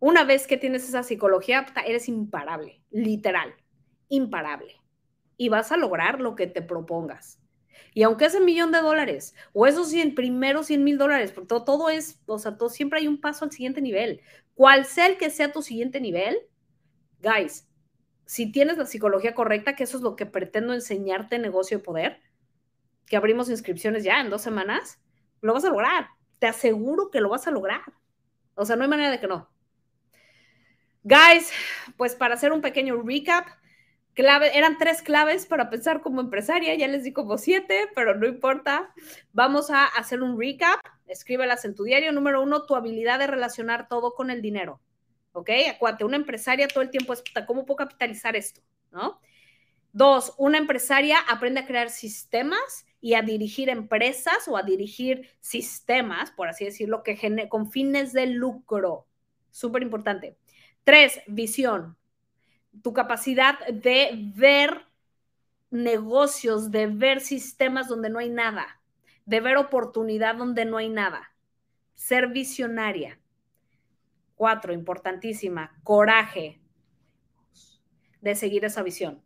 Una 0.00 0.24
vez 0.24 0.46
que 0.46 0.58
tienes 0.58 0.86
esa 0.86 1.02
psicología, 1.02 1.64
eres 1.86 2.10
imparable, 2.10 2.82
literal, 2.90 3.54
imparable. 4.14 4.80
Y 5.36 5.48
vas 5.48 5.72
a 5.72 5.76
lograr 5.76 6.20
lo 6.20 6.36
que 6.36 6.46
te 6.46 6.62
propongas. 6.62 7.40
Y 7.92 8.02
aunque 8.02 8.24
es 8.26 8.34
un 8.34 8.44
millón 8.44 8.72
de 8.72 8.78
dólares, 8.78 9.34
o 9.52 9.66
esos 9.66 9.88
100, 9.88 10.14
primeros 10.14 10.66
100 10.66 10.82
mil 10.82 10.98
dólares, 10.98 11.32
porque 11.32 11.48
todo, 11.48 11.64
todo, 11.64 11.90
es, 11.90 12.20
o 12.26 12.38
sea, 12.38 12.56
todo, 12.56 12.68
siempre 12.68 13.00
hay 13.00 13.08
un 13.08 13.20
paso 13.20 13.44
al 13.44 13.52
siguiente 13.52 13.80
nivel. 13.80 14.20
Cual 14.54 14.84
sea 14.84 15.06
el 15.06 15.16
que 15.16 15.30
sea 15.30 15.52
tu 15.52 15.62
siguiente 15.62 16.00
nivel, 16.00 16.38
guys, 17.20 17.68
si 18.26 18.50
tienes 18.50 18.78
la 18.78 18.86
psicología 18.86 19.34
correcta, 19.34 19.76
que 19.76 19.84
eso 19.84 19.96
es 19.96 20.02
lo 20.02 20.16
que 20.16 20.26
pretendo 20.26 20.72
enseñarte 20.72 21.36
en 21.36 21.42
negocio 21.42 21.78
de 21.78 21.84
poder, 21.84 22.20
que 23.06 23.16
abrimos 23.16 23.50
inscripciones 23.50 24.02
ya 24.02 24.20
en 24.20 24.30
dos 24.30 24.42
semanas, 24.42 25.00
lo 25.40 25.52
vas 25.52 25.64
a 25.64 25.68
lograr. 25.68 26.08
Te 26.38 26.46
aseguro 26.46 27.10
que 27.10 27.20
lo 27.20 27.28
vas 27.28 27.46
a 27.46 27.50
lograr. 27.50 27.82
O 28.54 28.64
sea, 28.64 28.76
no 28.76 28.82
hay 28.82 28.88
manera 28.88 29.10
de 29.10 29.20
que 29.20 29.26
no. 29.26 29.50
Guys, 31.02 31.52
pues 31.96 32.14
para 32.14 32.34
hacer 32.34 32.52
un 32.52 32.62
pequeño 32.62 33.00
recap, 33.02 33.46
eran 34.16 34.78
tres 34.78 35.02
claves 35.02 35.46
para 35.46 35.70
pensar 35.70 36.00
como 36.00 36.20
empresaria, 36.20 36.74
ya 36.74 36.88
les 36.88 37.04
di 37.04 37.12
como 37.12 37.36
siete, 37.38 37.88
pero 37.94 38.14
no 38.14 38.26
importa. 38.26 38.94
Vamos 39.32 39.70
a 39.70 39.86
hacer 39.86 40.22
un 40.22 40.38
recap, 40.38 40.80
escríbelas 41.06 41.64
en 41.64 41.74
tu 41.74 41.84
diario. 41.84 42.12
Número 42.12 42.42
uno, 42.42 42.64
tu 42.64 42.76
habilidad 42.76 43.18
de 43.18 43.26
relacionar 43.26 43.88
todo 43.88 44.14
con 44.14 44.30
el 44.30 44.40
dinero. 44.42 44.80
¿Ok? 45.32 45.50
Acuérdate, 45.74 46.04
una 46.04 46.16
empresaria 46.16 46.68
todo 46.68 46.82
el 46.82 46.90
tiempo 46.90 47.12
es, 47.12 47.24
¿cómo 47.46 47.66
puedo 47.66 47.78
capitalizar 47.78 48.36
esto? 48.36 48.62
¿No? 48.92 49.20
Dos, 49.92 50.34
una 50.38 50.58
empresaria 50.58 51.18
aprende 51.28 51.60
a 51.60 51.66
crear 51.66 51.90
sistemas 51.90 52.86
y 53.00 53.14
a 53.14 53.22
dirigir 53.22 53.68
empresas 53.68 54.48
o 54.48 54.56
a 54.56 54.62
dirigir 54.62 55.28
sistemas, 55.40 56.30
por 56.30 56.48
así 56.48 56.64
decirlo, 56.64 57.02
que 57.02 57.48
con 57.48 57.70
fines 57.70 58.12
de 58.12 58.26
lucro. 58.26 59.06
Súper 59.50 59.82
importante. 59.82 60.36
Tres, 60.84 61.20
visión 61.26 61.96
tu 62.82 62.92
capacidad 62.92 63.58
de 63.66 64.10
ver 64.34 64.86
negocios, 65.70 66.70
de 66.70 66.86
ver 66.86 67.20
sistemas 67.20 67.88
donde 67.88 68.10
no 68.10 68.18
hay 68.18 68.30
nada, 68.30 68.80
de 69.26 69.40
ver 69.40 69.56
oportunidad 69.56 70.36
donde 70.36 70.64
no 70.64 70.76
hay 70.76 70.88
nada. 70.88 71.32
Ser 71.94 72.28
visionaria. 72.28 73.18
Cuatro, 74.36 74.72
importantísima, 74.72 75.78
coraje 75.82 76.60
de 78.20 78.34
seguir 78.34 78.64
esa 78.64 78.82
visión 78.82 79.22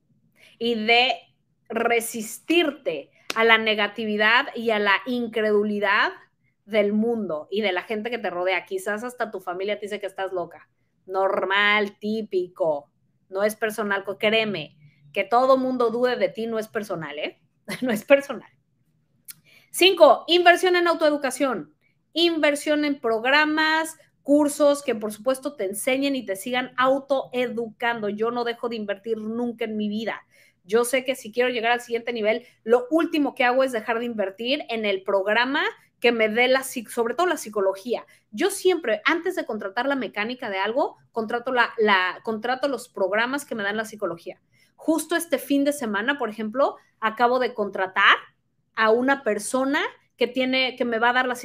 y 0.58 0.74
de 0.86 1.12
resistirte 1.68 3.10
a 3.34 3.44
la 3.44 3.58
negatividad 3.58 4.46
y 4.54 4.70
a 4.70 4.78
la 4.78 4.94
incredulidad 5.06 6.12
del 6.64 6.92
mundo 6.92 7.48
y 7.50 7.62
de 7.62 7.72
la 7.72 7.82
gente 7.82 8.10
que 8.10 8.18
te 8.18 8.30
rodea. 8.30 8.66
Quizás 8.66 9.04
hasta 9.04 9.30
tu 9.30 9.40
familia 9.40 9.78
te 9.78 9.86
dice 9.86 10.00
que 10.00 10.06
estás 10.06 10.32
loca. 10.32 10.68
Normal, 11.06 11.98
típico, 11.98 12.90
no 13.28 13.42
es 13.42 13.56
personal, 13.56 14.04
créeme, 14.18 14.76
que 15.12 15.24
todo 15.24 15.56
mundo 15.56 15.90
dude 15.90 16.16
de 16.16 16.28
ti 16.28 16.46
no 16.46 16.58
es 16.58 16.68
personal, 16.68 17.18
¿eh? 17.18 17.40
No 17.82 17.90
es 17.90 18.04
personal. 18.04 18.50
Cinco, 19.70 20.24
inversión 20.26 20.76
en 20.76 20.88
autoeducación, 20.88 21.74
inversión 22.12 22.84
en 22.84 23.00
programas, 23.00 23.96
cursos 24.22 24.82
que 24.82 24.94
por 24.94 25.12
supuesto 25.12 25.56
te 25.56 25.64
enseñen 25.64 26.16
y 26.16 26.24
te 26.24 26.36
sigan 26.36 26.72
autoeducando. 26.76 28.08
Yo 28.08 28.30
no 28.30 28.44
dejo 28.44 28.68
de 28.68 28.76
invertir 28.76 29.18
nunca 29.18 29.64
en 29.64 29.76
mi 29.76 29.88
vida. 29.88 30.26
Yo 30.64 30.84
sé 30.84 31.04
que 31.04 31.14
si 31.14 31.32
quiero 31.32 31.48
llegar 31.48 31.72
al 31.72 31.80
siguiente 31.80 32.12
nivel, 32.12 32.46
lo 32.62 32.86
último 32.90 33.34
que 33.34 33.44
hago 33.44 33.64
es 33.64 33.72
dejar 33.72 33.98
de 33.98 34.04
invertir 34.04 34.64
en 34.68 34.84
el 34.84 35.02
programa 35.02 35.62
que 36.00 36.12
me 36.12 36.28
dé 36.28 36.48
la, 36.48 36.62
sobre 36.62 37.14
todo 37.14 37.26
la 37.26 37.36
psicología. 37.36 38.04
Yo 38.30 38.50
siempre, 38.50 39.00
antes 39.04 39.34
de 39.36 39.44
contratar 39.44 39.86
la 39.86 39.96
mecánica 39.96 40.50
de 40.50 40.58
algo, 40.58 40.96
contrato, 41.12 41.52
la, 41.52 41.70
contrato 42.22 42.68
los 42.68 42.88
programas 42.88 43.44
que 43.44 43.54
me 43.54 43.62
dan 43.62 43.76
la 43.76 43.84
psicología. 43.84 44.40
Justo 44.76 45.16
este 45.16 45.38
fin 45.38 45.64
de 45.64 45.72
semana, 45.72 46.18
por 46.18 46.28
ejemplo, 46.28 46.76
acabo 47.00 47.38
de 47.38 47.54
contratar 47.54 48.16
a 48.76 48.90
una 48.90 49.24
persona 49.24 49.80
que 50.16 50.28
tiene, 50.28 50.76
que 50.76 50.84
me 50.84 50.98
va 50.98 51.10
a 51.10 51.14
dar 51.14 51.26
la, 51.26 51.36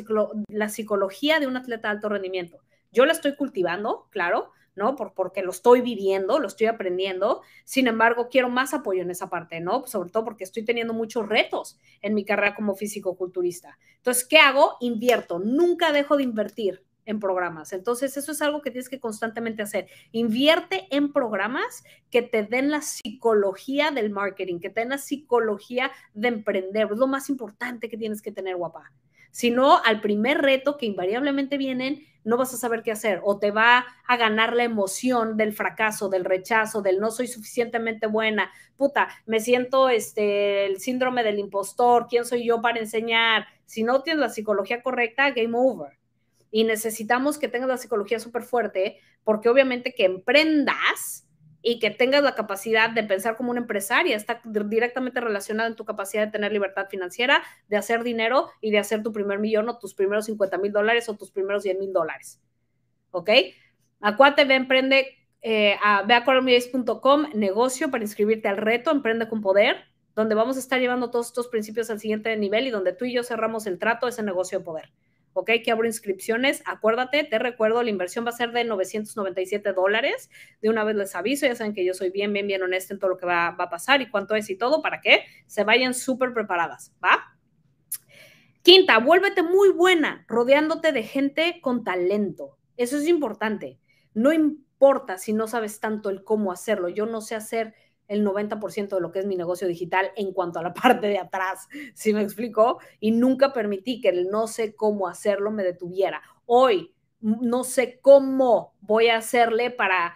la 0.48 0.70
psicología 0.70 1.40
de 1.40 1.48
un 1.48 1.58
atleta 1.58 1.88
de 1.88 1.96
alto 1.96 2.10
rendimiento. 2.10 2.60
Yo 2.92 3.06
la 3.06 3.12
estoy 3.12 3.36
cultivando, 3.36 4.08
claro, 4.12 4.52
¿no? 4.76 4.96
Por, 4.96 5.14
porque 5.14 5.42
lo 5.42 5.52
estoy 5.52 5.82
viviendo, 5.82 6.40
lo 6.40 6.48
estoy 6.48 6.68
aprendiendo. 6.68 7.42
Sin 7.64 7.88
embargo, 7.88 8.28
quiero 8.30 8.50
más 8.50 8.74
apoyo 8.74 9.02
en 9.02 9.12
esa 9.12 9.30
parte, 9.30 9.60
¿no? 9.60 9.86
Sobre 9.88 10.10
todo 10.10 10.24
porque 10.24 10.44
estoy 10.44 10.66
teniendo 10.66 10.94
muchos 10.94 11.28
retos 11.28 11.78
en 12.02 12.14
mi 12.14 12.26
carrera 12.26 12.56
como 12.56 12.76
físico-culturista. 12.76 13.78
Entonces, 13.98 14.26
¿qué 14.26 14.38
hago? 14.38 14.78
Invierto. 14.80 15.40
Nunca 15.40 15.92
dejo 15.92 16.18
de 16.18 16.24
invertir 16.24 16.84
en 17.06 17.20
programas. 17.20 17.74
Entonces, 17.74 18.16
eso 18.18 18.32
es 18.32 18.42
algo 18.42 18.62
que 18.62 18.72
tienes 18.72 18.90
que 18.90 19.00
constantemente 19.00 19.62
hacer. 19.62 19.88
Invierte 20.12 20.88
en 20.90 21.12
programas 21.12 21.84
que 22.10 22.22
te 22.22 22.44
den 22.44 22.72
la 22.72 22.82
psicología 22.82 23.92
del 23.92 24.10
marketing, 24.10 24.60
que 24.60 24.70
te 24.70 24.82
den 24.82 24.90
la 24.90 24.98
psicología 24.98 25.92
de 26.14 26.30
emprender. 26.30 26.90
Lo 26.92 27.08
más 27.08 27.30
importante 27.30 27.90
que 27.90 27.98
tienes 27.98 28.22
que 28.22 28.32
tener, 28.32 28.56
guapa. 28.56 28.92
Si 29.34 29.50
no, 29.50 29.82
al 29.84 30.00
primer 30.00 30.44
reto 30.44 30.78
que 30.78 30.86
invariablemente 30.86 31.58
vienen, 31.58 32.06
no 32.24 32.38
vas 32.38 32.54
a 32.54 32.58
saber 32.58 32.84
qué 32.84 32.92
hacer 32.92 33.20
o 33.24 33.40
te 33.40 33.50
va 33.50 33.84
a 34.06 34.16
ganar 34.16 34.56
la 34.56 34.64
emoción 34.64 35.38
del 35.38 35.54
fracaso, 35.54 36.08
del 36.08 36.24
rechazo, 36.24 36.84
del 36.84 37.00
no 37.00 37.10
soy 37.10 37.26
suficientemente 37.26 38.06
buena. 38.06 38.52
Puta, 38.78 39.10
me 39.26 39.40
siento 39.40 39.90
este 39.90 40.68
el 40.68 40.80
síndrome 40.80 41.24
del 41.24 41.40
impostor, 41.40 42.06
¿quién 42.08 42.26
soy 42.26 42.46
yo 42.46 42.62
para 42.62 42.80
enseñar? 42.80 43.48
Si 43.66 43.82
no 43.82 44.04
tienes 44.04 44.22
la 44.22 44.30
psicología 44.30 44.84
correcta, 44.84 45.32
game 45.32 45.58
over. 45.58 45.98
Y 46.52 46.64
necesitamos 46.66 47.40
que 47.40 47.48
tengas 47.48 47.70
la 47.70 47.78
psicología 47.78 48.20
súper 48.20 48.44
fuerte, 48.44 49.00
porque 49.24 49.50
obviamente 49.50 49.96
que 49.96 50.06
emprendas 50.06 51.28
y 51.66 51.80
que 51.80 51.90
tengas 51.90 52.22
la 52.22 52.36
capacidad 52.36 52.90
de 52.90 53.04
pensar 53.04 53.38
como 53.38 53.50
una 53.50 53.62
empresaria, 53.62 54.18
está 54.18 54.42
directamente 54.44 55.22
relacionado 55.22 55.70
en 55.70 55.76
tu 55.76 55.86
capacidad 55.86 56.26
de 56.26 56.32
tener 56.32 56.52
libertad 56.52 56.88
financiera, 56.90 57.42
de 57.70 57.78
hacer 57.78 58.04
dinero 58.04 58.52
y 58.60 58.70
de 58.70 58.80
hacer 58.80 59.02
tu 59.02 59.14
primer 59.14 59.40
millón 59.40 59.70
o 59.70 59.80
tus 59.80 59.96
primeros 59.96 60.26
50 60.26 60.58
mil 60.58 60.74
dólares 60.74 61.08
o 61.08 61.16
tus 61.16 61.32
primeros 61.32 61.64
10 61.64 61.80
mil 61.80 61.94
dólares. 61.94 62.42
¿Ok? 63.12 63.30
Acuate, 64.02 64.44
ve, 64.44 64.56
emprende, 64.56 65.08
eh, 65.42 65.78
a, 65.82 66.04
ve 66.04 66.22
negocio 67.34 67.90
para 67.90 68.04
inscribirte 68.04 68.50
al 68.50 68.58
reto 68.58 68.92
Emprende 68.92 69.30
con 69.30 69.40
Poder, 69.40 69.86
donde 70.16 70.36
vamos 70.36 70.58
a 70.58 70.60
estar 70.60 70.82
llevando 70.82 71.12
todos 71.12 71.28
estos 71.28 71.48
principios 71.48 71.90
al 71.90 72.02
siguiente 72.02 72.36
nivel 72.36 72.68
y 72.68 72.72
donde 72.72 72.92
tú 72.92 73.06
y 73.06 73.14
yo 73.14 73.24
cerramos 73.24 73.68
el 73.68 73.80
trato, 73.80 74.10
ese 74.10 74.22
negocio 74.22 74.60
de 74.60 74.66
poder. 74.66 74.92
¿Ok? 75.34 75.52
Que 75.64 75.72
abro 75.72 75.86
inscripciones. 75.86 76.64
Acuérdate, 76.66 77.24
te 77.24 77.40
recuerdo, 77.40 77.84
la 77.84 77.90
inversión 77.90 78.26
va 78.26 78.30
a 78.30 78.34
ser 78.34 78.52
de 78.52 78.64
997 78.64 79.74
dólares. 79.74 80.30
De 80.62 80.70
una 80.70 80.84
vez 80.84 80.96
les 80.96 81.16
aviso, 81.16 81.46
ya 81.46 81.56
saben 81.56 81.74
que 81.74 81.86
yo 81.86 81.94
soy 81.94 82.10
bien, 82.10 82.32
bien, 82.34 82.48
bien 82.48 82.62
honesta 82.62 82.94
en 82.94 83.00
todo 83.00 83.12
lo 83.12 83.18
que 83.18 83.26
va, 83.26 83.52
va 83.52 83.66
a 83.66 83.70
pasar 83.70 84.02
y 84.02 84.10
cuánto 84.10 84.36
es 84.36 84.50
y 84.50 84.56
todo, 84.56 84.82
para 84.82 85.02
que 85.02 85.24
se 85.48 85.64
vayan 85.64 85.94
súper 85.94 86.34
preparadas, 86.34 86.94
¿va? 87.04 87.36
Quinta, 88.64 88.98
vuélvete 89.00 89.44
muy 89.44 89.72
buena 89.72 90.26
rodeándote 90.30 90.94
de 90.94 91.04
gente 91.04 91.60
con 91.62 91.84
talento. 91.84 92.58
Eso 92.78 92.98
es 92.98 93.08
importante. 93.08 93.78
No 94.14 94.32
importa 94.32 95.18
si 95.18 95.34
no 95.34 95.48
sabes 95.48 95.80
tanto 95.82 96.10
el 96.10 96.24
cómo 96.24 96.52
hacerlo. 96.52 96.88
Yo 96.88 97.06
no 97.06 97.20
sé 97.20 97.36
hacer 97.36 97.74
el 98.14 98.26
90% 98.26 98.96
de 98.96 99.02
lo 99.02 99.12
que 99.12 99.20
es 99.20 99.26
mi 99.26 99.36
negocio 99.36 99.68
digital 99.68 100.12
en 100.16 100.34
cuanto 100.34 100.60
a 100.60 100.64
la 100.64 100.74
parte 100.74 101.08
de 101.08 101.20
atrás, 101.20 101.68
¿sí 101.94 102.14
me 102.14 102.22
explico? 102.22 102.80
Y 103.00 103.12
nunca 103.12 103.54
permití 103.54 104.02
que 104.02 104.10
el 104.10 104.30
no 104.30 104.48
sé 104.48 104.76
cómo 104.76 105.08
hacerlo 105.08 105.52
me 105.52 105.64
detuviera. 105.64 106.22
Hoy 106.46 106.94
no 107.20 107.64
sé 107.64 108.00
cómo 108.02 108.76
voy 108.82 109.08
a 109.08 109.18
hacerle 109.18 109.72
para 109.72 110.16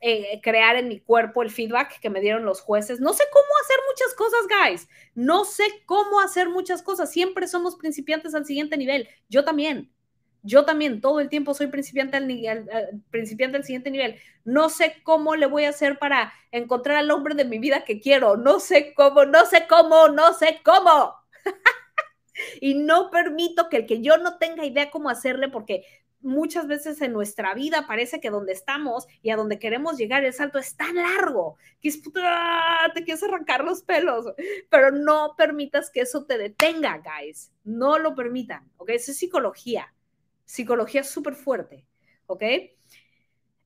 eh, 0.00 0.40
crear 0.42 0.76
en 0.76 0.88
mi 0.88 1.00
cuerpo 1.00 1.42
el 1.42 1.50
feedback 1.50 2.00
que 2.00 2.08
me 2.08 2.20
dieron 2.20 2.44
los 2.44 2.60
jueces. 2.60 3.00
No 3.00 3.12
sé 3.12 3.24
cómo 3.32 3.46
hacer 3.62 3.76
muchas 3.90 4.14
cosas, 4.14 4.40
guys. 4.48 4.88
No 5.14 5.44
sé 5.44 5.64
cómo 5.86 6.20
hacer 6.20 6.48
muchas 6.48 6.82
cosas. 6.82 7.10
Siempre 7.10 7.48
somos 7.48 7.76
principiantes 7.76 8.34
al 8.34 8.46
siguiente 8.46 8.76
nivel. 8.76 9.08
Yo 9.28 9.44
también. 9.44 9.92
Yo 10.48 10.64
también 10.64 11.02
todo 11.02 11.20
el 11.20 11.28
tiempo 11.28 11.52
soy 11.52 11.66
principiante 11.66 12.16
al, 12.16 12.26
siguiente 13.26 13.90
nivel. 13.90 14.16
No 14.44 14.70
sé 14.70 14.96
cómo 15.02 15.36
le 15.36 15.44
voy 15.44 15.64
a 15.64 15.68
hacer 15.68 15.98
para 15.98 16.32
encontrar 16.52 16.96
al 16.96 17.10
hombre 17.10 17.34
de 17.34 17.44
mi 17.44 17.58
vida 17.58 17.84
que 17.84 18.00
quiero. 18.00 18.38
No 18.38 18.58
sé 18.58 18.94
cómo, 18.94 19.26
no 19.26 19.44
sé 19.44 19.66
cómo, 19.68 20.08
no 20.08 20.32
sé 20.32 20.60
cómo. 20.64 21.16
y 22.62 22.76
no 22.76 23.10
permito 23.10 23.68
que 23.68 23.76
el 23.76 23.86
que 23.86 24.00
yo 24.00 24.16
no 24.16 24.38
tenga 24.38 24.64
idea 24.64 24.90
cómo 24.90 25.10
hacerle, 25.10 25.50
porque 25.50 25.84
muchas 26.20 26.66
veces 26.66 27.02
en 27.02 27.12
nuestra 27.12 27.52
vida 27.52 27.86
parece 27.86 28.18
que 28.18 28.30
donde 28.30 28.52
estamos 28.52 29.06
y 29.20 29.28
a 29.28 29.36
donde 29.36 29.58
queremos 29.58 29.98
llegar 29.98 30.24
el 30.24 30.32
salto 30.32 30.58
es 30.58 30.76
tan 30.76 30.96
largo 30.96 31.58
que 31.82 31.92
te 32.94 33.04
quieres 33.04 33.22
arrancar 33.22 33.64
los 33.64 33.82
pelos, 33.82 34.24
pero 34.70 34.92
no 34.92 35.34
permitas 35.36 35.90
que 35.90 36.00
eso 36.00 36.24
te 36.24 36.38
detenga, 36.38 37.02
guys. 37.04 37.52
No 37.64 37.98
lo 37.98 38.14
permitan, 38.14 38.66
¿ok? 38.78 38.88
Eso 38.90 39.10
es 39.10 39.18
psicología 39.18 39.92
psicología 40.48 41.04
súper 41.04 41.34
fuerte, 41.34 41.84
¿ok? 42.26 42.42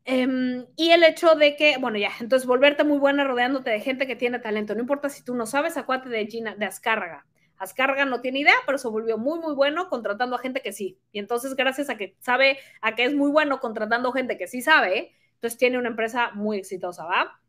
Em, 0.05 0.66
y 0.76 0.91
el 0.91 1.05
hecho 1.05 1.37
de 1.37 1.55
que, 1.55 1.76
bueno, 1.78 1.97
ya, 1.97 2.11
entonces 2.18 2.45
volverte 2.45 2.83
muy 2.83 2.99
buena 2.99 3.22
rodeándote 3.22 3.70
de 3.70 3.80
gente 3.80 4.09
que 4.09 4.16
tiene 4.16 4.41
talento. 4.41 4.74
No 4.74 4.80
importa 4.80 5.09
si 5.09 5.22
tú 5.22 5.37
no 5.37 5.47
sabes, 5.47 5.76
acuérdate 5.76 6.11
de 6.11 6.26
Gina, 6.26 6.57
de 6.57 6.66
Azcárraga. 6.66 7.24
Azcárraga 7.57 8.05
no 8.05 8.20
tiene 8.20 8.41
idea, 8.41 8.57
pero 8.66 8.78
se 8.78 8.89
volvió 8.89 9.16
muy, 9.16 9.39
muy 9.39 9.55
bueno 9.55 9.89
contratando 9.89 10.35
a 10.35 10.41
gente 10.41 10.61
que 10.61 10.72
sí. 10.72 10.99
Y 11.12 11.20
entonces, 11.20 11.55
gracias 11.55 11.89
a 11.89 11.97
que 11.97 12.16
sabe, 12.18 12.59
a 12.80 12.97
que 12.97 13.05
es 13.05 13.14
muy 13.14 13.30
bueno 13.30 13.61
contratando 13.61 14.11
gente 14.11 14.37
que 14.37 14.49
sí 14.49 14.61
sabe, 14.61 15.14
entonces 15.35 15.59
tiene 15.59 15.78
una 15.78 15.91
empresa 15.91 16.33
muy 16.35 16.59
exitosa, 16.59 17.05
¿va? 17.05 17.41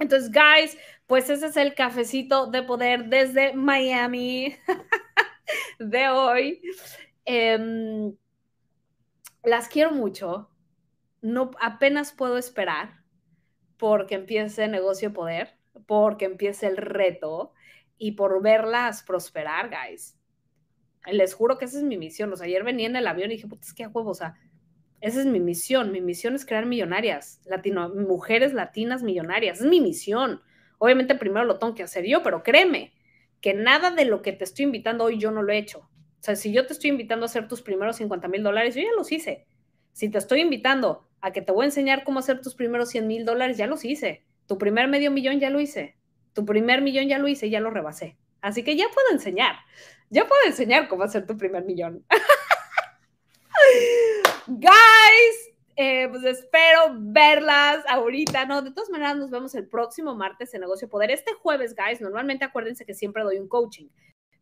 Entonces, 0.00 0.32
guys, 0.32 0.76
pues 1.06 1.30
ese 1.30 1.46
es 1.46 1.56
el 1.56 1.74
cafecito 1.74 2.48
de 2.48 2.64
poder 2.64 3.04
desde 3.04 3.52
Miami 3.52 4.56
de 5.78 6.08
hoy. 6.08 6.60
Eh, 7.24 8.12
las 9.44 9.68
quiero 9.68 9.90
mucho. 9.92 10.50
No, 11.22 11.50
apenas 11.60 12.12
puedo 12.12 12.36
esperar 12.36 13.02
porque 13.78 14.14
empiece 14.14 14.68
negocio 14.68 15.12
poder, 15.12 15.56
porque 15.86 16.26
empiece 16.26 16.66
el 16.66 16.76
reto 16.76 17.52
y 17.98 18.12
por 18.12 18.42
verlas 18.42 19.02
prosperar, 19.02 19.70
guys. 19.70 20.18
Les 21.06 21.34
juro 21.34 21.58
que 21.58 21.66
esa 21.66 21.78
es 21.78 21.84
mi 21.84 21.96
misión. 21.96 22.32
O 22.32 22.36
sea, 22.36 22.46
ayer 22.46 22.64
venía 22.64 22.86
en 22.86 22.96
el 22.96 23.06
avión 23.06 23.30
y 23.30 23.34
dije, 23.34 23.48
puta, 23.48 23.66
es 23.66 23.74
que 23.74 23.84
a 23.84 23.88
huevo, 23.88 24.10
o 24.10 24.14
sea, 24.14 24.38
esa 25.00 25.20
es 25.20 25.26
mi 25.26 25.40
misión. 25.40 25.92
Mi 25.92 26.00
misión 26.00 26.34
es 26.34 26.46
crear 26.46 26.66
millonarias, 26.66 27.42
mujeres 27.94 28.54
latinas 28.54 29.02
millonarias. 29.02 29.60
Es 29.60 29.66
mi 29.66 29.80
misión. 29.80 30.40
Obviamente 30.78 31.14
primero 31.14 31.44
lo 31.44 31.58
tengo 31.58 31.74
que 31.74 31.82
hacer 31.82 32.06
yo, 32.06 32.22
pero 32.22 32.42
créeme 32.42 32.94
que 33.40 33.52
nada 33.52 33.90
de 33.90 34.06
lo 34.06 34.22
que 34.22 34.32
te 34.32 34.44
estoy 34.44 34.64
invitando 34.64 35.04
hoy 35.04 35.18
yo 35.18 35.30
no 35.30 35.42
lo 35.42 35.52
he 35.52 35.58
hecho. 35.58 35.88
O 36.24 36.26
sea, 36.26 36.36
si 36.36 36.54
yo 36.54 36.66
te 36.66 36.72
estoy 36.72 36.88
invitando 36.88 37.24
a 37.24 37.28
hacer 37.28 37.48
tus 37.48 37.60
primeros 37.60 37.96
50 37.96 38.28
mil 38.28 38.42
dólares, 38.42 38.74
yo 38.74 38.80
ya 38.80 38.94
los 38.96 39.12
hice. 39.12 39.46
Si 39.92 40.08
te 40.08 40.16
estoy 40.16 40.40
invitando 40.40 41.06
a 41.20 41.32
que 41.32 41.42
te 41.42 41.52
voy 41.52 41.64
a 41.64 41.66
enseñar 41.66 42.02
cómo 42.02 42.20
hacer 42.20 42.40
tus 42.40 42.54
primeros 42.54 42.88
100 42.88 43.06
mil 43.06 43.26
dólares, 43.26 43.58
ya 43.58 43.66
los 43.66 43.84
hice. 43.84 44.24
Tu 44.46 44.56
primer 44.56 44.88
medio 44.88 45.10
millón 45.10 45.38
ya 45.38 45.50
lo 45.50 45.60
hice. 45.60 45.98
Tu 46.32 46.46
primer 46.46 46.80
millón 46.80 47.08
ya 47.08 47.18
lo 47.18 47.28
hice, 47.28 47.50
ya 47.50 47.60
lo 47.60 47.68
rebasé. 47.68 48.16
Así 48.40 48.62
que 48.62 48.74
ya 48.74 48.86
puedo 48.94 49.10
enseñar. 49.10 49.56
Ya 50.08 50.26
puedo 50.26 50.40
enseñar 50.46 50.88
cómo 50.88 51.02
hacer 51.02 51.26
tu 51.26 51.36
primer 51.36 51.66
millón. 51.66 52.06
Guys, 54.46 55.52
eh, 55.76 56.08
pues 56.08 56.24
espero 56.24 56.96
verlas 57.00 57.84
ahorita, 57.86 58.46
¿no? 58.46 58.62
De 58.62 58.70
todas 58.70 58.88
maneras, 58.88 59.18
nos 59.18 59.28
vemos 59.28 59.54
el 59.56 59.68
próximo 59.68 60.14
martes 60.14 60.54
en 60.54 60.62
Negocio 60.62 60.88
Poder. 60.88 61.10
Este 61.10 61.34
jueves, 61.34 61.74
guys, 61.74 62.00
normalmente 62.00 62.46
acuérdense 62.46 62.86
que 62.86 62.94
siempre 62.94 63.24
doy 63.24 63.38
un 63.38 63.46
coaching. 63.46 63.88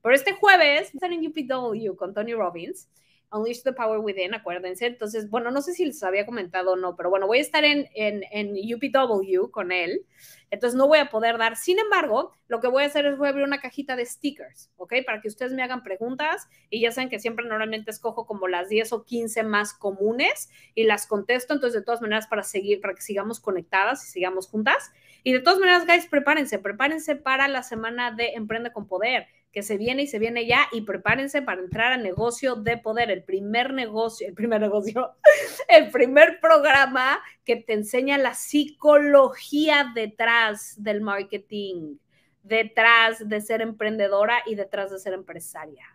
Pero 0.02 0.14
este 0.14 0.32
jueves, 0.32 0.94
estar 0.94 1.12
en 1.12 1.26
UPW 1.26 1.94
con 1.96 2.12
Tony 2.12 2.34
Robbins. 2.34 2.88
Unleash 3.32 3.62
the 3.62 3.72
Power 3.72 3.98
Within, 3.98 4.34
acuérdense. 4.34 4.86
Entonces, 4.86 5.30
bueno, 5.30 5.50
no 5.50 5.62
sé 5.62 5.72
si 5.72 5.84
les 5.86 6.02
había 6.02 6.26
comentado 6.26 6.72
o 6.72 6.76
no, 6.76 6.94
pero 6.96 7.08
bueno, 7.08 7.26
voy 7.26 7.38
a 7.38 7.40
estar 7.40 7.64
en, 7.64 7.88
en, 7.94 8.22
en, 8.30 8.54
UPW 8.54 9.50
con 9.50 9.72
él. 9.72 10.04
Entonces, 10.50 10.76
no 10.76 10.86
voy 10.86 10.98
a 10.98 11.08
poder 11.08 11.38
dar. 11.38 11.56
Sin 11.56 11.78
embargo, 11.78 12.32
lo 12.46 12.60
que 12.60 12.68
voy 12.68 12.82
a 12.82 12.86
hacer 12.86 13.06
es 13.06 13.16
voy 13.16 13.28
a 13.28 13.30
abrir 13.30 13.46
una 13.46 13.60
cajita 13.60 13.96
de 13.96 14.04
stickers, 14.04 14.70
¿ok? 14.76 14.96
Para 15.06 15.22
que 15.22 15.28
ustedes 15.28 15.52
me 15.52 15.62
hagan 15.62 15.82
preguntas 15.82 16.46
y 16.68 16.82
ya 16.82 16.92
saben 16.92 17.08
que 17.08 17.18
siempre 17.18 17.46
normalmente 17.46 17.90
escojo 17.90 18.26
como 18.26 18.48
las 18.48 18.68
10 18.68 18.92
o 18.92 19.04
15 19.04 19.44
más 19.44 19.72
comunes 19.72 20.50
y 20.74 20.84
las 20.84 21.06
contesto. 21.06 21.54
Entonces, 21.54 21.80
de 21.80 21.84
todas 21.84 22.02
maneras, 22.02 22.26
para 22.26 22.42
seguir, 22.42 22.82
para 22.82 22.94
que 22.94 23.00
sigamos 23.00 23.40
conectadas 23.40 24.06
y 24.06 24.10
sigamos 24.10 24.46
juntas. 24.46 24.92
Y 25.24 25.32
de 25.32 25.40
todas 25.40 25.58
maneras, 25.58 25.86
guys, 25.86 26.06
prepárense, 26.06 26.58
prepárense 26.58 27.16
para 27.16 27.48
la 27.48 27.62
semana 27.62 28.10
de 28.10 28.32
Emprende 28.34 28.72
con 28.72 28.86
Poder 28.86 29.26
que 29.52 29.62
se 29.62 29.76
viene 29.76 30.02
y 30.02 30.06
se 30.06 30.18
viene 30.18 30.46
ya 30.46 30.66
y 30.72 30.80
prepárense 30.80 31.42
para 31.42 31.60
entrar 31.60 31.92
a 31.92 31.96
negocio 31.98 32.56
de 32.56 32.78
poder, 32.78 33.10
el 33.10 33.22
primer 33.22 33.74
negocio, 33.74 34.26
el 34.26 34.34
primer 34.34 34.60
negocio, 34.60 35.12
el 35.68 35.90
primer 35.90 36.40
programa 36.40 37.20
que 37.44 37.56
te 37.56 37.74
enseña 37.74 38.16
la 38.16 38.34
psicología 38.34 39.92
detrás 39.94 40.74
del 40.82 41.02
marketing, 41.02 41.98
detrás 42.42 43.28
de 43.28 43.40
ser 43.40 43.60
emprendedora 43.60 44.38
y 44.46 44.54
detrás 44.54 44.90
de 44.90 44.98
ser 44.98 45.12
empresaria. 45.12 45.86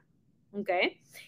¿Ok? 0.54 0.70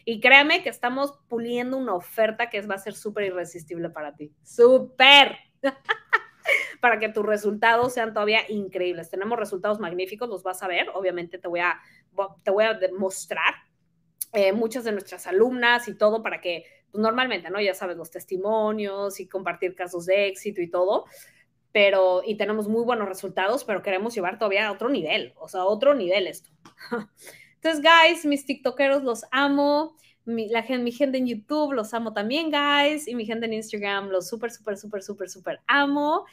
Y 0.06 0.22
créame 0.22 0.64
que 0.64 0.70
estamos 0.70 1.20
puliendo 1.28 1.78
una 1.78 1.94
oferta 1.94 2.50
que 2.50 2.62
va 2.62 2.76
a 2.76 2.80
ser 2.80 2.94
súper 2.94 3.26
irresistible 3.26 3.90
para 3.90 4.16
ti. 4.16 4.32
¡Súper! 4.44 5.38
para 6.80 7.00
que 7.00 7.10
tus 7.10 7.26
resultados 7.26 7.94
sean 7.94 8.14
todavía 8.14 8.42
increíbles. 8.50 9.10
Tenemos 9.10 9.38
resultados 9.38 9.80
magníficos, 9.80 10.30
los 10.30 10.44
vas 10.44 10.64
a 10.64 10.68
ver. 10.68 10.90
Obviamente 10.94 11.38
te 11.38 11.48
voy 11.48 11.60
a, 11.60 11.80
te 12.44 12.52
voy 12.52 12.66
a 12.66 12.74
demostrar 12.74 13.54
eh, 14.34 14.52
muchas 14.52 14.84
de 14.84 14.92
nuestras 14.92 15.28
alumnas 15.28 15.88
y 15.88 15.98
todo 15.98 16.22
para 16.22 16.42
que, 16.42 16.66
pues 16.92 17.02
normalmente, 17.02 17.50
¿no? 17.50 17.60
Ya 17.60 17.74
sabes, 17.74 17.98
los 17.98 18.12
testimonios 18.12 19.20
y 19.20 19.28
compartir 19.28 19.76
casos 19.76 20.06
de 20.06 20.28
éxito 20.28 20.62
y 20.62 20.70
todo, 20.70 21.06
pero, 21.72 22.22
y 22.26 22.36
tenemos 22.36 22.68
muy 22.68 22.84
buenos 22.84 23.08
resultados, 23.08 23.64
pero 23.64 23.82
queremos 23.82 24.16
llevar 24.16 24.38
todavía 24.38 24.68
a 24.68 24.72
otro 24.72 24.90
nivel, 24.90 25.34
o 25.38 25.48
sea, 25.48 25.62
a 25.62 25.66
otro 25.66 25.94
nivel 25.94 26.28
esto. 26.28 26.50
Entonces, 27.62 27.84
guys, 27.84 28.26
mis 28.26 28.46
TikTokeros 28.46 29.04
los 29.04 29.26
amo. 29.32 29.98
Mi, 30.26 30.48
la, 30.48 30.64
mi 30.78 30.92
gente 30.92 31.18
en 31.18 31.28
YouTube 31.28 31.74
los 31.74 31.94
amo 31.94 32.14
también, 32.14 32.52
guys. 32.52 33.08
Y 33.08 33.16
mi 33.16 33.26
gente 33.26 33.48
en 33.48 33.54
Instagram 33.54 34.10
los 34.10 34.30
súper, 34.30 34.52
súper, 34.52 34.78
súper, 34.78 35.04
súper, 35.04 35.30
súper 35.30 35.60
amo. 35.68 36.26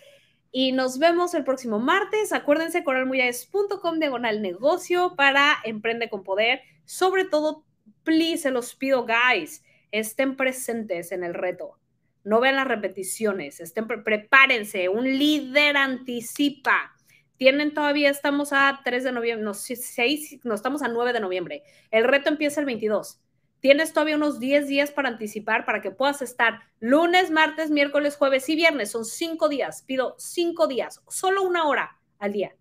Y 0.59 0.73
nos 0.73 0.99
vemos 0.99 1.35
el 1.35 1.45
próximo 1.45 1.79
martes. 1.79 2.33
Acuérdense, 2.33 2.83
coralmuyas.com 2.83 3.99
diagonal 3.99 4.41
negocio 4.41 5.13
para 5.15 5.55
Emprende 5.65 6.09
con 6.09 6.25
Poder. 6.25 6.63
Sobre 6.87 7.27
todo, 7.27 7.67
please, 8.05 8.39
se 8.39 8.51
los 8.51 8.75
pido, 8.75 9.05
guys, 9.05 9.63
estén 9.93 10.35
presentes 10.35 11.13
en 11.13 11.25
el 11.25 11.35
reto. 11.35 11.79
No 12.25 12.41
vean 12.41 12.57
las 12.57 12.67
repeticiones, 12.67 13.61
estén 13.61 13.87
prepárense. 13.87 14.89
Un 14.89 15.05
líder 15.05 15.77
anticipa. 15.77 16.97
Tienen 17.37 17.75
todavía, 17.75 18.09
estamos 18.09 18.55
a 18.55 18.81
3 18.83 19.05
de 19.05 19.13
noviembre, 19.13 19.45
no, 19.45 19.53
6, 19.53 20.41
no, 20.43 20.55
estamos 20.55 20.81
a 20.81 20.89
9 20.89 21.13
de 21.13 21.21
noviembre. 21.21 21.65
El 21.91 22.05
reto 22.05 22.31
empieza 22.31 22.61
el 22.61 22.67
22. 22.67 23.21
Tienes 23.61 23.93
todavía 23.93 24.17
unos 24.17 24.39
10 24.39 24.69
días 24.69 24.91
para 24.91 25.09
anticipar 25.09 25.65
para 25.65 25.81
que 25.81 25.91
puedas 25.91 26.23
estar 26.23 26.61
lunes, 26.79 27.31
martes, 27.31 27.71
miércoles, 27.71 28.17
jueves 28.17 28.49
y 28.49 28.57
viernes. 28.57 28.91
Son 28.91 29.05
cinco 29.05 29.49
días. 29.49 29.83
Pido 29.83 30.15
cinco 30.19 30.67
días, 30.67 31.03
solo 31.09 31.43
una 31.43 31.67
hora 31.67 31.99
al 32.19 32.33
día. 32.33 32.55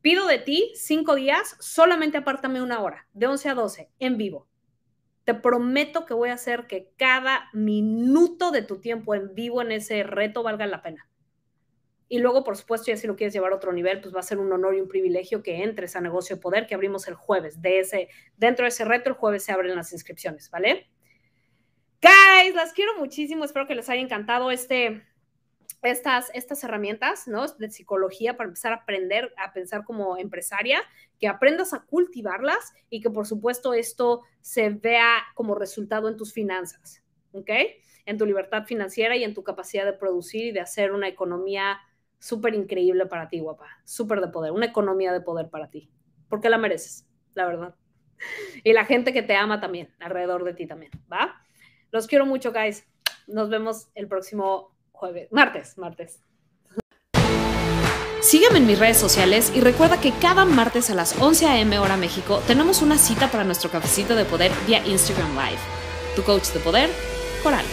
Pido 0.00 0.26
de 0.26 0.38
ti 0.38 0.72
cinco 0.74 1.14
días, 1.14 1.56
solamente 1.60 2.18
apártame 2.18 2.60
una 2.60 2.80
hora, 2.80 3.06
de 3.12 3.28
11 3.28 3.48
a 3.50 3.54
12, 3.54 3.90
en 4.00 4.16
vivo. 4.16 4.48
Te 5.24 5.34
prometo 5.34 6.06
que 6.06 6.14
voy 6.14 6.30
a 6.30 6.34
hacer 6.34 6.66
que 6.66 6.90
cada 6.96 7.48
minuto 7.52 8.50
de 8.50 8.62
tu 8.62 8.80
tiempo 8.80 9.14
en 9.14 9.32
vivo 9.34 9.62
en 9.62 9.70
ese 9.70 10.02
reto 10.02 10.42
valga 10.42 10.66
la 10.66 10.82
pena. 10.82 11.08
Y 12.12 12.18
luego, 12.18 12.44
por 12.44 12.58
supuesto, 12.58 12.88
ya 12.88 12.98
si 12.98 13.06
lo 13.06 13.16
quieres 13.16 13.32
llevar 13.32 13.52
a 13.52 13.56
otro 13.56 13.72
nivel, 13.72 14.02
pues 14.02 14.14
va 14.14 14.20
a 14.20 14.22
ser 14.22 14.38
un 14.38 14.52
honor 14.52 14.74
y 14.74 14.82
un 14.82 14.86
privilegio 14.86 15.42
que 15.42 15.62
entres 15.62 15.96
a 15.96 16.02
Negocio 16.02 16.36
de 16.36 16.42
Poder, 16.42 16.66
que 16.66 16.74
abrimos 16.74 17.08
el 17.08 17.14
jueves. 17.14 17.62
De 17.62 17.78
ese, 17.78 18.10
dentro 18.36 18.64
de 18.64 18.68
ese 18.68 18.84
reto, 18.84 19.08
el 19.08 19.16
jueves 19.16 19.44
se 19.44 19.52
abren 19.52 19.74
las 19.74 19.94
inscripciones, 19.94 20.50
¿vale? 20.50 20.90
Guys, 22.02 22.54
las 22.54 22.74
quiero 22.74 22.98
muchísimo. 22.98 23.46
Espero 23.46 23.66
que 23.66 23.74
les 23.74 23.88
haya 23.88 24.02
encantado 24.02 24.50
este, 24.50 25.02
estas, 25.80 26.30
estas 26.34 26.62
herramientas, 26.64 27.26
¿no? 27.28 27.46
De 27.48 27.70
psicología 27.70 28.36
para 28.36 28.48
empezar 28.48 28.74
a 28.74 28.76
aprender 28.82 29.32
a 29.38 29.54
pensar 29.54 29.82
como 29.82 30.18
empresaria, 30.18 30.82
que 31.18 31.28
aprendas 31.28 31.72
a 31.72 31.80
cultivarlas 31.80 32.74
y 32.90 33.00
que, 33.00 33.08
por 33.08 33.26
supuesto, 33.26 33.72
esto 33.72 34.20
se 34.42 34.68
vea 34.68 35.16
como 35.34 35.54
resultado 35.54 36.10
en 36.10 36.18
tus 36.18 36.34
finanzas, 36.34 37.02
¿ok? 37.32 37.48
En 38.04 38.18
tu 38.18 38.26
libertad 38.26 38.66
financiera 38.66 39.16
y 39.16 39.24
en 39.24 39.32
tu 39.32 39.42
capacidad 39.42 39.86
de 39.86 39.94
producir 39.94 40.48
y 40.48 40.52
de 40.52 40.60
hacer 40.60 40.92
una 40.92 41.08
economía 41.08 41.80
súper 42.22 42.54
increíble 42.54 43.06
para 43.06 43.28
ti, 43.28 43.40
guapa, 43.40 43.66
súper 43.84 44.20
de 44.20 44.28
poder, 44.28 44.52
una 44.52 44.66
economía 44.66 45.12
de 45.12 45.20
poder 45.20 45.50
para 45.50 45.68
ti, 45.68 45.90
porque 46.28 46.48
la 46.48 46.56
mereces, 46.56 47.04
la 47.34 47.46
verdad. 47.46 47.74
Y 48.62 48.72
la 48.72 48.84
gente 48.84 49.12
que 49.12 49.22
te 49.22 49.34
ama 49.34 49.60
también, 49.60 49.92
alrededor 49.98 50.44
de 50.44 50.54
ti 50.54 50.68
también, 50.68 50.92
¿va? 51.12 51.42
Los 51.90 52.06
quiero 52.06 52.24
mucho, 52.24 52.52
guys. 52.52 52.86
Nos 53.26 53.50
vemos 53.50 53.88
el 53.96 54.06
próximo 54.06 54.76
jueves, 54.92 55.32
martes, 55.32 55.76
martes. 55.76 56.22
Sígueme 58.20 58.58
en 58.58 58.66
mis 58.68 58.78
redes 58.78 58.98
sociales 58.98 59.52
y 59.52 59.60
recuerda 59.60 60.00
que 60.00 60.12
cada 60.12 60.44
martes 60.44 60.90
a 60.90 60.94
las 60.94 61.20
11 61.20 61.46
a.m. 61.46 61.78
hora 61.80 61.96
México 61.96 62.40
tenemos 62.46 62.82
una 62.82 62.96
cita 62.98 63.28
para 63.32 63.42
nuestro 63.42 63.68
cafecito 63.68 64.14
de 64.14 64.24
poder 64.24 64.52
vía 64.64 64.86
Instagram 64.86 65.32
Live. 65.32 65.58
Tu 66.14 66.22
coach 66.22 66.52
de 66.52 66.60
poder, 66.60 66.88
Coral. 67.42 67.64